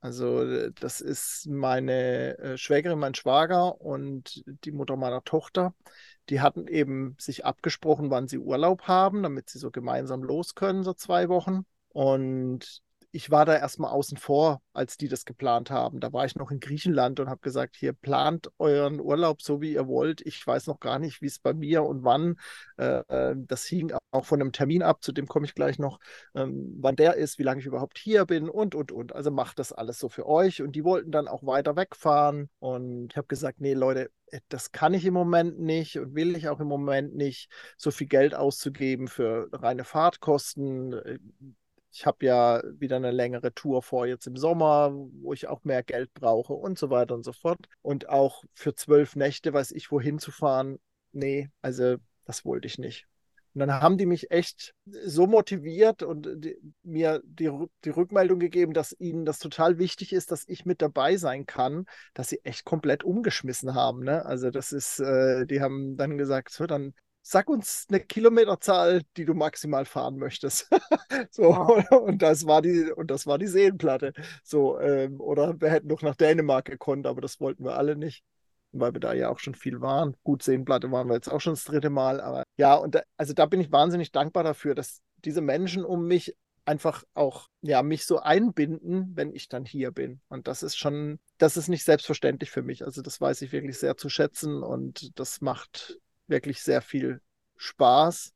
Also 0.00 0.42
äh, 0.42 0.72
das 0.80 1.00
ist 1.02 1.46
meine 1.46 2.38
äh, 2.38 2.56
Schwägerin, 2.56 2.98
mein 2.98 3.14
Schwager 3.14 3.80
und 3.80 4.42
die 4.64 4.72
Mutter 4.72 4.96
meiner 4.96 5.22
Tochter. 5.24 5.74
Die 6.30 6.40
hatten 6.40 6.68
eben 6.68 7.16
sich 7.18 7.44
abgesprochen, 7.44 8.10
wann 8.10 8.28
sie 8.28 8.38
Urlaub 8.38 8.82
haben, 8.82 9.22
damit 9.22 9.50
sie 9.50 9.58
so 9.58 9.70
gemeinsam 9.70 10.22
los 10.22 10.54
können, 10.54 10.84
so 10.84 10.94
zwei 10.94 11.28
Wochen. 11.28 11.66
Und 11.92 12.82
ich 13.12 13.30
war 13.30 13.44
da 13.44 13.56
erstmal 13.56 13.90
außen 13.90 14.16
vor, 14.18 14.62
als 14.72 14.96
die 14.96 15.08
das 15.08 15.24
geplant 15.24 15.70
haben. 15.70 16.00
Da 16.00 16.12
war 16.12 16.24
ich 16.24 16.36
noch 16.36 16.50
in 16.50 16.60
Griechenland 16.60 17.18
und 17.18 17.28
habe 17.28 17.40
gesagt, 17.40 17.76
hier 17.76 17.92
plant 17.92 18.50
euren 18.58 19.00
Urlaub 19.00 19.42
so, 19.42 19.60
wie 19.60 19.72
ihr 19.72 19.88
wollt. 19.88 20.20
Ich 20.20 20.46
weiß 20.46 20.68
noch 20.68 20.78
gar 20.78 20.98
nicht, 20.98 21.20
wie 21.20 21.26
es 21.26 21.40
bei 21.40 21.52
mir 21.52 21.82
und 21.82 22.04
wann. 22.04 22.36
Äh, 22.76 23.02
äh, 23.08 23.34
das 23.36 23.64
hing 23.64 23.92
auch 24.12 24.24
von 24.24 24.40
einem 24.40 24.52
Termin 24.52 24.82
ab, 24.82 25.02
zu 25.02 25.12
dem 25.12 25.26
komme 25.26 25.46
ich 25.46 25.54
gleich 25.54 25.78
noch, 25.78 25.98
ähm, 26.34 26.76
wann 26.80 26.96
der 26.96 27.16
ist, 27.16 27.38
wie 27.38 27.42
lange 27.42 27.60
ich 27.60 27.66
überhaupt 27.66 27.98
hier 27.98 28.24
bin 28.26 28.48
und, 28.48 28.74
und, 28.74 28.92
und. 28.92 29.14
Also 29.14 29.30
macht 29.32 29.58
das 29.58 29.72
alles 29.72 29.98
so 29.98 30.08
für 30.08 30.26
euch. 30.26 30.62
Und 30.62 30.72
die 30.76 30.84
wollten 30.84 31.10
dann 31.10 31.26
auch 31.26 31.44
weiter 31.44 31.74
wegfahren. 31.74 32.48
Und 32.60 33.12
ich 33.12 33.16
habe 33.16 33.26
gesagt, 33.26 33.60
nee, 33.60 33.74
Leute, 33.74 34.10
äh, 34.26 34.40
das 34.48 34.70
kann 34.70 34.94
ich 34.94 35.04
im 35.04 35.14
Moment 35.14 35.58
nicht 35.58 35.98
und 35.98 36.14
will 36.14 36.36
ich 36.36 36.48
auch 36.48 36.60
im 36.60 36.68
Moment 36.68 37.16
nicht, 37.16 37.50
so 37.76 37.90
viel 37.90 38.06
Geld 38.06 38.36
auszugeben 38.36 39.08
für 39.08 39.48
reine 39.52 39.82
Fahrtkosten. 39.82 40.94
Äh, 41.90 41.96
ich 41.96 42.06
habe 42.06 42.24
ja 42.24 42.62
wieder 42.78 42.96
eine 42.96 43.10
längere 43.10 43.52
Tour 43.54 43.82
vor 43.82 44.06
jetzt 44.06 44.26
im 44.26 44.36
Sommer, 44.36 44.92
wo 44.92 45.32
ich 45.32 45.48
auch 45.48 45.64
mehr 45.64 45.82
Geld 45.82 46.12
brauche 46.14 46.52
und 46.52 46.78
so 46.78 46.90
weiter 46.90 47.14
und 47.14 47.24
so 47.24 47.32
fort. 47.32 47.58
Und 47.82 48.08
auch 48.08 48.44
für 48.54 48.74
zwölf 48.74 49.16
Nächte, 49.16 49.52
weiß 49.52 49.72
ich, 49.72 49.90
wohin 49.90 50.18
zu 50.18 50.30
fahren, 50.30 50.78
nee, 51.12 51.50
also 51.62 51.96
das 52.24 52.44
wollte 52.44 52.66
ich 52.66 52.78
nicht. 52.78 53.06
Und 53.52 53.60
dann 53.60 53.72
haben 53.72 53.98
die 53.98 54.06
mich 54.06 54.30
echt 54.30 54.74
so 55.04 55.26
motiviert 55.26 56.04
und 56.04 56.28
die, 56.36 56.56
mir 56.84 57.20
die, 57.24 57.50
die 57.84 57.90
Rückmeldung 57.90 58.38
gegeben, 58.38 58.74
dass 58.74 58.94
ihnen 58.98 59.24
das 59.24 59.40
total 59.40 59.78
wichtig 59.78 60.12
ist, 60.12 60.30
dass 60.30 60.46
ich 60.46 60.64
mit 60.64 60.80
dabei 60.80 61.16
sein 61.16 61.46
kann, 61.46 61.86
dass 62.14 62.28
sie 62.28 62.40
echt 62.44 62.64
komplett 62.64 63.02
umgeschmissen 63.02 63.74
haben. 63.74 64.04
Ne? 64.04 64.24
Also 64.24 64.50
das 64.50 64.70
ist, 64.70 65.00
äh, 65.00 65.46
die 65.46 65.60
haben 65.60 65.96
dann 65.96 66.16
gesagt, 66.16 66.52
so, 66.52 66.66
dann 66.66 66.94
sag 67.22 67.48
uns 67.48 67.86
eine 67.88 68.00
Kilometerzahl, 68.00 69.02
die 69.16 69.24
du 69.24 69.34
maximal 69.34 69.84
fahren 69.84 70.16
möchtest. 70.16 70.68
so, 71.30 71.42
wow. 71.44 71.90
und 72.02 72.22
das 72.22 72.46
war 72.46 72.62
die, 72.62 72.90
und 72.92 73.10
das 73.10 73.26
war 73.26 73.38
die 73.38 73.46
Seenplatte. 73.46 74.12
So, 74.42 74.80
ähm, 74.80 75.20
oder 75.20 75.60
wir 75.60 75.70
hätten 75.70 75.88
doch 75.88 76.02
nach 76.02 76.16
Dänemark 76.16 76.66
gekonnt, 76.66 77.06
aber 77.06 77.20
das 77.20 77.40
wollten 77.40 77.64
wir 77.64 77.76
alle 77.76 77.96
nicht 77.96 78.24
weil 78.72 78.92
wir 78.92 79.00
da 79.00 79.12
ja 79.12 79.28
auch 79.30 79.38
schon 79.38 79.54
viel 79.54 79.80
waren. 79.80 80.16
Gut, 80.22 80.42
Seenplatte 80.42 80.90
waren 80.92 81.08
wir 81.08 81.14
jetzt 81.14 81.30
auch 81.30 81.40
schon 81.40 81.54
das 81.54 81.64
dritte 81.64 81.90
Mal, 81.90 82.20
aber 82.20 82.44
ja, 82.56 82.74
und 82.74 82.94
da, 82.94 83.02
also 83.16 83.32
da 83.32 83.46
bin 83.46 83.60
ich 83.60 83.72
wahnsinnig 83.72 84.12
dankbar 84.12 84.44
dafür, 84.44 84.74
dass 84.74 85.00
diese 85.24 85.40
Menschen 85.40 85.84
um 85.84 86.06
mich 86.06 86.36
einfach 86.64 87.04
auch 87.14 87.48
ja 87.62 87.82
mich 87.82 88.06
so 88.06 88.20
einbinden, 88.20 89.10
wenn 89.14 89.34
ich 89.34 89.48
dann 89.48 89.64
hier 89.64 89.90
bin. 89.90 90.20
Und 90.28 90.46
das 90.46 90.62
ist 90.62 90.76
schon, 90.76 91.18
das 91.38 91.56
ist 91.56 91.68
nicht 91.68 91.84
selbstverständlich 91.84 92.50
für 92.50 92.62
mich. 92.62 92.84
Also 92.84 93.02
das 93.02 93.20
weiß 93.20 93.42
ich 93.42 93.52
wirklich 93.52 93.78
sehr 93.78 93.96
zu 93.96 94.08
schätzen 94.08 94.62
und 94.62 95.18
das 95.18 95.40
macht 95.40 95.98
wirklich 96.30 96.62
sehr 96.62 96.82
viel 96.82 97.20
Spaß. 97.56 98.32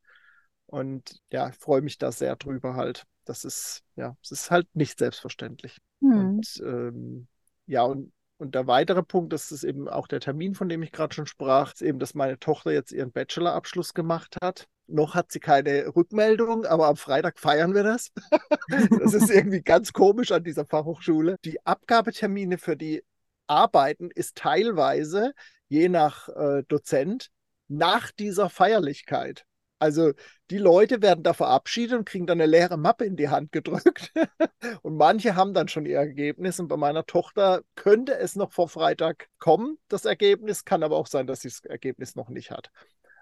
Und 0.67 1.21
ja, 1.31 1.49
ich 1.49 1.55
freue 1.55 1.81
mich 1.81 1.97
da 1.97 2.11
sehr 2.11 2.35
drüber 2.35 2.75
halt. 2.75 3.05
Das 3.23 3.45
ist, 3.45 3.83
ja, 3.95 4.15
es 4.21 4.31
ist 4.31 4.51
halt 4.51 4.67
nicht 4.73 4.99
selbstverständlich. 4.99 5.79
Hm. 6.01 6.11
Und 6.11 6.61
ähm, 6.63 7.27
ja, 7.65 7.83
und 7.83 8.11
und 8.37 8.53
der 8.53 8.67
weitere 8.67 9.01
Punkt, 9.01 9.31
das 9.31 9.51
ist 9.51 9.63
eben 9.63 9.87
auch 9.87 10.07
der 10.07 10.19
Termin, 10.19 10.55
von 10.55 10.67
dem 10.67 10.83
ich 10.83 10.91
gerade 10.91 11.15
schon 11.15 11.25
sprach, 11.25 11.73
ist 11.73 11.81
eben, 11.81 11.99
dass 11.99 12.15
meine 12.15 12.37
Tochter 12.37 12.71
jetzt 12.71 12.91
ihren 12.91 13.11
Bachelorabschluss 13.11 13.93
gemacht 13.93 14.35
hat. 14.41 14.67
Noch 14.87 15.15
hat 15.15 15.31
sie 15.31 15.39
keine 15.39 15.95
Rückmeldung, 15.95 16.65
aber 16.65 16.87
am 16.87 16.97
Freitag 16.97 17.39
feiern 17.39 17.73
wir 17.73 17.83
das. 17.83 18.11
das 18.99 19.13
ist 19.13 19.31
irgendwie 19.31 19.61
ganz 19.61 19.93
komisch 19.93 20.31
an 20.31 20.43
dieser 20.43 20.65
Fachhochschule. 20.65 21.37
Die 21.45 21.65
Abgabetermine 21.65 22.57
für 22.57 22.75
die 22.75 23.03
Arbeiten 23.47 24.11
ist 24.11 24.35
teilweise, 24.35 25.31
je 25.69 25.87
nach 25.87 26.27
äh, 26.29 26.63
Dozent, 26.67 27.29
nach 27.67 28.11
dieser 28.11 28.49
Feierlichkeit. 28.49 29.45
Also 29.79 30.13
die 30.51 30.57
Leute 30.57 31.01
werden 31.01 31.23
da 31.23 31.33
verabschiedet 31.33 31.97
und 31.97 32.05
kriegen 32.05 32.25
dann 32.25 32.39
eine 32.39 32.49
leere 32.49 32.77
Mappe 32.77 33.05
in 33.05 33.17
die 33.17 33.29
Hand 33.29 33.51
gedrückt. 33.51 34.13
und 34.81 34.95
manche 34.95 35.35
haben 35.35 35.53
dann 35.53 35.67
schon 35.67 35.85
ihr 35.85 35.97
Ergebnis. 35.97 36.59
Und 36.59 36.69
bei 36.69 36.77
meiner 36.77 37.05
Tochter 37.05 37.61
könnte 37.75 38.17
es 38.17 38.35
noch 38.35 38.51
vor 38.53 38.69
Freitag 38.69 39.27
kommen, 39.37 39.77
das 39.89 40.05
Ergebnis. 40.05 40.65
Kann 40.65 40.83
aber 40.83 40.95
auch 40.95 41.07
sein, 41.07 41.27
dass 41.27 41.41
sie 41.41 41.49
das 41.49 41.65
Ergebnis 41.65 42.15
noch 42.15 42.29
nicht 42.29 42.51
hat. 42.51 42.71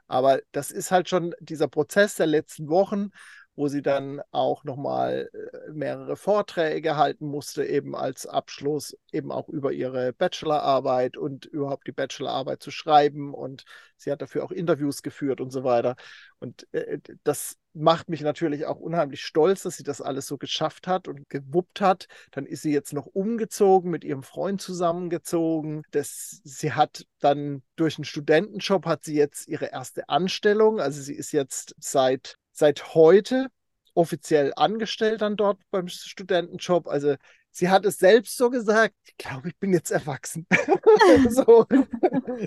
Aber 0.07 0.41
das 0.51 0.69
ist 0.69 0.91
halt 0.91 1.09
schon 1.09 1.33
dieser 1.39 1.67
Prozess 1.67 2.15
der 2.15 2.27
letzten 2.27 2.69
Wochen, 2.69 3.09
wo 3.55 3.67
sie 3.67 3.81
dann 3.81 4.21
auch 4.31 4.63
nochmal 4.63 5.29
äh, 5.33 5.71
mehrere 5.71 6.15
Vorträge 6.15 6.97
halten 6.97 7.27
musste, 7.27 7.65
eben 7.65 7.95
als 7.95 8.25
Abschluss, 8.25 8.97
eben 9.11 9.31
auch 9.31 9.47
über 9.47 9.71
ihre 9.71 10.13
Bachelorarbeit 10.13 11.17
und 11.17 11.45
überhaupt 11.45 11.85
die 11.87 11.91
Bachelorarbeit 11.91 12.63
zu 12.63 12.71
schreiben. 12.71 13.33
Und 13.33 13.65
sie 13.97 14.11
hat 14.11 14.21
dafür 14.21 14.43
auch 14.43 14.51
Interviews 14.51 15.03
geführt 15.03 15.39
und 15.39 15.51
so 15.51 15.63
weiter. 15.63 15.95
Und 16.39 16.67
äh, 16.73 16.99
das 17.23 17.57
macht 17.73 18.09
mich 18.09 18.21
natürlich 18.21 18.65
auch 18.65 18.79
unheimlich 18.79 19.21
stolz, 19.21 19.63
dass 19.63 19.77
sie 19.77 19.83
das 19.83 20.01
alles 20.01 20.25
so 20.27 20.37
geschafft 20.37 20.87
hat 20.87 21.07
und 21.07 21.29
gewuppt 21.29 21.79
hat. 21.79 22.07
Dann 22.31 22.45
ist 22.45 22.63
sie 22.63 22.73
jetzt 22.73 22.93
noch 22.93 23.05
umgezogen, 23.05 23.91
mit 23.91 24.03
ihrem 24.03 24.23
Freund 24.23 24.61
zusammengezogen. 24.61 25.83
Das, 25.91 26.41
sie 26.43 26.73
hat 26.73 27.05
dann 27.19 27.61
durch 27.75 27.97
einen 27.97 28.05
Studentenjob 28.05 28.85
hat 28.85 29.03
sie 29.03 29.15
jetzt 29.15 29.47
ihre 29.47 29.71
erste 29.71 30.09
Anstellung. 30.09 30.79
Also 30.79 31.01
sie 31.01 31.15
ist 31.15 31.31
jetzt 31.31 31.75
seit 31.79 32.37
seit 32.53 32.95
heute 32.95 33.49
offiziell 33.93 34.53
angestellt 34.55 35.21
dann 35.21 35.35
dort 35.35 35.59
beim 35.71 35.87
Studentenjob. 35.87 36.87
Also 36.87 37.15
sie 37.51 37.69
hat 37.69 37.85
es 37.85 37.99
selbst 37.99 38.37
so 38.37 38.49
gesagt, 38.49 38.95
ich 39.05 39.17
glaube, 39.17 39.49
ich 39.49 39.57
bin 39.57 39.73
jetzt 39.73 39.91
erwachsen. 39.91 40.47
so, 41.29 41.65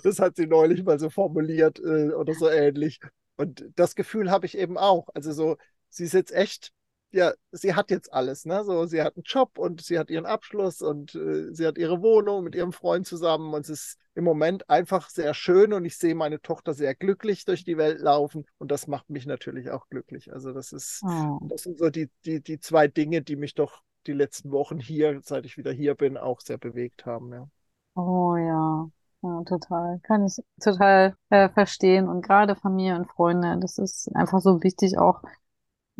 das 0.03 0.19
hat 0.19 0.37
sie 0.37 0.47
neulich 0.47 0.83
mal 0.83 0.99
so 0.99 1.11
formuliert 1.11 1.79
äh, 1.79 2.13
oder 2.13 2.35
so 2.35 2.49
ähnlich. 2.49 3.01
Und 3.37 3.65
das 3.77 3.95
Gefühl 3.95 4.31
habe 4.31 4.47
ich 4.47 4.57
eben 4.57 4.79
auch. 4.79 5.09
Also 5.15 5.33
so, 5.33 5.57
sie 5.91 6.05
ist 6.05 6.15
jetzt 6.15 6.33
echt 6.33 6.73
ja, 7.17 7.33
sie 7.51 7.75
hat 7.75 7.91
jetzt 7.91 8.13
alles, 8.13 8.45
ne? 8.45 8.63
So, 8.63 8.85
sie 8.85 9.03
hat 9.03 9.17
einen 9.17 9.25
Job 9.25 9.59
und 9.59 9.81
sie 9.81 9.99
hat 9.99 10.11
ihren 10.11 10.27
Abschluss 10.27 10.83
und 10.83 11.15
äh, 11.15 11.53
sie 11.53 11.67
hat 11.67 11.79
ihre 11.79 12.03
Wohnung 12.03 12.45
mit 12.45 12.55
ihrem 12.55 12.73
Freund 12.73 13.07
zusammen 13.07 13.55
und 13.55 13.63
es 13.63 13.71
ist 13.71 13.99
im 14.15 14.25
Moment 14.25 14.69
einfach 14.69 15.09
sehr 15.09 15.33
schön 15.33 15.73
und 15.73 15.85
ich 15.85 15.97
sehe 15.97 16.15
meine 16.15 16.41
Tochter 16.41 16.75
sehr 16.75 16.95
glücklich 16.95 17.45
durch 17.45 17.65
die 17.65 17.79
Welt 17.79 18.01
laufen 18.01 18.45
und 18.59 18.71
das 18.71 18.87
macht 18.87 19.09
mich 19.09 19.27
natürlich 19.27 19.71
auch 19.71 19.89
glücklich. 19.89 20.33
Also 20.33 20.53
das 20.53 20.73
ist, 20.73 21.03
oh. 21.05 21.39
das 21.49 21.63
sind 21.63 21.79
so 21.79 21.89
die, 21.89 22.11
die, 22.27 22.43
die 22.43 22.61
zwei 22.61 22.87
Dinge, 22.87 23.23
die 23.23 23.37
mich 23.37 23.55
doch 23.55 23.83
die 24.07 24.13
letzten 24.13 24.53
Wochen 24.53 24.79
hier, 24.79 25.21
seit 25.23 25.47
ich 25.47 25.57
wieder 25.57 25.73
hier 25.73 25.95
bin, 25.95 26.17
auch 26.19 26.41
sehr 26.41 26.59
bewegt 26.59 27.07
haben, 27.07 27.33
ja. 27.33 27.49
Oh 27.95 28.37
ja, 28.37 28.91
ja, 29.23 29.43
total. 29.45 30.01
Kann 30.03 30.27
ich 30.27 30.37
total 30.63 31.17
äh, 31.31 31.49
verstehen. 31.49 32.09
Und 32.09 32.21
gerade 32.21 32.57
Familie 32.57 32.97
und 32.97 33.11
Freunde, 33.11 33.59
das 33.59 33.79
ist 33.79 34.15
einfach 34.15 34.41
so 34.41 34.63
wichtig, 34.63 34.99
auch 34.99 35.23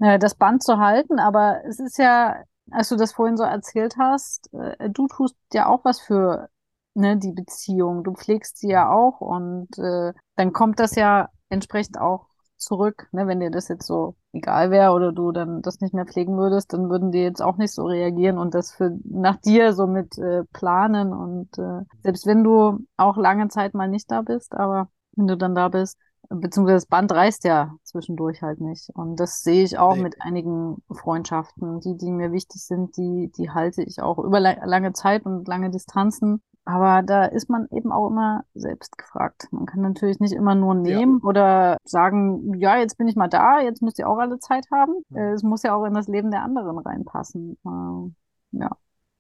äh, 0.01 0.19
das 0.19 0.35
Band 0.35 0.63
zu 0.63 0.79
halten. 0.79 1.19
Aber 1.19 1.65
es 1.67 1.81
ist 1.81 1.99
ja, 1.99 2.43
als 2.71 2.89
du 2.89 2.97
das 2.97 3.13
vorhin 3.13 3.37
so 3.37 3.45
erzählt 3.45 3.97
hast, 3.99 4.53
äh, 4.55 4.91
du 4.91 5.07
tust 5.09 5.37
ja 5.53 5.67
auch 5.67 5.85
was 5.85 6.01
für 6.01 6.49
ne, 6.95 7.17
die 7.17 7.33
Beziehung. 7.33 8.05
Du 8.05 8.15
pflegst 8.15 8.59
sie 8.59 8.69
ja 8.69 8.91
auch 8.91 9.21
und 9.21 9.69
äh, 9.79 10.13
dann 10.37 10.53
kommt 10.53 10.81
das 10.81 10.95
ja 10.95 11.29
entsprechend 11.49 11.99
auch 11.99 12.27
zurück. 12.57 13.09
Ne? 13.13 13.27
Wenn 13.27 13.41
dir 13.41 13.51
das 13.51 13.69
jetzt 13.69 13.87
so 13.87 14.17
egal 14.33 14.71
wäre 14.71 14.93
oder 14.93 15.13
du 15.13 15.33
dann 15.33 15.63
das 15.63 15.81
nicht 15.81 15.95
mehr 15.95 16.07
pflegen 16.07 16.37
würdest, 16.37 16.73
dann 16.73 16.91
würden 16.91 17.13
die 17.13 17.21
jetzt 17.21 17.43
auch 17.43 17.57
nicht 17.57 17.73
so 17.73 17.85
reagieren 17.87 18.39
und 18.39 18.55
das 18.55 18.73
für 18.73 18.97
nach 19.05 19.37
dir 19.37 19.73
so 19.73 19.87
mit 19.87 20.19
äh, 20.19 20.45
planen. 20.53 21.13
Und 21.13 21.59
äh, 21.59 21.85
selbst 22.03 22.27
wenn 22.27 22.45
du 22.45 22.79
auch 22.97 23.17
lange 23.17 23.49
Zeit 23.49 23.75
mal 23.75 23.89
nicht 23.89 24.11
da 24.11 24.23
bist, 24.23 24.55
aber 24.55 24.89
wenn 25.17 25.27
du 25.27 25.37
dann 25.37 25.55
da 25.55 25.69
bist, 25.69 25.99
beziehungsweise 26.29 26.77
das 26.77 26.87
Band 26.87 27.13
reißt 27.13 27.45
ja 27.45 27.75
zwischendurch 27.83 28.43
halt 28.43 28.61
nicht. 28.61 28.91
Und 28.95 29.17
das 29.17 29.43
sehe 29.43 29.65
ich 29.65 29.79
auch 29.79 29.97
nee. 29.97 30.03
mit 30.03 30.21
einigen 30.21 30.83
Freundschaften, 30.91 31.81
die, 31.81 31.97
die 31.97 32.11
mir 32.11 32.33
wichtig 32.33 32.63
sind, 32.65 32.97
die, 32.97 33.31
die 33.37 33.51
halte 33.51 33.83
ich 33.83 34.01
auch 34.01 34.19
über 34.19 34.41
lange 34.41 34.93
Zeit 34.93 35.25
und 35.25 35.47
lange 35.49 35.71
Distanzen. 35.71 36.43
Aber 36.65 37.03
da 37.03 37.27
ist 37.27 37.49
man 37.49 37.69
eben 37.71 37.93
auch 37.93 38.09
immer 38.09 38.45
selbst 38.55 38.99
gefragt. 38.99 39.47
Man 39.53 39.67
kann 39.67 39.83
natürlich 39.83 40.19
nicht 40.19 40.33
immer 40.33 40.57
nur 40.57 40.75
nehmen 40.75 41.21
ja. 41.23 41.29
oder 41.29 41.77
sagen, 41.85 42.59
ja, 42.59 42.77
jetzt 42.77 42.99
bin 42.99 43.07
ich 43.07 43.15
mal 43.15 43.29
da, 43.29 43.61
jetzt 43.61 43.83
müsst 43.83 44.01
ihr 44.01 44.09
auch 44.09 44.19
alle 44.19 44.41
Zeit 44.41 44.67
haben. 44.73 44.95
Ja. 45.11 45.33
Es 45.33 45.45
muss 45.45 45.63
ja 45.63 45.77
auch 45.77 45.85
in 45.85 45.95
das 45.95 46.09
Leben 46.09 46.33
der 46.33 46.43
anderen 46.43 46.77
reinpassen. 46.79 47.57
Äh, 47.65 48.59
ja. 48.59 48.71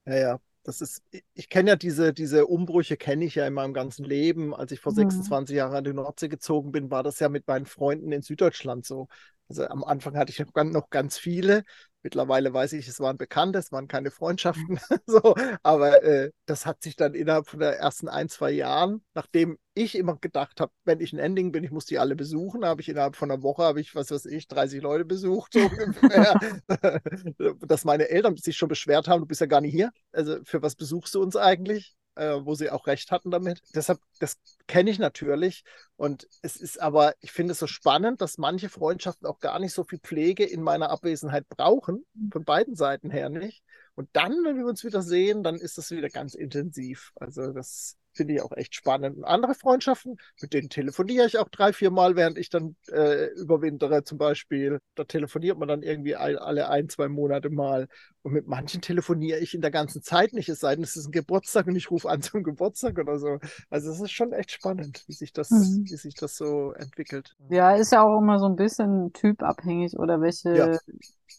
Ja, 0.06 0.14
ja 0.16 0.38
das 0.66 0.80
ist, 0.80 1.02
ich 1.34 1.48
kenne 1.48 1.70
ja 1.70 1.76
diese, 1.76 2.12
diese 2.12 2.46
Umbrüche, 2.46 2.96
kenne 2.96 3.24
ich 3.24 3.36
ja 3.36 3.46
in 3.46 3.54
meinem 3.54 3.72
ganzen 3.72 4.04
Leben. 4.04 4.52
Als 4.52 4.72
ich 4.72 4.80
vor 4.80 4.92
mhm. 4.92 4.96
26 4.96 5.54
Jahren 5.54 5.74
an 5.76 5.84
die 5.84 5.92
Nordsee 5.92 6.28
gezogen 6.28 6.72
bin, 6.72 6.90
war 6.90 7.04
das 7.04 7.20
ja 7.20 7.28
mit 7.28 7.46
meinen 7.46 7.66
Freunden 7.66 8.10
in 8.10 8.22
Süddeutschland 8.22 8.84
so. 8.84 9.06
Also 9.48 9.64
am 9.68 9.84
Anfang 9.84 10.16
hatte 10.16 10.32
ich 10.32 10.44
noch 10.54 10.90
ganz 10.90 11.18
viele. 11.18 11.62
Mittlerweile 12.06 12.54
weiß 12.54 12.74
ich, 12.74 12.86
es 12.86 13.00
waren 13.00 13.16
Bekannte, 13.16 13.58
es 13.58 13.72
waren 13.72 13.88
keine 13.88 14.12
Freundschaften. 14.12 14.78
so, 15.08 15.34
aber 15.64 16.04
äh, 16.04 16.30
das 16.44 16.64
hat 16.64 16.80
sich 16.80 16.94
dann 16.94 17.14
innerhalb 17.14 17.48
von 17.48 17.58
der 17.58 17.80
ersten 17.80 18.08
ein, 18.08 18.28
zwei 18.28 18.52
Jahren, 18.52 19.02
nachdem 19.14 19.58
ich 19.74 19.96
immer 19.96 20.16
gedacht 20.16 20.60
habe, 20.60 20.70
wenn 20.84 21.00
ich 21.00 21.12
ein 21.12 21.18
Ending 21.18 21.50
bin, 21.50 21.64
ich 21.64 21.72
muss 21.72 21.84
die 21.84 21.98
alle 21.98 22.14
besuchen, 22.14 22.64
habe 22.64 22.80
ich 22.80 22.88
innerhalb 22.88 23.16
von 23.16 23.28
einer 23.28 23.42
Woche, 23.42 23.64
habe 23.64 23.80
ich, 23.80 23.96
was 23.96 24.12
weiß 24.12 24.26
ich, 24.26 24.46
30 24.46 24.80
Leute 24.82 25.04
besucht, 25.04 25.54
so 25.54 25.58
ungefähr. 25.68 26.38
dass 27.66 27.84
meine 27.84 28.08
Eltern 28.08 28.36
sich 28.36 28.56
schon 28.56 28.68
beschwert 28.68 29.08
haben, 29.08 29.22
du 29.22 29.26
bist 29.26 29.40
ja 29.40 29.48
gar 29.48 29.60
nicht 29.60 29.72
hier. 29.72 29.90
Also 30.12 30.36
für 30.44 30.62
was 30.62 30.76
besuchst 30.76 31.12
du 31.16 31.20
uns 31.20 31.34
eigentlich? 31.34 31.96
Äh, 32.16 32.44
wo 32.44 32.54
sie 32.54 32.70
auch 32.70 32.86
recht 32.86 33.10
hatten 33.10 33.30
damit. 33.30 33.62
Deshalb, 33.74 34.00
das 34.18 34.38
kenne 34.66 34.90
ich 34.90 34.98
natürlich. 34.98 35.64
Und 35.96 36.26
es 36.42 36.56
ist 36.56 36.80
aber, 36.80 37.14
ich 37.20 37.32
finde 37.32 37.52
es 37.52 37.58
so 37.58 37.66
spannend, 37.66 38.20
dass 38.20 38.38
manche 38.38 38.68
Freundschaften 38.68 39.26
auch 39.26 39.38
gar 39.38 39.58
nicht 39.58 39.72
so 39.72 39.84
viel 39.84 40.00
Pflege 40.00 40.44
in 40.44 40.62
meiner 40.62 40.90
Abwesenheit 40.90 41.48
brauchen, 41.48 42.04
von 42.30 42.44
beiden 42.44 42.74
Seiten 42.74 43.10
her 43.10 43.28
nicht. 43.28 43.62
Und 43.96 44.08
dann, 44.12 44.32
wenn 44.44 44.56
wir 44.56 44.66
uns 44.66 44.84
wieder 44.84 45.02
sehen, 45.02 45.42
dann 45.42 45.56
ist 45.56 45.78
das 45.78 45.90
wieder 45.90 46.08
ganz 46.08 46.34
intensiv. 46.34 47.12
Also 47.16 47.52
das 47.52 47.96
finde 48.12 48.34
ich 48.34 48.42
auch 48.42 48.52
echt 48.52 48.74
spannend. 48.74 49.18
Und 49.18 49.24
andere 49.24 49.54
Freundschaften, 49.54 50.16
mit 50.40 50.52
denen 50.52 50.68
telefoniere 50.68 51.26
ich 51.26 51.38
auch 51.38 51.48
drei, 51.48 51.72
vier 51.72 51.90
Mal, 51.90 52.16
während 52.16 52.38
ich 52.38 52.50
dann 52.50 52.76
äh, 52.90 53.26
überwintere 53.34 54.04
zum 54.04 54.18
Beispiel. 54.18 54.80
Da 54.94 55.04
telefoniert 55.04 55.58
man 55.58 55.68
dann 55.68 55.82
irgendwie 55.82 56.16
alle 56.16 56.68
ein, 56.68 56.88
zwei 56.88 57.08
Monate 57.08 57.50
mal. 57.50 57.88
Und 58.22 58.32
mit 58.32 58.46
manchen 58.46 58.80
telefoniere 58.80 59.38
ich 59.38 59.54
in 59.54 59.60
der 59.60 59.70
ganzen 59.70 60.02
Zeit 60.02 60.32
nicht, 60.32 60.48
es 60.48 60.60
sei 60.60 60.74
denn, 60.74 60.84
es 60.84 60.96
ist 60.96 61.06
ein 61.06 61.12
Geburtstag 61.12 61.66
und 61.66 61.76
ich 61.76 61.90
rufe 61.90 62.08
an 62.08 62.22
zum 62.22 62.42
Geburtstag 62.42 62.98
oder 62.98 63.18
so. 63.18 63.38
Also 63.70 63.90
es 63.90 64.00
ist 64.00 64.12
schon 64.12 64.32
echt 64.32 64.50
spannend, 64.50 65.04
wie 65.06 65.12
sich 65.12 65.32
das, 65.32 65.50
mhm. 65.50 65.84
wie 65.84 65.96
sich 65.96 66.14
das 66.14 66.36
so 66.36 66.72
entwickelt. 66.72 67.36
Ja, 67.50 67.76
ist 67.76 67.92
ja 67.92 68.02
auch 68.02 68.18
immer 68.18 68.38
so 68.38 68.46
ein 68.46 68.56
bisschen 68.56 69.12
typabhängig 69.12 69.96
oder 69.96 70.20
welche, 70.20 70.56
ja. 70.56 70.78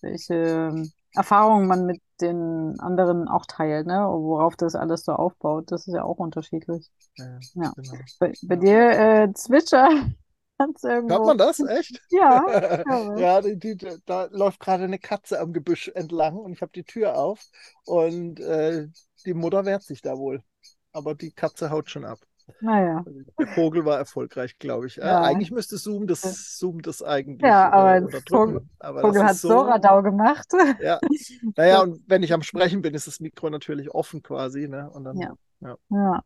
welche 0.02 0.84
Erfahrungen 1.18 1.68
man 1.68 1.86
mit 1.86 2.02
den 2.22 2.80
anderen 2.80 3.28
auch 3.28 3.46
teilt, 3.46 3.88
ne? 3.88 4.06
Worauf 4.10 4.56
das 4.56 4.76
alles 4.76 5.04
so 5.06 5.14
aufbaut. 5.14 5.72
Das 5.72 5.88
ist 5.88 5.94
ja 5.94 6.04
auch 6.04 6.18
unterschiedlich. 6.18 6.90
Ja, 7.18 7.40
Ja. 7.54 7.74
genau. 7.76 7.94
Bei, 8.20 8.34
bei 8.44 8.56
dir 8.56 8.90
äh, 8.92 9.34
Zwitscher 9.34 9.90
hat's 10.60 10.84
Hört 10.84 10.94
irgendwo. 10.94 11.26
man 11.26 11.38
das? 11.38 11.60
Echt? 11.62 12.02
Ja. 12.10 12.44
Ja, 13.18 13.42
die, 13.42 13.58
die, 13.58 13.78
da 14.06 14.26
läuft 14.32 14.60
gerade 14.60 14.84
eine 14.84 15.00
Katze 15.00 15.40
am 15.40 15.54
Gebüsch 15.54 15.90
entlang 15.90 16.36
und 16.38 16.54
ich 16.54 16.62
habe 16.62 16.72
die 16.74 16.84
Tür 16.84 17.18
auf 17.18 17.42
und 17.86 18.40
äh, 18.40 18.88
die 19.26 19.34
Mutter 19.34 19.66
wehrt 19.66 19.84
sich 19.84 20.02
da 20.02 20.18
wohl. 20.18 20.44
Aber 20.92 21.16
die 21.16 21.32
Katze 21.32 21.70
haut 21.70 21.90
schon 21.90 22.06
ab. 22.06 22.20
Naja. 22.62 23.04
Also 23.06 23.20
der 23.40 23.48
Vogel 23.48 23.86
war 23.86 23.98
erfolgreich, 23.98 24.58
glaube 24.60 24.88
ich. 24.88 24.98
Äh, 24.98 25.06
Ja. 25.06 25.22
eigentlich 25.22 25.52
müsste 25.52 25.78
Zoom 25.78 26.08
das, 26.08 26.58
Zoom 26.58 26.82
das 26.82 27.02
eigentlich 27.04 27.42
Ja, 27.48 27.72
aber 27.72 27.98
äh. 27.98 28.22
Vogel- 28.30 28.62
aber 28.80 29.02
Vogel 29.02 29.24
hat 29.24 29.36
so. 29.36 29.50
so 29.50 29.60
Radau 29.62 30.02
gemacht. 30.02 30.48
Ja, 30.82 31.00
naja, 31.56 31.82
und 31.82 32.02
wenn 32.08 32.24
ich 32.24 32.34
am 32.34 32.42
Sprechen 32.44 32.82
bin, 32.82 32.94
ist 32.94 33.08
das 33.08 33.20
Mikro 33.20 33.50
natürlich 33.50 33.92
offen 33.92 34.22
quasi, 34.24 34.68
ne? 34.68 34.90
Und 34.92 35.04
dann, 35.04 35.18
Ja. 35.18 35.34
ja. 35.62 35.76
Ja. 35.90 36.24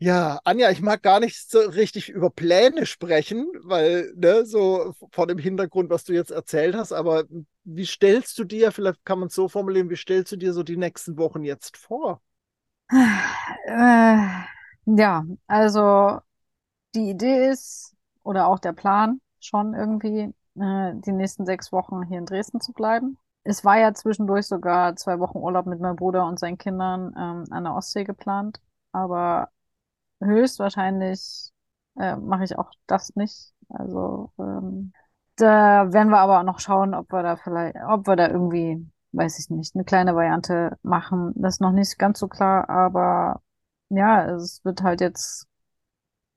Ja, 0.00 0.38
Anja, 0.44 0.70
ich 0.70 0.80
mag 0.80 1.02
gar 1.02 1.18
nicht 1.18 1.50
so 1.50 1.58
richtig 1.58 2.08
über 2.08 2.30
Pläne 2.30 2.86
sprechen, 2.86 3.48
weil, 3.64 4.12
ne, 4.14 4.46
so 4.46 4.94
vor 5.10 5.26
dem 5.26 5.38
Hintergrund, 5.38 5.90
was 5.90 6.04
du 6.04 6.12
jetzt 6.12 6.30
erzählt 6.30 6.76
hast, 6.76 6.92
aber 6.92 7.24
wie 7.64 7.84
stellst 7.84 8.38
du 8.38 8.44
dir, 8.44 8.70
vielleicht 8.70 9.04
kann 9.04 9.18
man 9.18 9.26
es 9.26 9.34
so 9.34 9.48
formulieren, 9.48 9.90
wie 9.90 9.96
stellst 9.96 10.30
du 10.30 10.36
dir 10.36 10.52
so 10.52 10.62
die 10.62 10.76
nächsten 10.76 11.18
Wochen 11.18 11.42
jetzt 11.42 11.76
vor? 11.76 12.22
Äh, 12.90 14.26
ja, 14.96 15.24
also 15.46 16.20
die 16.94 17.10
Idee 17.10 17.48
ist, 17.50 17.94
oder 18.22 18.48
auch 18.48 18.58
der 18.58 18.72
Plan, 18.72 19.20
schon 19.40 19.74
irgendwie 19.74 20.34
äh, 20.60 20.92
die 20.94 21.12
nächsten 21.12 21.46
sechs 21.46 21.72
Wochen 21.72 22.02
hier 22.04 22.18
in 22.18 22.26
Dresden 22.26 22.60
zu 22.60 22.72
bleiben. 22.72 23.18
Es 23.44 23.64
war 23.64 23.78
ja 23.78 23.94
zwischendurch 23.94 24.46
sogar 24.46 24.96
zwei 24.96 25.18
Wochen 25.20 25.38
Urlaub 25.38 25.66
mit 25.66 25.80
meinem 25.80 25.96
Bruder 25.96 26.26
und 26.26 26.38
seinen 26.38 26.58
Kindern 26.58 27.14
ähm, 27.18 27.44
an 27.50 27.64
der 27.64 27.74
Ostsee 27.74 28.04
geplant, 28.04 28.60
aber 28.92 29.48
höchstwahrscheinlich 30.20 31.52
äh, 31.98 32.16
mache 32.16 32.44
ich 32.44 32.58
auch 32.58 32.70
das 32.86 33.14
nicht. 33.16 33.54
Also 33.70 34.32
ähm, 34.38 34.92
da 35.36 35.92
werden 35.92 36.10
wir 36.10 36.18
aber 36.18 36.40
auch 36.40 36.44
noch 36.44 36.60
schauen, 36.60 36.94
ob 36.94 37.12
wir 37.12 37.22
da 37.22 37.36
vielleicht, 37.36 37.76
ob 37.88 38.06
wir 38.06 38.16
da 38.16 38.28
irgendwie, 38.28 38.86
weiß 39.12 39.38
ich 39.38 39.50
nicht, 39.50 39.74
eine 39.74 39.84
kleine 39.84 40.14
Variante 40.16 40.78
machen. 40.82 41.32
Das 41.36 41.56
ist 41.56 41.60
noch 41.60 41.72
nicht 41.72 41.98
ganz 41.98 42.18
so 42.18 42.28
klar, 42.28 42.68
aber 42.68 43.40
ja, 43.90 44.34
es 44.34 44.64
wird 44.64 44.82
halt 44.82 45.00
jetzt 45.00 45.46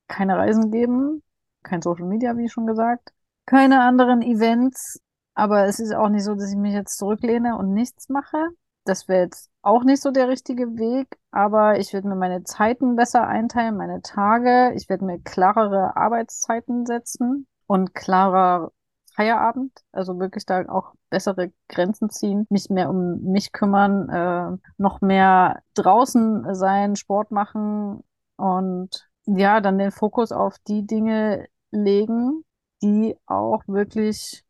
keine 0.08 0.38
Reisen 0.38 0.72
geben, 0.72 1.24
kein 1.64 1.82
Social 1.82 2.06
Media, 2.06 2.38
wie 2.38 2.49
schon 2.49 2.68
gesagt, 2.68 3.14
keine 3.45 3.82
anderen 3.82 4.22
Events, 4.22 5.02
aber 5.34 5.66
es 5.66 5.80
ist 5.80 5.93
auch 5.93 6.10
nicht 6.10 6.24
so, 6.24 6.36
dass 6.36 6.52
ich 6.52 6.58
mich 6.58 6.74
jetzt 6.74 6.97
zurücklehne 6.97 7.58
und 7.58 7.74
nichts 7.74 8.10
mache. 8.10 8.49
Das 8.84 9.08
wäre 9.08 9.24
jetzt 9.24 9.49
auch 9.62 9.84
nicht 9.84 10.02
so 10.02 10.12
der 10.12 10.28
richtige 10.28 10.78
Weg, 10.78 11.18
aber 11.32 11.80
ich 11.80 11.93
werde 11.93 12.08
mir 12.08 12.16
meine 12.16 12.43
Zeiten 12.43 12.95
besser 12.95 13.28
einteilen, 13.28 13.78
meine 13.78 14.02
Tage. 14.02 14.74
Ich 14.76 14.89
werde 14.89 15.06
mir 15.06 15.20
klarere 15.20 15.95
Arbeitszeiten 15.95 16.86
setzen 16.86 17.47
und 17.68 17.93
klarer 17.93 18.72
Feierabend, 19.14 19.72
also 19.91 20.20
wirklich 20.20 20.45
da 20.45 20.68
auch 20.70 20.93
bessere 21.09 21.51
Grenzen 21.70 22.09
ziehen, 22.09 22.45
mich 22.49 22.70
mehr 22.70 22.89
um 22.89 23.22
mich 23.24 23.51
kümmern, 23.51 24.09
äh, 24.09 24.57
noch 24.78 25.01
mehr 25.01 25.62
draußen 25.74 26.55
sein, 26.55 26.95
Sport 26.95 27.32
machen 27.32 28.03
und 28.38 29.09
ja, 29.26 29.62
dann 29.62 29.78
den 29.78 29.91
Fokus 29.91 30.32
auf 30.32 30.57
die 30.68 30.86
Dinge 30.86 31.47
legen, 31.72 32.43
die 32.82 33.18
auch 33.28 33.62
wirklich 33.68 34.43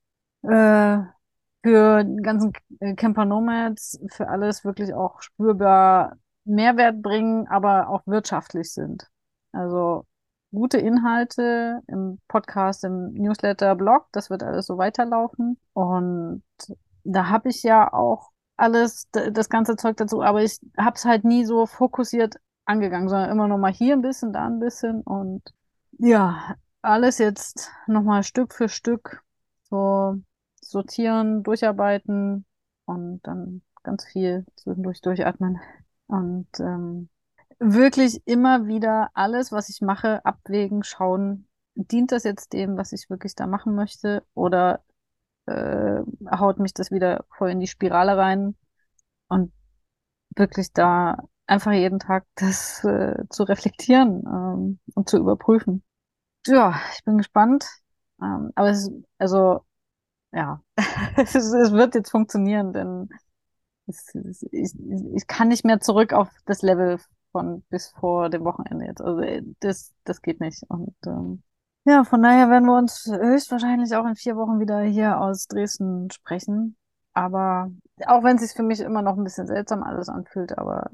äh, 0.44 1.00
für 1.64 2.04
den 2.04 2.24
ganzen 2.24 2.54
Camper 2.96 3.26
Nomads, 3.26 4.00
für 4.10 4.28
alles 4.30 4.66
wirklich 4.66 4.94
auch 4.94 5.22
spürbar 5.22 6.18
Mehrwert 6.46 7.02
bringen, 7.02 7.48
aber 7.48 7.90
auch 7.90 8.02
wirtschaftlich 8.08 8.72
sind. 8.74 9.10
Also 9.52 10.06
gute 10.52 10.78
Inhalte 10.78 11.82
im 11.88 12.20
Podcast, 12.28 12.84
im 12.84 13.14
Newsletter, 13.14 13.76
Blog, 13.76 14.08
das 14.12 14.30
wird 14.30 14.44
alles 14.44 14.66
so 14.66 14.78
weiterlaufen. 14.78 15.58
Und 15.74 16.44
da 17.04 17.30
habe 17.30 17.50
ich 17.50 17.64
ja 17.64 17.92
auch 17.92 18.32
alles, 18.58 19.10
das 19.12 19.50
ganze 19.50 19.76
Zeug 19.76 19.98
dazu, 19.98 20.22
aber 20.22 20.44
ich 20.44 20.60
habe 20.78 20.96
es 20.96 21.06
halt 21.06 21.24
nie 21.24 21.46
so 21.46 21.66
fokussiert 21.66 22.36
angegangen, 22.66 23.10
sondern 23.10 23.32
immer 23.32 23.48
noch 23.48 23.58
mal 23.58 23.72
hier 23.72 23.96
ein 23.96 24.02
bisschen, 24.02 24.34
da 24.34 24.46
ein 24.46 24.60
bisschen 24.60 25.02
und 25.02 25.42
ja, 25.98 26.56
alles 26.82 27.18
jetzt 27.18 27.72
noch 27.88 28.04
mal 28.04 28.24
Stück 28.24 28.54
für 28.54 28.70
Stück 28.70 29.24
so 29.64 30.16
sortieren, 30.62 31.44
durcharbeiten 31.44 32.46
und 32.86 33.22
dann 33.24 33.62
ganz 33.84 34.06
viel 34.06 34.46
zwischendurch 34.56 35.02
durchatmen 35.02 35.60
und 36.08 36.48
ähm, 36.60 37.10
wirklich 37.62 38.22
immer 38.26 38.66
wieder 38.68 39.12
alles, 39.14 39.52
was 39.52 39.70
ich 39.70 39.82
mache, 39.82 40.26
abwägen, 40.26 40.84
schauen, 40.84 41.48
dient 41.76 42.12
das 42.12 42.24
jetzt 42.24 42.54
dem, 42.54 42.76
was 42.76 42.92
ich 42.92 43.10
wirklich 43.10 43.36
da 43.36 43.46
machen 43.48 43.76
möchte 43.76 44.24
oder 44.34 44.84
äh, 45.46 46.02
haut 46.32 46.60
mich 46.60 46.74
das 46.74 46.92
wieder 46.92 47.26
voll 47.38 47.52
in 47.52 47.60
die 47.60 47.68
Spirale 47.68 48.18
rein 48.18 48.56
und 49.28 49.54
wirklich 50.36 50.74
da 50.74 51.18
einfach 51.46 51.72
jeden 51.74 52.00
Tag 52.00 52.26
das 52.36 52.84
äh, 52.84 53.24
zu 53.30 53.44
reflektieren 53.44 54.24
ähm, 54.26 54.80
und 54.96 55.10
zu 55.10 55.18
überprüfen. 55.18 55.84
Ja, 56.48 56.80
ich 56.96 57.04
bin 57.04 57.18
gespannt. 57.18 57.66
Ähm, 58.22 58.52
aber 58.56 58.70
es 58.70 58.90
also, 59.20 59.62
ja, 60.32 60.64
es, 61.18 61.36
es 61.36 61.72
wird 61.72 61.96
jetzt 61.96 62.12
funktionieren, 62.12 62.74
denn 62.74 63.10
es, 63.88 64.16
es, 64.16 64.44
ich, 64.52 64.74
ich 65.16 65.28
kann 65.28 65.50
nicht 65.50 65.66
mehr 65.66 65.80
zurück 65.80 66.14
auf 66.14 66.30
das 66.46 66.62
Level 66.64 67.00
von 67.32 67.64
bis 67.70 67.90
vor 67.90 68.30
dem 68.30 68.44
Wochenende 68.44 68.86
jetzt. 68.86 69.02
Also 69.02 69.22
äh, 69.22 69.44
das, 69.60 69.94
das 70.04 70.22
geht 70.22 70.40
nicht. 70.40 70.64
Und 70.68 70.96
ähm, 71.06 71.44
ja, 71.86 72.04
von 72.04 72.22
daher 72.22 72.50
werden 72.50 72.66
wir 72.66 72.78
uns 72.78 73.06
höchstwahrscheinlich 73.06 73.96
auch 73.96 74.06
in 74.06 74.16
vier 74.16 74.36
Wochen 74.36 74.60
wieder 74.60 74.82
hier 74.82 75.20
aus 75.20 75.48
Dresden 75.48 76.12
sprechen. 76.12 76.76
Aber 77.14 77.72
auch 78.06 78.24
wenn 78.24 78.38
es 78.38 78.44
sich 78.44 78.54
für 78.54 78.64
mich 78.64 78.80
immer 78.80 79.02
noch 79.02 79.18
ein 79.18 79.24
bisschen 79.24 79.48
seltsam 79.48 79.84
alles 79.84 80.08
anfühlt, 80.08 80.58
aber 80.58 80.92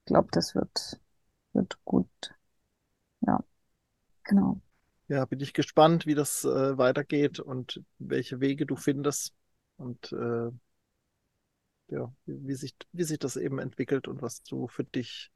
ich 0.00 0.06
glaube, 0.06 0.28
das 0.32 0.54
wird, 0.54 1.00
wird 1.52 1.78
gut. 1.84 2.08
Ja, 3.20 3.40
genau. 4.24 4.60
Ja, 5.08 5.26
bin 5.26 5.40
ich 5.40 5.52
gespannt, 5.52 6.06
wie 6.06 6.14
das 6.14 6.44
äh, 6.44 6.78
weitergeht 6.78 7.40
und 7.40 7.82
welche 7.98 8.40
Wege 8.40 8.64
du 8.64 8.76
findest 8.76 9.34
und 9.76 10.12
äh, 10.12 10.50
ja, 11.88 12.12
wie, 12.26 12.54
sich, 12.54 12.74
wie 12.92 13.04
sich 13.04 13.18
das 13.18 13.36
eben 13.36 13.58
entwickelt 13.58 14.08
und 14.08 14.22
was 14.22 14.42
du 14.42 14.68
für 14.68 14.84
dich 14.84 15.30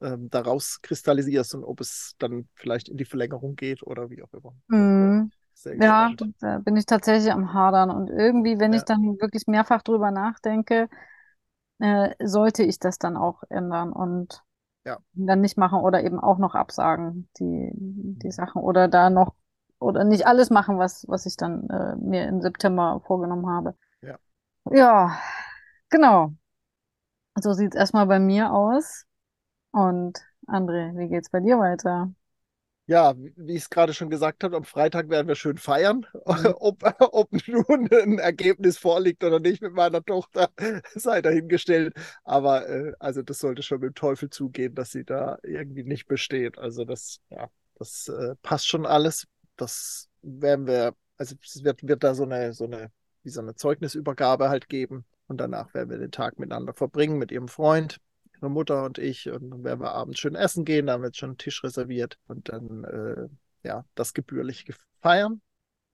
ähm, 0.00 0.28
daraus 0.30 0.80
kristallisierst 0.82 1.54
und 1.54 1.64
ob 1.64 1.80
es 1.80 2.14
dann 2.18 2.48
vielleicht 2.54 2.88
in 2.88 2.96
die 2.96 3.04
Verlängerung 3.04 3.56
geht 3.56 3.82
oder 3.82 4.10
wie 4.10 4.22
auch 4.22 4.32
immer. 4.32 4.54
Mhm. 4.68 5.32
Ja, 5.74 6.14
da 6.40 6.58
bin 6.58 6.76
ich 6.76 6.86
tatsächlich 6.86 7.32
am 7.32 7.52
Hadern. 7.54 7.90
Und 7.90 8.10
irgendwie, 8.10 8.58
wenn 8.58 8.72
ich 8.72 8.82
Ja. 8.82 8.86
dann 8.86 9.18
wirklich 9.20 9.46
mehrfach 9.46 9.82
drüber 9.82 10.10
nachdenke, 10.10 10.88
äh, 11.80 12.10
sollte 12.26 12.62
ich 12.64 12.78
das 12.78 12.98
dann 12.98 13.16
auch 13.16 13.42
ändern 13.50 13.92
und 13.92 14.42
Ja. 14.84 14.98
dann 15.14 15.40
nicht 15.42 15.58
machen 15.58 15.80
oder 15.80 16.04
eben 16.04 16.20
auch 16.20 16.38
noch 16.38 16.54
absagen, 16.54 17.28
die, 17.38 17.70
die 17.74 18.32
Sachen. 18.32 18.62
Oder 18.62 18.88
da 18.88 19.10
noch, 19.10 19.34
oder 19.80 20.04
nicht 20.04 20.26
alles 20.26 20.50
machen, 20.50 20.78
was, 20.78 21.06
was 21.08 21.26
ich 21.26 21.36
dann 21.36 21.68
äh, 21.70 21.96
mir 21.96 22.28
im 22.28 22.42
September 22.42 23.02
vorgenommen 23.06 23.48
habe. 23.48 23.76
Ja. 24.70 25.20
Genau. 25.90 26.34
So 27.40 27.52
sieht's 27.52 27.76
erstmal 27.76 28.06
bei 28.06 28.18
mir 28.18 28.52
aus. 28.52 29.04
Und 29.72 30.20
André, 30.46 30.96
wie 30.98 31.08
geht's 31.08 31.30
bei 31.30 31.40
dir 31.40 31.58
weiter? 31.58 32.12
Ja, 32.86 33.16
wie 33.16 33.32
wie 33.36 33.52
ich 33.54 33.62
es 33.62 33.70
gerade 33.70 33.94
schon 33.94 34.10
gesagt 34.10 34.42
habe, 34.44 34.56
am 34.56 34.64
Freitag 34.64 35.08
werden 35.08 35.28
wir 35.28 35.36
schön 35.36 35.56
feiern. 35.56 36.06
Mhm. 36.26 36.54
Ob, 36.60 36.82
ob 37.00 37.30
nun 37.46 37.88
ein 37.92 38.18
Ergebnis 38.18 38.76
vorliegt 38.78 39.22
oder 39.24 39.40
nicht 39.40 39.62
mit 39.62 39.72
meiner 39.72 40.04
Tochter, 40.04 40.50
sei 40.94 41.22
dahingestellt. 41.22 41.94
Aber 42.24 42.68
äh, 42.68 42.92
also 42.98 43.22
das 43.22 43.38
sollte 43.38 43.62
schon 43.62 43.80
mit 43.80 43.90
dem 43.90 43.94
Teufel 43.94 44.30
zugehen, 44.30 44.74
dass 44.74 44.90
sie 44.90 45.04
da 45.04 45.38
irgendwie 45.42 45.84
nicht 45.84 46.06
besteht. 46.06 46.58
Also 46.58 46.84
das, 46.84 47.20
ja, 47.30 47.48
das 47.76 48.08
äh, 48.08 48.34
passt 48.42 48.68
schon 48.68 48.84
alles. 48.84 49.26
Das 49.56 50.08
werden 50.22 50.66
wir, 50.66 50.94
also 51.16 51.36
es 51.42 51.62
wird, 51.64 51.86
wird 51.86 52.02
da 52.04 52.14
so 52.14 52.24
eine, 52.24 52.52
so 52.52 52.64
eine, 52.64 52.90
wie 53.22 53.30
so 53.30 53.40
eine 53.40 53.54
Zeugnisübergabe 53.54 54.48
halt 54.48 54.68
geben. 54.68 55.04
Und 55.28 55.38
danach 55.38 55.72
werden 55.74 55.90
wir 55.90 55.98
den 55.98 56.10
Tag 56.10 56.38
miteinander 56.38 56.74
verbringen 56.74 57.18
mit 57.18 57.32
ihrem 57.32 57.48
Freund 57.48 57.98
ihre 58.36 58.50
Mutter 58.50 58.84
und 58.84 58.98
ich. 58.98 59.30
Und 59.30 59.50
dann 59.50 59.64
werden 59.64 59.80
wir 59.80 59.92
abends 59.92 60.18
schön 60.18 60.34
essen 60.34 60.64
gehen. 60.64 60.86
Da 60.86 60.94
haben 60.94 61.02
wir 61.02 61.08
jetzt 61.08 61.18
schon 61.18 61.30
einen 61.30 61.38
Tisch 61.38 61.62
reserviert 61.62 62.18
und 62.26 62.48
dann 62.48 62.84
äh, 62.84 63.28
ja, 63.66 63.84
das 63.94 64.14
gebührlich 64.14 64.66
feiern. 65.00 65.40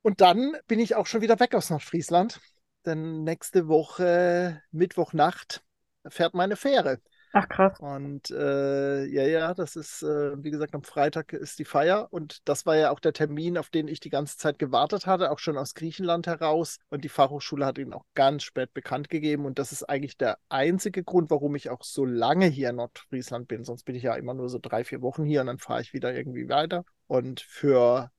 Und 0.03 0.21
dann 0.21 0.57
bin 0.67 0.79
ich 0.79 0.97
auch 0.97 1.07
schon 1.07 1.21
wieder 1.21 1.39
weg 1.41 1.55
aus 1.55 1.71
Nordfriesland. 1.71 2.41
Denn 2.87 3.25
nächste 3.25 3.69
Woche, 3.69 4.63
Mittwochnacht, 4.71 5.63
fährt 6.07 6.35
meine 6.35 6.57
Fähre 6.57 7.01
Ach 7.33 7.49
krass. 7.49 7.79
Und 7.79 8.31
äh, 8.31 9.05
ja, 9.05 9.23
ja, 9.23 9.55
das 9.55 9.77
ist, 9.77 10.03
äh, 10.03 10.43
wie 10.43 10.51
gesagt, 10.51 10.75
am 10.75 10.83
Freitag 10.83 11.33
ist 11.35 11.59
die 11.59 11.65
Feier. 11.65 12.09
Und 12.11 12.49
das 12.49 12.65
war 12.65 12.77
ja 12.77 12.91
auch 12.91 13.01
der 13.01 13.13
Termin, 13.13 13.59
auf 13.59 13.69
den 13.69 13.87
ich 13.87 14.01
die 14.01 14.09
ganze 14.09 14.39
Zeit 14.39 14.59
gewartet 14.59 15.07
hatte, 15.07 15.31
auch 15.31 15.39
schon 15.39 15.59
aus 15.59 15.75
Griechenland 15.75 16.27
heraus. 16.27 16.79
Und 16.89 17.05
die 17.05 17.11
Fachhochschule 17.11 17.67
hat 17.67 17.79
ihn 17.79 17.93
auch 17.93 18.05
ganz 18.15 18.45
spät 18.45 18.73
bekannt 18.73 19.11
gegeben. 19.11 19.45
Und 19.45 19.59
das 19.59 19.73
ist 19.73 19.83
eigentlich 19.85 20.17
der 20.17 20.39
einzige 20.49 21.05
Grund, 21.05 21.31
warum 21.31 21.55
ich 21.55 21.69
auch 21.69 21.83
so 21.83 22.07
lange 22.07 22.47
hier 22.47 22.71
in 22.71 22.77
Nordfriesland 22.77 23.47
bin. 23.47 23.63
Sonst 23.65 23.85
bin 23.85 23.95
ich 23.95 24.05
ja 24.05 24.15
immer 24.15 24.33
nur 24.33 24.49
so 24.49 24.59
drei, 24.59 24.85
vier 24.85 25.03
Wochen 25.03 25.25
hier 25.25 25.43
und 25.43 25.49
dann 25.49 25.59
fahre 25.59 25.83
ich 25.83 25.93
wieder 25.93 26.15
irgendwie 26.15 26.49
weiter. 26.49 26.85
Und 27.07 27.41
für 27.41 28.11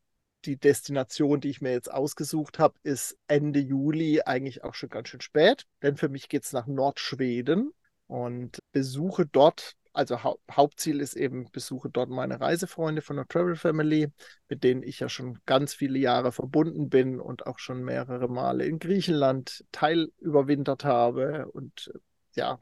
die 0.45 0.57
Destination, 0.57 1.41
die 1.41 1.49
ich 1.49 1.61
mir 1.61 1.71
jetzt 1.71 1.91
ausgesucht 1.91 2.59
habe, 2.59 2.75
ist 2.83 3.17
Ende 3.27 3.59
Juli 3.59 4.21
eigentlich 4.21 4.63
auch 4.63 4.75
schon 4.75 4.89
ganz 4.89 5.09
schön 5.09 5.21
spät. 5.21 5.65
Denn 5.81 5.97
für 5.97 6.09
mich 6.09 6.29
geht 6.29 6.43
es 6.43 6.53
nach 6.53 6.67
Nordschweden 6.67 7.73
und 8.09 8.63
besuche 8.71 9.27
dort, 9.27 9.75
also 9.93 10.23
hau 10.23 10.39
Hauptziel 10.51 10.99
ist 10.99 11.15
eben, 11.15 11.45
besuche 11.51 11.91
dort 11.91 12.09
meine 12.09 12.41
Reisefreunde 12.41 13.03
von 13.03 13.17
der 13.17 13.27
Travel 13.27 13.55
Family, 13.55 14.11
mit 14.47 14.63
denen 14.63 14.81
ich 14.81 14.99
ja 14.99 15.09
schon 15.09 15.37
ganz 15.45 15.75
viele 15.75 15.99
Jahre 15.99 16.31
verbunden 16.31 16.89
bin 16.89 17.19
und 17.19 17.45
auch 17.45 17.59
schon 17.59 17.83
mehrere 17.83 18.27
Male 18.27 18.65
in 18.65 18.79
Griechenland 18.79 19.63
teil 19.71 20.11
überwintert 20.17 20.85
habe. 20.85 21.51
Und 21.51 21.93
ja, 22.33 22.57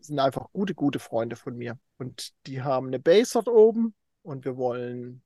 sind 0.00 0.18
einfach 0.18 0.48
gute, 0.52 0.74
gute 0.74 0.98
Freunde 0.98 1.36
von 1.36 1.56
mir. 1.56 1.78
Und 1.98 2.32
die 2.46 2.60
haben 2.60 2.88
eine 2.88 2.98
Base 2.98 3.34
dort 3.34 3.48
oben 3.48 3.94
und 4.22 4.44
wir 4.44 4.56
wollen 4.56 5.22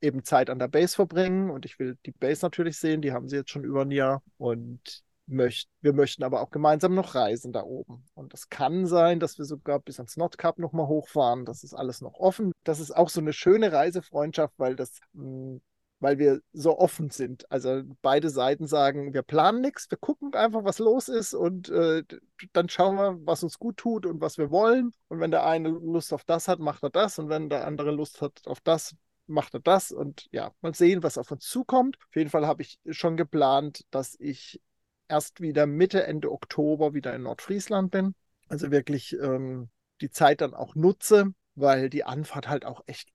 eben 0.00 0.24
Zeit 0.24 0.50
an 0.50 0.58
der 0.58 0.68
Base 0.68 0.96
verbringen. 0.96 1.50
Und 1.50 1.66
ich 1.66 1.78
will 1.78 1.96
die 2.04 2.10
Base 2.10 2.44
natürlich 2.44 2.78
sehen, 2.78 3.00
die 3.00 3.12
haben 3.12 3.28
sie 3.28 3.36
jetzt 3.36 3.50
schon 3.50 3.62
über 3.62 3.82
ein 3.82 3.92
Jahr. 3.92 4.24
Und 4.38 5.04
möcht, 5.26 5.68
wir 5.80 5.92
möchten 5.92 6.22
aber 6.22 6.40
auch 6.40 6.50
gemeinsam 6.50 6.94
noch 6.94 7.14
reisen 7.14 7.52
da 7.52 7.62
oben. 7.62 8.04
Und 8.14 8.32
das 8.32 8.48
kann 8.48 8.86
sein, 8.86 9.20
dass 9.20 9.38
wir 9.38 9.44
sogar 9.44 9.80
bis 9.80 9.98
ans 9.98 10.16
Nordkap 10.16 10.58
nochmal 10.58 10.86
hochfahren. 10.86 11.44
Das 11.44 11.64
ist 11.64 11.74
alles 11.74 12.00
noch 12.00 12.14
offen. 12.14 12.52
Das 12.64 12.80
ist 12.80 12.94
auch 12.94 13.08
so 13.08 13.20
eine 13.20 13.32
schöne 13.32 13.72
Reisefreundschaft, 13.72 14.54
weil 14.58 14.76
das, 14.76 15.00
hm, 15.14 15.60
weil 16.00 16.18
wir 16.18 16.40
so 16.52 16.78
offen 16.78 17.10
sind. 17.10 17.50
Also 17.50 17.82
beide 18.02 18.30
Seiten 18.30 18.66
sagen, 18.66 19.14
wir 19.14 19.22
planen 19.22 19.60
nichts, 19.60 19.90
wir 19.90 19.98
gucken 19.98 20.34
einfach, 20.34 20.64
was 20.64 20.78
los 20.78 21.08
ist 21.08 21.34
und 21.34 21.68
äh, 21.70 22.04
dann 22.52 22.68
schauen 22.68 22.96
wir, 22.96 23.18
was 23.26 23.42
uns 23.42 23.58
gut 23.58 23.78
tut 23.78 24.06
und 24.06 24.20
was 24.20 24.38
wir 24.38 24.50
wollen. 24.50 24.92
Und 25.08 25.20
wenn 25.20 25.30
der 25.30 25.46
eine 25.46 25.70
Lust 25.70 26.12
auf 26.12 26.24
das 26.24 26.48
hat, 26.48 26.58
macht 26.58 26.82
er 26.82 26.90
das. 26.90 27.18
Und 27.18 27.28
wenn 27.28 27.48
der 27.48 27.66
andere 27.66 27.90
Lust 27.90 28.20
hat 28.20 28.42
auf 28.46 28.60
das, 28.60 28.94
macht 29.26 29.54
er 29.54 29.60
das 29.60 29.90
und 29.90 30.28
ja, 30.30 30.52
mal 30.60 30.74
sehen, 30.74 31.02
was 31.02 31.18
auf 31.18 31.30
uns 31.30 31.44
zukommt. 31.46 31.96
Auf 32.08 32.16
jeden 32.16 32.30
Fall 32.30 32.46
habe 32.46 32.62
ich 32.62 32.78
schon 32.90 33.16
geplant, 33.16 33.84
dass 33.90 34.16
ich 34.20 34.60
erst 35.08 35.40
wieder 35.40 35.66
Mitte, 35.66 36.04
Ende 36.04 36.30
Oktober 36.30 36.94
wieder 36.94 37.14
in 37.14 37.22
Nordfriesland 37.22 37.90
bin. 37.90 38.14
Also 38.48 38.70
wirklich 38.70 39.14
ähm, 39.14 39.70
die 40.00 40.10
Zeit 40.10 40.40
dann 40.40 40.54
auch 40.54 40.74
nutze, 40.74 41.32
weil 41.54 41.90
die 41.90 42.04
Anfahrt 42.04 42.48
halt 42.48 42.64
auch 42.64 42.82
echt 42.86 43.08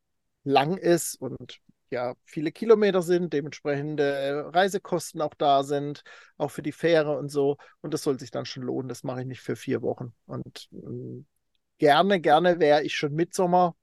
lang 0.44 0.78
ist 0.78 1.16
und 1.16 1.60
ja, 1.92 2.16
viele 2.24 2.52
Kilometer 2.54 3.02
sind, 3.02 3.34
dementsprechende 3.34 4.50
Reisekosten 4.54 5.22
auch 5.22 5.34
da 5.34 5.64
sind, 5.64 6.04
auch 6.38 6.50
für 6.50 6.62
die 6.62 6.72
Fähre 6.72 7.18
und 7.18 7.30
so. 7.30 7.58
Und 7.82 7.94
das 7.94 8.04
soll 8.04 8.18
sich 8.18 8.32
dann 8.32 8.46
schon 8.46 8.64
lohnen. 8.64 8.88
Das 8.88 9.04
mache 9.04 9.22
ich 9.22 9.28
nicht 9.28 9.42
für 9.42 9.58
vier 9.58 9.82
Wochen. 9.82 10.14
Und 10.26 10.70
ähm, 10.72 11.28
gerne, 11.80 12.22
gerne 12.22 12.60
wäre 12.60 12.84
ich 12.84 12.96
schon 12.96 13.14
Mitsommer 13.14 13.76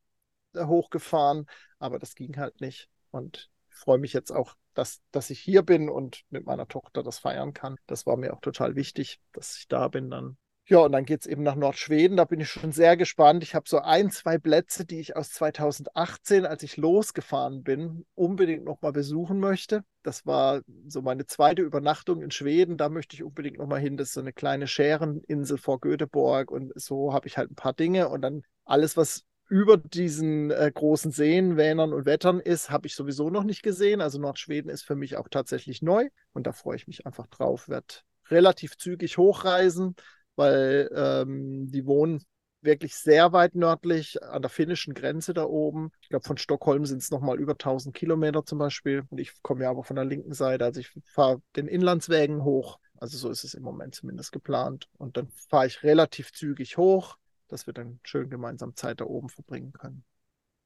äh, 0.54 0.64
hochgefahren, 0.64 1.46
aber 1.78 1.98
das 1.98 2.14
ging 2.14 2.38
halt 2.38 2.62
nicht. 2.62 2.88
Und 3.10 3.50
ich 3.68 3.76
freue 3.76 3.98
mich 3.98 4.14
jetzt 4.14 4.30
auch 4.30 4.54
dass, 4.78 5.00
dass 5.10 5.30
ich 5.30 5.40
hier 5.40 5.62
bin 5.62 5.88
und 5.88 6.22
mit 6.30 6.46
meiner 6.46 6.68
Tochter 6.68 7.02
das 7.02 7.18
feiern 7.18 7.52
kann. 7.52 7.76
Das 7.86 8.06
war 8.06 8.16
mir 8.16 8.32
auch 8.32 8.40
total 8.40 8.76
wichtig, 8.76 9.20
dass 9.32 9.58
ich 9.58 9.66
da 9.66 9.88
bin 9.88 10.08
dann. 10.08 10.36
Ja, 10.70 10.80
und 10.80 10.92
dann 10.92 11.06
geht 11.06 11.22
es 11.22 11.26
eben 11.26 11.42
nach 11.42 11.54
Nordschweden. 11.54 12.18
Da 12.18 12.26
bin 12.26 12.40
ich 12.40 12.50
schon 12.50 12.72
sehr 12.72 12.98
gespannt. 12.98 13.42
Ich 13.42 13.54
habe 13.54 13.66
so 13.66 13.78
ein, 13.78 14.10
zwei 14.10 14.36
Plätze, 14.36 14.84
die 14.84 15.00
ich 15.00 15.16
aus 15.16 15.30
2018, 15.30 16.44
als 16.44 16.62
ich 16.62 16.76
losgefahren 16.76 17.62
bin, 17.62 18.04
unbedingt 18.14 18.64
nochmal 18.64 18.92
besuchen 18.92 19.40
möchte. 19.40 19.82
Das 20.02 20.26
war 20.26 20.60
so 20.86 21.00
meine 21.00 21.24
zweite 21.24 21.62
Übernachtung 21.62 22.20
in 22.20 22.30
Schweden. 22.30 22.76
Da 22.76 22.90
möchte 22.90 23.16
ich 23.16 23.24
unbedingt 23.24 23.56
nochmal 23.56 23.80
hin. 23.80 23.96
Das 23.96 24.08
ist 24.08 24.14
so 24.14 24.20
eine 24.20 24.34
kleine 24.34 24.66
Schäreninsel 24.66 25.56
vor 25.56 25.80
Göteborg. 25.80 26.50
Und 26.50 26.78
so 26.78 27.14
habe 27.14 27.28
ich 27.28 27.38
halt 27.38 27.50
ein 27.50 27.54
paar 27.54 27.72
Dinge. 27.72 28.10
Und 28.10 28.20
dann 28.20 28.42
alles, 28.66 28.94
was 28.94 29.24
über 29.48 29.78
diesen 29.78 30.50
äh, 30.50 30.70
großen 30.72 31.10
Seen, 31.10 31.56
Vänern 31.56 31.92
und 31.92 32.04
Wettern 32.04 32.38
ist, 32.40 32.70
habe 32.70 32.86
ich 32.86 32.94
sowieso 32.94 33.30
noch 33.30 33.44
nicht 33.44 33.62
gesehen. 33.62 34.00
Also 34.00 34.18
Nordschweden 34.18 34.70
ist 34.70 34.82
für 34.82 34.94
mich 34.94 35.16
auch 35.16 35.28
tatsächlich 35.28 35.82
neu 35.82 36.08
und 36.32 36.46
da 36.46 36.52
freue 36.52 36.76
ich 36.76 36.86
mich 36.86 37.06
einfach 37.06 37.26
drauf. 37.28 37.68
Werde 37.68 37.86
relativ 38.28 38.76
zügig 38.76 39.16
hochreisen, 39.16 39.96
weil 40.36 40.90
ähm, 40.94 41.70
die 41.70 41.86
wohnen 41.86 42.24
wirklich 42.60 42.96
sehr 42.96 43.32
weit 43.32 43.54
nördlich 43.54 44.22
an 44.22 44.42
der 44.42 44.50
finnischen 44.50 44.92
Grenze 44.92 45.32
da 45.32 45.44
oben. 45.44 45.92
Ich 46.02 46.08
glaube, 46.08 46.26
von 46.26 46.36
Stockholm 46.36 46.84
sind 46.84 46.98
es 46.98 47.10
nochmal 47.10 47.38
über 47.38 47.52
1000 47.52 47.94
Kilometer 47.94 48.44
zum 48.44 48.58
Beispiel. 48.58 49.04
Und 49.08 49.18
ich 49.18 49.32
komme 49.42 49.64
ja 49.64 49.70
aber 49.70 49.84
von 49.84 49.96
der 49.96 50.04
linken 50.04 50.34
Seite. 50.34 50.64
Also 50.64 50.80
ich 50.80 50.92
fahre 51.04 51.40
den 51.56 51.68
Inlandswägen 51.68 52.44
hoch. 52.44 52.78
Also 53.00 53.16
so 53.16 53.30
ist 53.30 53.44
es 53.44 53.54
im 53.54 53.62
Moment 53.62 53.94
zumindest 53.94 54.32
geplant. 54.32 54.88
Und 54.98 55.16
dann 55.16 55.28
fahre 55.48 55.68
ich 55.68 55.82
relativ 55.84 56.32
zügig 56.32 56.76
hoch 56.76 57.16
dass 57.48 57.66
wir 57.66 57.74
dann 57.74 58.00
schön 58.02 58.30
gemeinsam 58.30 58.76
Zeit 58.76 59.00
da 59.00 59.04
oben 59.04 59.28
verbringen 59.28 59.72
können. 59.72 60.04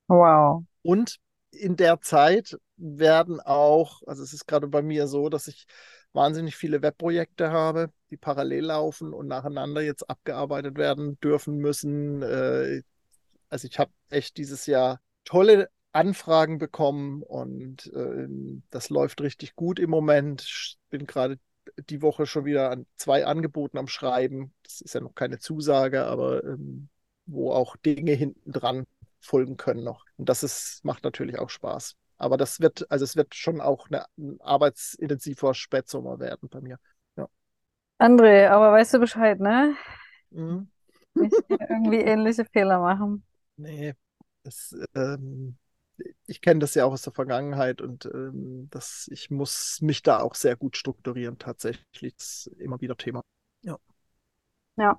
Wow. 0.09 0.65
Und 0.83 1.19
in 1.51 1.77
der 1.77 2.01
Zeit 2.01 2.59
werden 2.77 3.41
auch, 3.41 4.03
also 4.07 4.23
es 4.23 4.33
ist 4.33 4.47
gerade 4.47 4.69
bei 4.69 4.83
mir 4.83 5.07
so, 5.07 5.29
dass 5.29 5.49
ich 5.49 5.67
wahnsinnig 6.13 6.57
viele 6.57 6.83
Webprojekte 6.83 7.51
habe, 7.51 7.91
die 8.11 8.17
parallel 8.17 8.67
laufen 8.67 9.13
und 9.13 9.29
nacheinander 9.29 9.81
jetzt 9.81 10.09
abgearbeitet 10.09 10.77
werden 10.77 11.19
dürfen 11.21 11.57
müssen. 11.59 12.23
Äh, 12.23 12.83
also 13.49 13.69
ich 13.69 13.79
habe 13.79 13.93
echt 14.11 14.37
dieses 14.37 14.67
Jahr 14.67 15.01
tolle 15.25 15.69
Anfragen 15.93 16.59
bekommen 16.59 17.23
und 17.23 17.87
äh, 17.95 18.27
das 18.71 18.89
läuft 18.89 19.21
richtig 19.21 19.55
gut 19.55 19.79
im 19.79 19.91
Moment. 19.91 20.43
Ich 20.43 20.79
bin 20.91 21.07
gerade 21.07 21.39
die 21.89 22.03
Woche 22.03 22.27
schon 22.27 22.45
wieder 22.45 22.71
an 22.71 22.87
zwei 22.97 23.27
Angeboten 23.27 23.79
am 23.79 23.89
Schreiben. 23.89 24.53
Das 24.63 24.81
ist 24.81 24.95
ja 24.95 25.01
noch 25.01 25.15
keine 25.15 25.39
Zusage, 25.39 26.05
aber 26.05 26.45
ähm, 26.45 26.89
wo 27.27 27.53
auch 27.53 27.77
Dinge 27.77 28.13
hinten 28.13 28.53
dran 28.53 28.87
folgen 29.21 29.57
können 29.57 29.85
noch. 29.85 30.05
Und 30.17 30.29
das 30.29 30.43
ist, 30.43 30.85
macht 30.85 31.05
natürlich 31.05 31.39
auch 31.39 31.51
Spaß. 31.51 31.97
Aber 32.19 32.37
das 32.37 32.61
wird, 32.61 32.91
also 32.91 33.05
es 33.05 33.17
wird 33.17 33.35
schon 33.35 33.61
auch 33.61 33.89
eine, 33.89 34.05
ein 34.19 34.41
arbeitsintensiver 34.41 35.55
Spätsommer 35.55 36.19
werden 36.19 36.49
bei 36.49 36.61
mir. 36.61 36.79
Ja. 37.17 37.29
André, 37.99 38.49
aber 38.49 38.73
weißt 38.73 38.95
du 38.95 38.99
Bescheid, 39.01 39.41
ne? 39.41 39.75
Mhm. 40.31 40.69
Nicht 41.15 41.35
irgendwie 41.49 41.99
ähnliche 42.01 42.45
Fehler 42.45 42.79
machen. 42.79 43.25
Nee, 43.57 43.95
das, 44.43 44.75
ähm, 44.95 45.57
ich 46.27 46.41
kenne 46.41 46.61
das 46.61 46.75
ja 46.75 46.85
auch 46.85 46.93
aus 46.93 47.03
der 47.03 47.13
Vergangenheit 47.13 47.81
und 47.81 48.07
ähm, 48.07 48.69
das, 48.71 49.09
ich 49.11 49.31
muss 49.31 49.81
mich 49.81 50.03
da 50.03 50.21
auch 50.21 50.35
sehr 50.35 50.57
gut 50.57 50.77
strukturieren, 50.77 51.39
tatsächlich. 51.39 52.15
Das 52.17 52.47
ist 52.47 52.47
immer 52.59 52.81
wieder 52.81 52.97
Thema. 52.97 53.23
Ja. 53.63 53.79
Ja. 54.77 54.99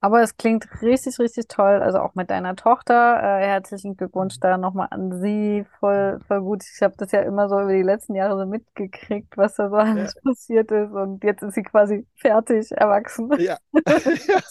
Aber 0.00 0.20
es 0.20 0.36
klingt 0.36 0.68
richtig, 0.82 1.18
richtig 1.18 1.48
toll. 1.48 1.80
Also 1.80 1.98
auch 1.98 2.14
mit 2.14 2.28
deiner 2.28 2.56
Tochter. 2.56 3.22
Äh, 3.22 3.46
herzlichen 3.46 3.96
Glückwunsch 3.96 4.38
da 4.38 4.58
nochmal 4.58 4.88
an 4.90 5.18
sie. 5.18 5.64
Voll, 5.80 6.20
voll 6.28 6.42
gut. 6.42 6.62
Ich 6.62 6.82
habe 6.82 6.94
das 6.98 7.10
ja 7.12 7.22
immer 7.22 7.48
so 7.48 7.58
über 7.58 7.72
die 7.72 7.82
letzten 7.82 8.14
Jahre 8.14 8.38
so 8.38 8.44
mitgekriegt, 8.44 9.34
was 9.38 9.54
da 9.54 9.70
so 9.70 9.76
alles 9.76 10.14
ja. 10.14 10.20
passiert 10.20 10.70
ist. 10.72 10.92
Und 10.92 11.24
jetzt 11.24 11.42
ist 11.42 11.54
sie 11.54 11.62
quasi 11.62 12.06
fertig, 12.16 12.70
erwachsen. 12.72 13.30
Ja. 13.38 13.56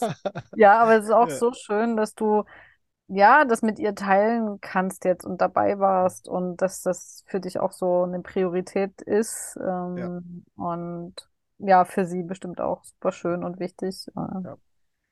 ja, 0.56 0.82
aber 0.82 0.98
es 0.98 1.06
ist 1.06 1.12
auch 1.12 1.30
ja. 1.30 1.36
so 1.36 1.54
schön, 1.54 1.98
dass 1.98 2.16
du 2.16 2.46
ja, 3.08 3.46
das 3.46 3.62
mit 3.62 3.80
ihr 3.80 3.96
teilen 3.96 4.60
kannst 4.62 5.06
jetzt 5.06 5.26
und 5.26 5.42
dabei 5.42 5.80
warst 5.80 6.28
und 6.28 6.58
dass 6.58 6.82
das 6.82 7.24
für 7.28 7.40
dich 7.40 7.60
auch 7.60 7.72
so 7.72 8.04
eine 8.04 8.22
Priorität 8.22 9.02
ist. 9.02 9.58
Ähm, 9.62 9.98
ja. 9.98 10.64
Und 10.64 11.30
ja, 11.58 11.86
für 11.86 12.06
sie 12.06 12.24
bestimmt 12.24 12.62
auch 12.62 12.84
super 12.84 13.12
schön 13.12 13.44
und 13.44 13.60
wichtig. 13.60 14.08
Äh. 14.16 14.44
Ja. 14.44 14.58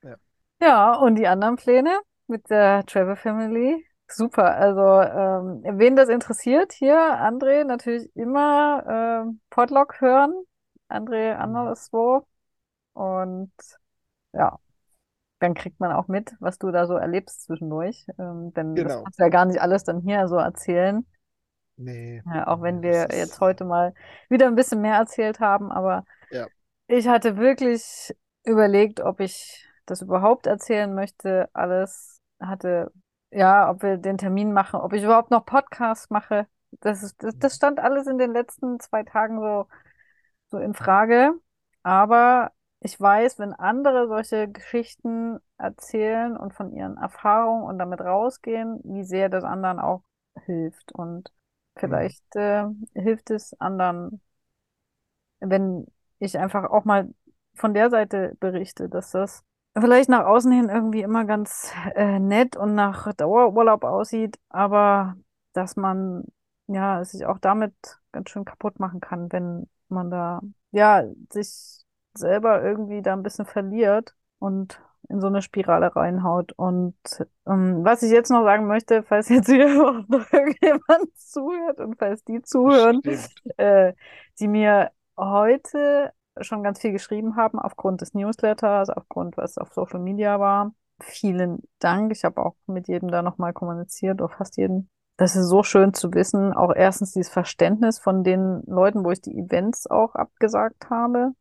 ja. 0.03 0.15
Ja, 0.61 0.95
und 0.95 1.15
die 1.15 1.27
anderen 1.27 1.55
Pläne 1.55 1.99
mit 2.27 2.49
der 2.49 2.85
Travel 2.85 3.15
Family. 3.15 3.85
Super. 4.07 4.55
Also, 4.55 4.81
ähm, 4.81 5.79
wen 5.79 5.95
das 5.95 6.09
interessiert, 6.09 6.73
hier, 6.73 6.97
André, 6.97 7.63
natürlich 7.63 8.13
immer 8.15 9.25
äh, 9.27 9.31
Podlog 9.49 10.01
hören. 10.01 10.33
André 10.89 11.33
mhm. 11.33 11.41
anderswo. 11.41 12.27
Und 12.93 13.51
ja, 14.33 14.59
dann 15.41 15.55
kriegt 15.55 15.79
man 15.79 15.91
auch 15.91 16.07
mit, 16.07 16.35
was 16.39 16.59
du 16.59 16.71
da 16.71 16.85
so 16.85 16.95
erlebst 16.95 17.43
zwischendurch. 17.43 18.05
Ähm, 18.19 18.53
denn 18.53 18.75
genau. 18.75 18.89
das 18.89 19.03
kannst 19.03 19.19
du 19.19 19.23
ja 19.23 19.29
gar 19.29 19.45
nicht 19.45 19.59
alles 19.59 19.83
dann 19.83 20.01
hier 20.01 20.27
so 20.27 20.37
erzählen. 20.37 21.05
Nee. 21.77 22.21
Ja, 22.31 22.45
auch 22.47 22.61
wenn 22.61 22.83
wir 22.83 23.09
ist... 23.09 23.17
jetzt 23.17 23.41
heute 23.41 23.65
mal 23.65 23.95
wieder 24.29 24.45
ein 24.45 24.55
bisschen 24.55 24.81
mehr 24.81 24.95
erzählt 24.95 25.39
haben, 25.39 25.71
aber 25.71 26.05
ja. 26.29 26.45
ich 26.87 27.07
hatte 27.07 27.37
wirklich 27.37 28.15
überlegt, 28.43 28.99
ob 28.99 29.19
ich 29.19 29.67
das 29.87 30.03
überhaupt 30.03 30.45
erzählen 30.45 30.93
möchte. 30.93 31.49
Alles 31.53 32.21
hatte, 32.39 32.91
ja, 33.31 33.67
ob 33.67 33.81
wir 33.81 33.97
den 33.97 34.19
Termin 34.19 34.53
machen, 34.53 34.79
ob 34.79 34.93
ich 34.93 35.01
überhaupt 35.03 35.31
noch 35.31 35.43
Podcasts 35.43 36.11
mache. 36.11 36.45
Das, 36.81 37.01
ist, 37.01 37.15
das, 37.23 37.35
das 37.39 37.55
stand 37.55 37.79
alles 37.79 38.05
in 38.05 38.19
den 38.19 38.31
letzten 38.31 38.79
zwei 38.79 39.01
Tagen 39.01 39.39
so, 39.39 39.65
so 40.51 40.59
in 40.59 40.75
Frage. 40.75 41.33
Aber 41.81 42.51
ich 42.81 42.99
weiß, 42.99 43.37
wenn 43.39 43.53
andere 43.53 44.07
solche 44.07 44.47
Geschichten 44.49 45.39
erzählen 45.57 46.35
und 46.35 46.53
von 46.53 46.71
ihren 46.73 46.97
Erfahrungen 46.97 47.63
und 47.63 47.77
damit 47.77 48.01
rausgehen, 48.01 48.79
wie 48.83 49.03
sehr 49.03 49.29
das 49.29 49.43
anderen 49.43 49.79
auch 49.79 50.03
hilft. 50.45 50.91
Und 50.91 51.31
vielleicht 51.75 52.35
äh, 52.35 52.65
hilft 52.95 53.29
es 53.29 53.53
anderen, 53.59 54.19
wenn 55.39 55.85
ich 56.19 56.37
einfach 56.39 56.69
auch 56.71 56.83
mal 56.83 57.13
von 57.53 57.73
der 57.75 57.91
Seite 57.91 58.35
berichte, 58.39 58.89
dass 58.89 59.11
das 59.11 59.43
vielleicht 59.79 60.09
nach 60.09 60.25
außen 60.25 60.51
hin 60.51 60.69
irgendwie 60.69 61.01
immer 61.01 61.25
ganz 61.25 61.71
äh, 61.95 62.17
nett 62.19 62.57
und 62.57 62.73
nach 62.73 63.13
Dauerurlaub 63.13 63.83
aussieht, 63.83 64.39
aber 64.49 65.15
dass 65.53 65.75
man 65.75 66.25
ja 66.67 67.03
sich 67.05 67.25
auch 67.27 67.37
damit 67.37 67.73
ganz 68.11 68.29
schön 68.31 68.45
kaputt 68.45 68.79
machen 68.79 69.01
kann, 69.01 69.31
wenn 69.31 69.69
man 69.87 70.09
da 70.09 70.41
ja 70.71 71.03
sich 71.31 71.80
selber 72.13 72.63
irgendwie 72.63 73.01
da 73.01 73.13
ein 73.13 73.23
bisschen 73.23 73.45
verliert 73.45 74.15
und 74.39 74.81
in 75.09 75.19
so 75.19 75.27
eine 75.27 75.41
Spirale 75.41 75.95
reinhaut. 75.95 76.53
Und 76.53 76.95
ähm, 77.45 77.83
was 77.83 78.03
ich 78.03 78.11
jetzt 78.11 78.31
noch 78.31 78.43
sagen 78.43 78.67
möchte, 78.67 79.03
falls 79.03 79.29
jetzt 79.29 79.47
hier 79.47 79.67
noch 80.07 80.31
irgendjemand 80.31 81.15
zuhört 81.15 81.79
und 81.79 81.97
falls 81.97 82.23
die 82.23 82.41
zuhören, 82.41 83.01
äh, 83.57 83.93
die 84.39 84.47
mir 84.47 84.91
heute 85.17 86.13
schon 86.39 86.63
ganz 86.63 86.79
viel 86.79 86.91
geschrieben 86.91 87.35
haben 87.35 87.59
aufgrund 87.59 88.01
des 88.01 88.13
Newsletters, 88.13 88.89
aufgrund 88.89 89.37
was 89.37 89.57
auf 89.57 89.73
Social 89.73 89.99
Media 89.99 90.39
war. 90.39 90.73
Vielen 91.01 91.63
Dank. 91.79 92.11
Ich 92.11 92.23
habe 92.23 92.41
auch 92.43 92.55
mit 92.67 92.87
jedem 92.87 93.09
da 93.09 93.21
nochmal 93.21 93.53
kommuniziert, 93.53 94.21
oder 94.21 94.29
fast 94.29 94.57
jeden. 94.57 94.89
Das 95.17 95.35
ist 95.35 95.49
so 95.49 95.61
schön 95.61 95.93
zu 95.93 96.13
wissen. 96.13 96.53
Auch 96.53 96.73
erstens 96.73 97.11
dieses 97.11 97.31
Verständnis 97.31 97.99
von 97.99 98.23
den 98.23 98.63
Leuten, 98.65 99.03
wo 99.03 99.11
ich 99.11 99.21
die 99.21 99.37
Events 99.37 99.87
auch 99.87 100.15
abgesagt 100.15 100.89
habe. 100.89 101.33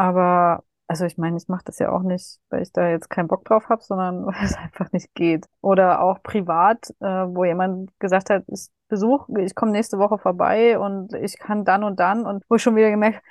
Aber 0.00 0.64
also 0.86 1.04
ich 1.04 1.18
meine, 1.18 1.36
ich 1.36 1.46
mache 1.46 1.64
das 1.66 1.78
ja 1.78 1.92
auch 1.92 2.02
nicht, 2.02 2.40
weil 2.48 2.62
ich 2.62 2.72
da 2.72 2.88
jetzt 2.88 3.10
keinen 3.10 3.28
Bock 3.28 3.44
drauf 3.44 3.68
habe, 3.68 3.82
sondern 3.82 4.24
weil 4.26 4.44
es 4.44 4.56
einfach 4.56 4.90
nicht 4.92 5.14
geht. 5.14 5.46
Oder 5.60 6.00
auch 6.02 6.22
privat, 6.22 6.88
äh, 7.00 7.04
wo 7.04 7.44
jemand 7.44 7.90
gesagt 8.00 8.30
hat, 8.30 8.44
ich 8.48 8.68
besuche, 8.88 9.42
ich 9.42 9.54
komme 9.54 9.72
nächste 9.72 9.98
Woche 9.98 10.16
vorbei 10.18 10.78
und 10.78 11.12
ich 11.12 11.38
kann 11.38 11.66
dann 11.66 11.84
und 11.84 12.00
dann 12.00 12.24
und 12.24 12.44
wo 12.48 12.56
ich 12.56 12.62
schon 12.62 12.76
wieder 12.76 12.90
gemerkt, 12.90 13.22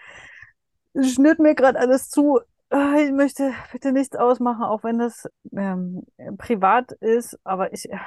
schnürt 1.01 1.39
mir 1.39 1.55
gerade 1.55 1.79
alles 1.79 2.09
zu. 2.09 2.39
Ah, 2.69 2.97
ich 3.03 3.11
möchte 3.11 3.51
bitte 3.71 3.91
nichts 3.91 4.15
ausmachen, 4.15 4.63
auch 4.63 4.83
wenn 4.83 4.99
das 4.99 5.27
ähm, 5.51 6.05
privat 6.37 6.91
ist, 6.91 7.39
aber 7.43 7.73
ich 7.73 7.91
äh, 7.91 7.97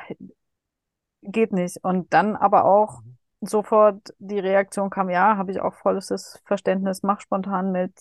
geht 1.22 1.52
nicht. 1.52 1.78
Und 1.82 2.12
dann 2.14 2.36
aber 2.36 2.64
auch 2.64 3.02
mhm. 3.02 3.16
sofort 3.40 4.14
die 4.18 4.38
Reaktion 4.38 4.88
kam, 4.88 5.10
ja, 5.10 5.36
habe 5.36 5.50
ich 5.50 5.60
auch 5.60 5.74
volles 5.74 6.40
Verständnis, 6.44 7.02
mach 7.02 7.20
spontan 7.20 7.72
mit, 7.72 7.92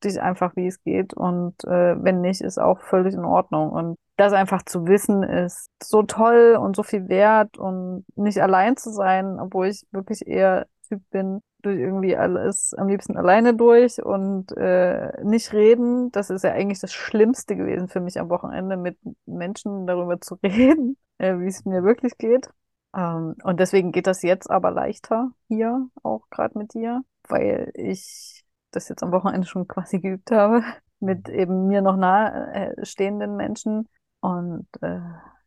dich 0.00 0.20
einfach, 0.20 0.56
wie 0.56 0.66
es 0.66 0.82
geht. 0.82 1.14
Und 1.14 1.62
äh, 1.64 2.02
wenn 2.02 2.20
nicht, 2.20 2.40
ist 2.40 2.58
auch 2.58 2.80
völlig 2.80 3.14
in 3.14 3.24
Ordnung. 3.24 3.70
Und 3.70 3.96
das 4.16 4.32
einfach 4.32 4.62
zu 4.62 4.86
wissen, 4.86 5.22
ist 5.22 5.70
so 5.82 6.02
toll 6.02 6.58
und 6.60 6.76
so 6.76 6.82
viel 6.82 7.08
wert 7.08 7.58
und 7.58 8.04
nicht 8.16 8.42
allein 8.42 8.76
zu 8.76 8.90
sein, 8.90 9.38
obwohl 9.40 9.68
ich 9.68 9.86
wirklich 9.92 10.26
eher 10.26 10.66
Typ 10.88 11.02
bin, 11.10 11.40
durch 11.62 11.78
irgendwie 11.78 12.16
alles 12.16 12.74
am 12.74 12.88
liebsten 12.88 13.16
alleine 13.16 13.54
durch 13.54 14.02
und 14.04 14.52
äh, 14.56 15.12
nicht 15.22 15.52
reden. 15.52 16.10
Das 16.12 16.30
ist 16.30 16.44
ja 16.44 16.52
eigentlich 16.52 16.80
das 16.80 16.92
Schlimmste 16.92 17.56
gewesen 17.56 17.88
für 17.88 18.00
mich 18.00 18.18
am 18.18 18.28
Wochenende, 18.28 18.76
mit 18.76 18.98
Menschen 19.26 19.86
darüber 19.86 20.20
zu 20.20 20.34
reden, 20.42 20.96
äh, 21.18 21.38
wie 21.38 21.46
es 21.46 21.64
mir 21.64 21.84
wirklich 21.84 22.18
geht. 22.18 22.50
Ähm, 22.96 23.36
und 23.42 23.60
deswegen 23.60 23.92
geht 23.92 24.06
das 24.06 24.22
jetzt 24.22 24.50
aber 24.50 24.70
leichter 24.70 25.30
hier, 25.48 25.88
auch 26.02 26.28
gerade 26.30 26.58
mit 26.58 26.74
dir, 26.74 27.02
weil 27.28 27.70
ich 27.74 28.42
das 28.70 28.88
jetzt 28.88 29.02
am 29.02 29.12
Wochenende 29.12 29.46
schon 29.46 29.68
quasi 29.68 30.00
geübt 30.00 30.30
habe, 30.30 30.62
mit 31.00 31.28
mhm. 31.28 31.34
eben 31.34 31.66
mir 31.66 31.82
noch 31.82 31.96
nahe 31.96 32.74
äh, 32.76 32.86
stehenden 32.86 33.36
Menschen. 33.36 33.88
Und 34.20 34.68
äh, 34.80 35.00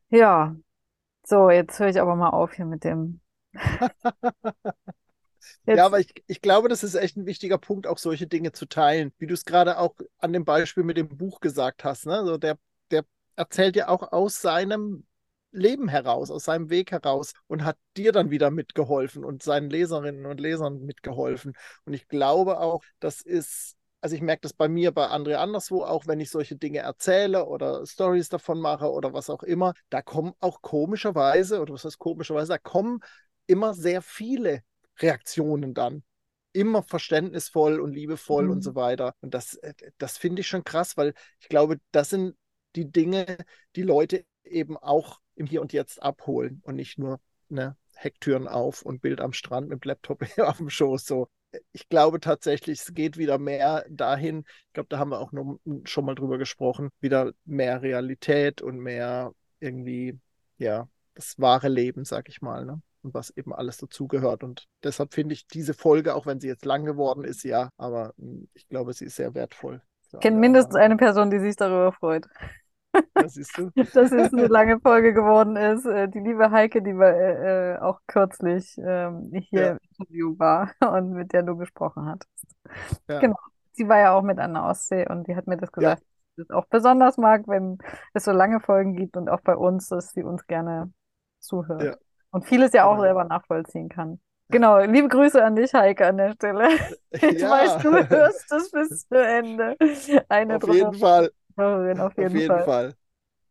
ja, 0.10 0.56
so, 1.26 1.50
jetzt 1.50 1.80
höre 1.80 1.90
ich 1.90 2.02
aber 2.02 2.16
mal 2.16 2.30
auf 2.30 2.54
hier 2.54 2.66
mit 2.66 2.84
dem. 2.84 3.22
Jetzt. 5.66 5.78
Ja, 5.78 5.86
aber 5.86 6.00
ich, 6.00 6.14
ich 6.28 6.42
glaube, 6.42 6.70
das 6.70 6.84
ist 6.84 6.96
echt 6.96 7.18
ein 7.18 7.26
wichtiger 7.26 7.58
Punkt, 7.58 7.88
auch 7.88 7.98
solche 7.98 8.28
Dinge 8.28 8.52
zu 8.52 8.66
teilen. 8.66 9.14
Wie 9.18 9.28
du 9.28 9.34
es 9.34 9.46
gerade 9.46 9.78
auch 9.78 9.96
an 10.20 10.34
dem 10.34 10.46
Beispiel 10.46 10.84
mit 10.84 10.98
dem 10.98 11.18
Buch 11.18 11.40
gesagt 11.40 11.84
hast. 11.84 12.06
Ne? 12.06 12.18
Also 12.18 12.38
der, 12.38 12.58
der 12.92 13.06
erzählt 13.36 13.76
ja 13.76 13.88
auch 13.88 14.12
aus 14.12 14.42
seinem 14.42 15.06
Leben 15.54 15.88
heraus, 15.88 16.32
aus 16.32 16.46
seinem 16.46 16.70
Weg 16.70 16.92
heraus 16.92 17.34
und 17.48 17.64
hat 17.64 17.78
dir 17.96 18.12
dann 18.12 18.32
wieder 18.32 18.52
mitgeholfen 18.52 19.24
und 19.24 19.44
seinen 19.44 19.70
Leserinnen 19.70 20.26
und 20.26 20.40
Lesern 20.40 20.82
mitgeholfen. 20.82 21.54
Und 21.86 21.94
ich 21.94 22.08
glaube 22.08 22.60
auch, 22.60 22.84
das 23.00 23.22
ist 23.22 23.78
also 24.04 24.18
ich 24.18 24.22
merke 24.22 24.42
das 24.42 24.52
bei 24.52 24.68
mir, 24.68 24.92
bei 24.92 25.08
André 25.08 25.36
anderswo, 25.36 25.86
auch 25.86 26.08
wenn 26.08 26.20
ich 26.20 26.30
solche 26.30 26.58
Dinge 26.58 26.80
erzähle 26.80 27.46
oder 27.46 27.86
Stories 27.86 28.28
davon 28.28 28.60
mache 28.60 28.92
oder 28.92 29.14
was 29.14 29.30
auch 29.30 29.44
immer, 29.44 29.74
da 29.90 30.02
kommen 30.02 30.34
auch 30.42 30.62
komischerweise, 30.62 31.62
oder 31.62 31.74
was 31.74 31.86
heißt 31.86 32.00
komischerweise, 32.00 32.50
da 32.50 32.58
kommen 32.58 33.00
immer 33.48 33.74
sehr 33.74 34.02
viele 34.02 34.62
Reaktionen 35.00 35.74
dann. 35.74 36.04
Immer 36.52 36.84
verständnisvoll 36.84 37.80
und 37.80 37.94
liebevoll 37.94 38.46
mhm. 38.46 38.52
und 38.52 38.62
so 38.62 38.76
weiter. 38.76 39.16
Und 39.22 39.34
das, 39.34 39.56
äh, 39.56 39.74
das 39.98 40.18
finde 40.18 40.42
ich 40.42 40.48
schon 40.48 40.66
krass, 40.66 40.98
weil 40.98 41.14
ich 41.40 41.48
glaube, 41.48 41.78
das 41.92 42.10
sind 42.10 42.36
die 42.76 42.92
Dinge, 42.92 43.38
die 43.78 43.84
Leute 43.84 44.26
eben 44.54 44.78
auch 44.78 45.20
im 45.36 45.46
Hier 45.46 45.62
und 45.62 45.74
Jetzt 45.74 46.02
abholen 46.02 46.62
und 46.64 46.76
nicht 46.76 46.98
nur 46.98 47.20
ne, 47.50 47.76
Hecktüren 47.96 48.48
auf 48.48 48.82
und 48.82 49.02
Bild 49.02 49.22
am 49.22 49.34
Strand 49.34 49.70
mit 49.70 49.84
dem 49.84 49.88
Laptop 49.88 50.24
auf 50.40 50.58
dem 50.58 50.70
Schoß. 50.70 51.06
So. 51.06 51.28
Ich 51.72 51.90
glaube 51.90 52.20
tatsächlich, 52.20 52.82
es 52.82 52.94
geht 52.94 53.18
wieder 53.18 53.38
mehr 53.38 53.86
dahin. 53.90 54.46
Ich 54.68 54.74
glaube, 54.74 54.90
da 54.90 54.98
haben 54.98 55.10
wir 55.10 55.20
auch 55.20 55.32
noch, 55.32 55.60
schon 55.86 56.06
mal 56.06 56.16
drüber 56.16 56.38
gesprochen. 56.38 56.90
Wieder 57.00 57.32
mehr 57.46 57.82
Realität 57.82 58.62
und 58.62 58.80
mehr 58.80 59.34
irgendwie, 59.60 60.20
ja, 60.58 60.88
das 61.16 61.40
wahre 61.40 61.70
Leben, 61.70 62.06
sag 62.06 62.30
ich 62.30 62.42
mal. 62.42 62.66
Ne? 62.66 62.82
und 63.04 63.14
was 63.14 63.30
eben 63.32 63.54
alles 63.54 63.78
dazugehört. 63.78 64.44
Und 64.44 64.66
deshalb 64.84 65.14
finde 65.14 65.34
ich 65.34 65.48
diese 65.48 65.74
Folge, 65.74 66.16
auch 66.16 66.26
wenn 66.26 66.40
sie 66.40 66.48
jetzt 66.48 66.66
lang 66.66 66.86
geworden 66.86 67.24
ist, 67.24 67.44
ja, 67.44 67.70
aber 67.78 68.14
ich 68.54 68.68
glaube, 68.68 68.94
sie 68.94 69.06
ist 69.06 69.18
sehr 69.18 69.36
wertvoll. 69.36 69.82
Ich 70.14 70.20
kenne 70.20 70.38
mindestens 70.38 70.76
eine 70.76 70.96
Person, 70.96 71.30
die 71.30 71.40
sich 71.40 71.56
darüber 71.56 71.92
freut. 71.92 72.28
Das 73.14 73.34
siehst 73.34 73.58
du. 73.58 73.72
Dass 73.76 74.12
es 74.12 74.34
eine 74.34 74.48
lange 74.48 74.80
Folge 74.80 75.14
geworden 75.14 75.56
ist. 75.56 75.86
Äh, 75.86 76.10
die 76.10 76.20
liebe 76.20 76.52
Heike, 76.52 76.82
die 76.82 76.98
war 76.98 77.14
äh, 77.14 77.78
auch 77.80 78.00
kürzlich 78.08 78.78
ähm, 78.78 79.32
hier 79.34 79.62
ja. 79.62 79.72
im 79.72 79.78
Interview 79.90 80.40
war 80.40 80.72
und 80.94 81.12
mit 81.12 81.34
der 81.34 81.44
du 81.44 81.58
gesprochen 81.58 82.06
hattest. 82.06 82.48
Ja. 83.08 83.20
Genau. 83.20 83.38
Sie 83.72 83.88
war 83.88 84.00
ja 84.00 84.14
auch 84.14 84.22
mit 84.22 84.40
an 84.40 84.54
der 84.54 84.66
Ostsee 84.66 85.08
und 85.10 85.28
die 85.28 85.36
hat 85.36 85.48
mir 85.48 85.58
das 85.58 85.72
gesagt, 85.72 86.02
ja. 86.02 86.06
dass 86.06 86.36
sie 86.36 86.42
es 86.44 86.50
auch 86.52 86.66
besonders 86.66 87.18
mag, 87.18 87.48
wenn 87.48 87.80
es 88.14 88.26
so 88.26 88.32
lange 88.32 88.60
Folgen 88.60 88.96
gibt 88.96 89.18
und 89.18 89.30
auch 89.30 89.42
bei 89.42 89.56
uns, 89.56 89.90
dass 89.90 90.12
sie 90.12 90.24
uns 90.24 90.46
gerne 90.46 90.92
zuhört. 91.40 91.84
Ja. 91.84 91.96
Und 92.32 92.46
vieles 92.46 92.74
ja 92.74 92.86
auch 92.86 92.94
genau. 92.94 93.04
selber 93.04 93.24
nachvollziehen 93.24 93.90
kann. 93.90 94.20
Genau, 94.50 94.80
liebe 94.82 95.08
Grüße 95.08 95.44
an 95.44 95.56
dich, 95.56 95.74
Heike, 95.74 96.06
an 96.06 96.18
der 96.18 96.34
Stelle. 96.34 96.68
Ich 97.12 97.42
ja. 97.42 97.50
weiß, 97.50 97.78
du 97.78 97.92
hörst 98.10 98.52
es 98.52 98.72
bis 98.72 99.08
zu 99.08 99.16
Ende. 99.16 99.76
Eine 100.30 100.58
auf 100.58 100.68
jeden 100.68 100.94
Fall. 100.96 101.32
Hörerin 101.56 102.00
auf 102.00 102.18
jeden, 102.18 102.28
auf 102.28 102.36
jeden 102.36 102.48
Fall. 102.48 102.64
Fall. 102.66 102.96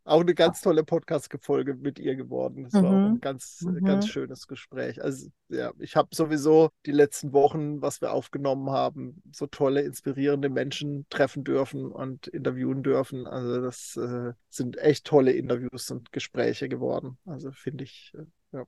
Auch 0.05 0.20
eine 0.20 0.34
ganz 0.34 0.61
tolle 0.61 0.82
Podcast-Folge 0.82 1.74
mit 1.74 2.00
ihr 2.00 2.16
geworden. 2.16 2.64
Das 2.64 2.72
mhm. 2.72 2.82
war 2.82 2.90
auch 2.90 3.09
ein 3.11 3.20
ganz, 3.20 3.61
mhm. 3.61 3.84
ganz 3.84 4.09
schönes 4.09 4.48
Gespräch. 4.48 5.00
Also, 5.00 5.28
ja, 5.48 5.70
ich 5.78 5.94
habe 5.94 6.09
sowieso 6.12 6.70
die 6.86 6.92
letzten 6.92 7.32
Wochen, 7.32 7.80
was 7.80 8.00
wir 8.00 8.12
aufgenommen 8.12 8.70
haben, 8.70 9.22
so 9.30 9.46
tolle, 9.46 9.82
inspirierende 9.82 10.48
Menschen 10.48 11.07
treffen 11.09 11.44
dürfen 11.44 11.92
und 11.92 12.26
interviewen 12.26 12.82
dürfen. 12.82 13.28
Also, 13.28 13.62
das 13.62 13.96
äh, 13.96 14.32
sind 14.48 14.76
echt 14.78 15.07
tolle 15.07 15.32
Interviews 15.32 15.88
und 15.92 16.11
Gespräche 16.11 16.68
geworden. 16.68 17.16
Also, 17.24 17.53
finde 17.53 17.84
ich, 17.84 18.12
äh, 18.18 18.24
ja. 18.57 18.64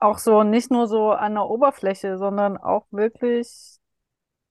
Auch 0.00 0.18
so 0.18 0.42
nicht 0.42 0.70
nur 0.70 0.86
so 0.86 1.12
an 1.12 1.34
der 1.34 1.46
Oberfläche, 1.46 2.18
sondern 2.18 2.58
auch 2.58 2.84
wirklich 2.90 3.78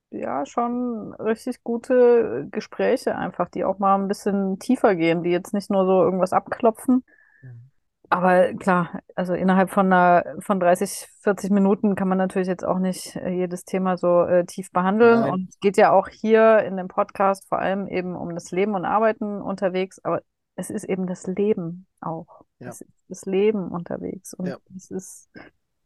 ja 0.10 0.45
schon 0.45 1.14
richtig 1.16 1.64
gute 1.64 2.47
Gespräche 2.51 3.16
einfach, 3.16 3.49
die 3.49 3.66
auch 3.66 3.80
mal 3.80 3.95
ein 3.95 4.08
bisschen 4.08 4.60
tiefer 4.60 4.95
gehen, 4.95 5.24
die 5.24 5.32
jetzt 5.32 5.53
nicht 5.53 5.70
nur 5.70 5.86
so 5.86 6.03
irgendwas 6.03 6.34
abklopfen. 6.34 7.03
Mhm. 7.41 7.72
Aber 8.10 8.53
klar, 8.53 9.01
also 9.16 9.34
innerhalb 9.34 9.70
von 9.70 9.91
einer, 9.91 10.24
von 10.39 10.60
30, 10.60 11.08
40 11.22 11.51
Minuten 11.51 11.95
kann 11.95 12.08
man 12.08 12.18
natürlich 12.18 12.47
jetzt 12.47 12.66
auch 12.66 12.80
nicht 12.80 13.18
äh, 13.18 13.30
jedes 13.30 13.66
Thema 13.66 13.97
so 13.97 14.24
äh, 14.24 14.45
tief 14.45 14.72
behandeln. 14.72 15.22
Nein. 15.22 15.34
Und 15.34 15.49
es 15.49 15.60
geht 15.60 15.78
ja 15.78 15.91
auch 15.91 16.08
hier 16.08 16.60
in 16.60 16.78
dem 16.78 16.88
Podcast 16.88 17.47
vor 17.49 17.60
allem 17.60 17.88
eben 17.88 18.16
um 18.16 18.34
das 18.34 18.51
Leben 18.51 18.76
und 18.76 18.86
Arbeiten 18.86 19.41
unterwegs, 19.41 19.99
aber 20.03 20.22
es 20.55 20.70
ist 20.70 20.86
eben 20.86 21.05
das 21.05 21.28
Leben 21.28 21.86
auch. 21.99 22.43
Ja. 22.60 22.70
Es 22.70 22.82
ist 22.82 23.05
das 23.10 23.26
Leben 23.26 23.70
unterwegs. 23.70 24.34
Und 24.34 24.47
ja. 24.47 24.58
es 24.76 24.89
ist 24.89 25.30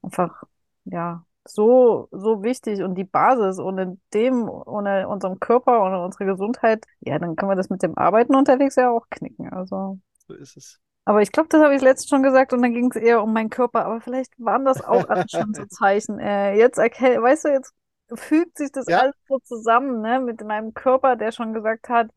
einfach, 0.01 0.43
ja, 0.85 1.25
so, 1.45 2.07
so 2.11 2.43
wichtig 2.43 2.81
und 2.83 2.95
die 2.95 3.03
Basis. 3.03 3.59
Ohne 3.59 3.97
dem, 4.13 4.47
ohne 4.49 5.07
unserem 5.07 5.39
Körper, 5.39 5.83
ohne 5.83 6.03
unsere 6.03 6.25
Gesundheit, 6.25 6.85
ja, 7.01 7.19
dann 7.19 7.35
können 7.35 7.51
wir 7.51 7.55
das 7.55 7.69
mit 7.69 7.83
dem 7.83 7.97
Arbeiten 7.97 8.35
unterwegs 8.35 8.75
ja 8.75 8.91
auch 8.91 9.07
knicken. 9.09 9.49
Also. 9.51 9.99
So 10.27 10.33
ist 10.35 10.57
es. 10.57 10.79
Aber 11.05 11.21
ich 11.21 11.31
glaube, 11.31 11.49
das 11.49 11.61
habe 11.61 11.75
ich 11.75 11.81
letztens 11.81 12.09
schon 12.09 12.23
gesagt 12.23 12.53
und 12.53 12.61
dann 12.61 12.73
ging 12.73 12.89
es 12.91 12.95
eher 12.95 13.23
um 13.23 13.33
meinen 13.33 13.49
Körper. 13.49 13.85
Aber 13.85 14.01
vielleicht 14.01 14.33
waren 14.39 14.65
das 14.65 14.81
auch 14.81 15.09
alles 15.09 15.31
schon 15.31 15.53
so 15.53 15.65
Zeichen. 15.69 16.19
Äh, 16.19 16.53
jetzt 16.57 16.77
erkennt, 16.77 17.21
weißt 17.21 17.45
du, 17.45 17.49
jetzt 17.49 17.73
fügt 18.13 18.57
sich 18.57 18.71
das 18.71 18.87
Ja. 18.87 18.99
alles 18.99 19.15
so 19.27 19.39
zusammen, 19.39 20.01
ne? 20.01 20.19
Mit 20.19 20.41
meinem 20.43 20.73
Körper, 20.73 21.15
der 21.15 21.31
schon 21.31 21.53
gesagt 21.53 21.89
hat, 21.89 22.09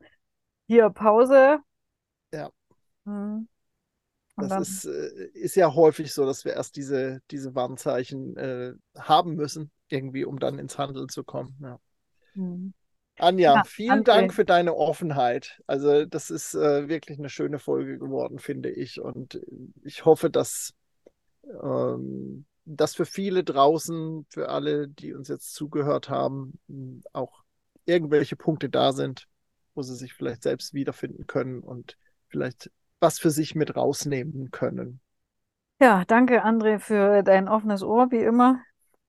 hier 0.66 0.91
Pause. 0.91 1.61
Ja. 2.33 2.51
Mhm. 3.07 3.47
Und 4.37 4.51
Das 4.51 4.68
ist, 4.68 4.85
äh, 4.87 5.28
ist 5.35 5.57
ja 5.57 5.74
häufig 5.74 6.12
so, 6.12 6.26
dass 6.26 6.45
wir 6.45 6.55
erst 6.55 6.76
diese, 6.76 7.20
diese 7.30 7.55
Warnzeichen 7.55 8.37
äh, 8.37 8.72
haben 8.99 9.35
müssen, 9.35 9.70
irgendwie, 9.89 10.24
um 10.24 10.39
dann 10.39 10.59
ins 10.59 10.78
Handeln 10.78 11.09
zu 11.09 11.24
kommen. 11.24 11.57
Ja. 11.62 11.78
Mhm. 12.35 12.74
Anja, 13.18 13.55
Ja, 13.55 13.62
vielen 13.64 14.01
André. 14.01 14.05
Dank 14.05 14.35
für 14.35 14.45
deine 14.45 14.74
Offenheit. 14.74 15.62
Also, 15.68 16.05
das 16.05 16.30
ist 16.30 16.55
äh, 16.55 16.89
wirklich 16.89 17.18
eine 17.18 17.28
schöne 17.28 17.59
Folge 17.61 17.99
geworden, 17.99 18.39
finde 18.41 18.70
ich. 18.70 19.01
Und 19.01 19.41
ich 19.85 20.05
hoffe, 20.05 20.30
dass 20.30 20.74
ähm, 21.62 22.47
dass 22.66 22.95
für 22.95 23.05
viele 23.05 23.45
draußen, 23.45 24.26
für 24.30 24.49
alle, 24.49 24.89
die 24.89 25.12
uns 25.12 25.28
jetzt 25.28 25.53
zugehört 25.55 26.09
haben, 26.09 26.59
mh, 26.68 27.03
auch 27.12 27.45
irgendwelche 27.85 28.37
Punkte 28.37 28.70
da 28.70 28.93
sind, 28.93 29.28
wo 29.74 29.82
sie 29.82 29.95
sich 29.95 30.14
vielleicht 30.14 30.43
selbst 30.43 30.72
wiederfinden 30.72 31.26
können 31.26 31.61
und 31.61 31.99
vielleicht 32.28 32.70
was 33.05 33.19
für 33.21 33.31
sich 33.31 33.55
mit 33.55 33.77
rausnehmen 33.77 34.51
können. 34.51 35.01
Ja, 35.81 36.05
danke, 36.07 36.45
André, 36.45 36.79
für 36.79 37.23
dein 37.23 37.49
offenes 37.49 37.83
Ohr, 37.83 38.11
wie 38.11 38.19
immer. 38.23 38.61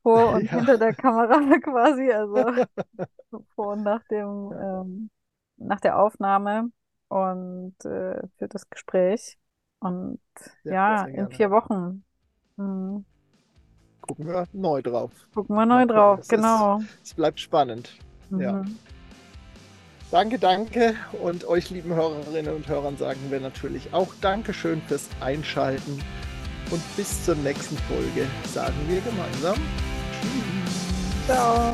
Vor 0.04 0.32
und 0.34 0.50
Ja. 0.52 0.58
hinter 0.58 0.78
der 0.78 0.94
Kamera 0.94 1.40
quasi, 1.62 2.12
also 2.12 2.66
vor 3.56 3.74
und 3.74 3.84
nach 3.84 4.04
dem, 4.12 4.52
ähm, 4.60 5.10
nach 5.58 5.80
der 5.80 6.00
Aufnahme 6.00 6.72
und 7.08 7.76
äh, 7.86 8.22
für 8.38 8.48
das 8.50 8.70
Gespräch. 8.70 9.38
Und 9.80 10.20
Ja, 10.64 10.74
ja, 10.74 11.04
sehr 11.04 11.14
in 11.24 11.30
vier 11.32 11.52
Wochen 11.52 12.04
hm, 12.58 13.06
Gucken 14.02 14.28
wir 14.28 14.48
neu 14.54 14.82
drauf. 14.82 15.12
gucken 15.34 15.56
wir 15.56 15.66
neu 15.66 15.86
gucken, 15.86 15.96
drauf, 15.96 16.20
es 16.20 16.28
ist- 16.28 16.30
genau. 16.30 16.82
Es 17.04 17.14
bleibt 17.14 17.40
spannend. 17.40 17.98
ja. 18.32 18.64
Danke, 20.12 20.40
danke. 20.40 20.96
Und 21.22 21.46
euch 21.46 21.70
lieben 21.70 21.94
Hörerinnen 21.94 22.56
und 22.56 22.68
Hörern 22.68 22.98
sagen 22.98 23.20
wir 23.30 23.40
natürlich 23.40 23.94
auch 23.94 24.10
Dankeschön 24.22 24.82
fürs 24.88 25.10
Einschalten. 25.20 26.02
Und 26.72 26.82
bis 26.96 27.26
zur 27.26 27.36
nächsten 27.36 27.78
Folge 27.78 28.28
sagen 28.54 28.76
wir 28.88 29.02
gemeinsam 29.02 29.56
Tschüss. 30.22 31.26
Ciao. 31.28 31.74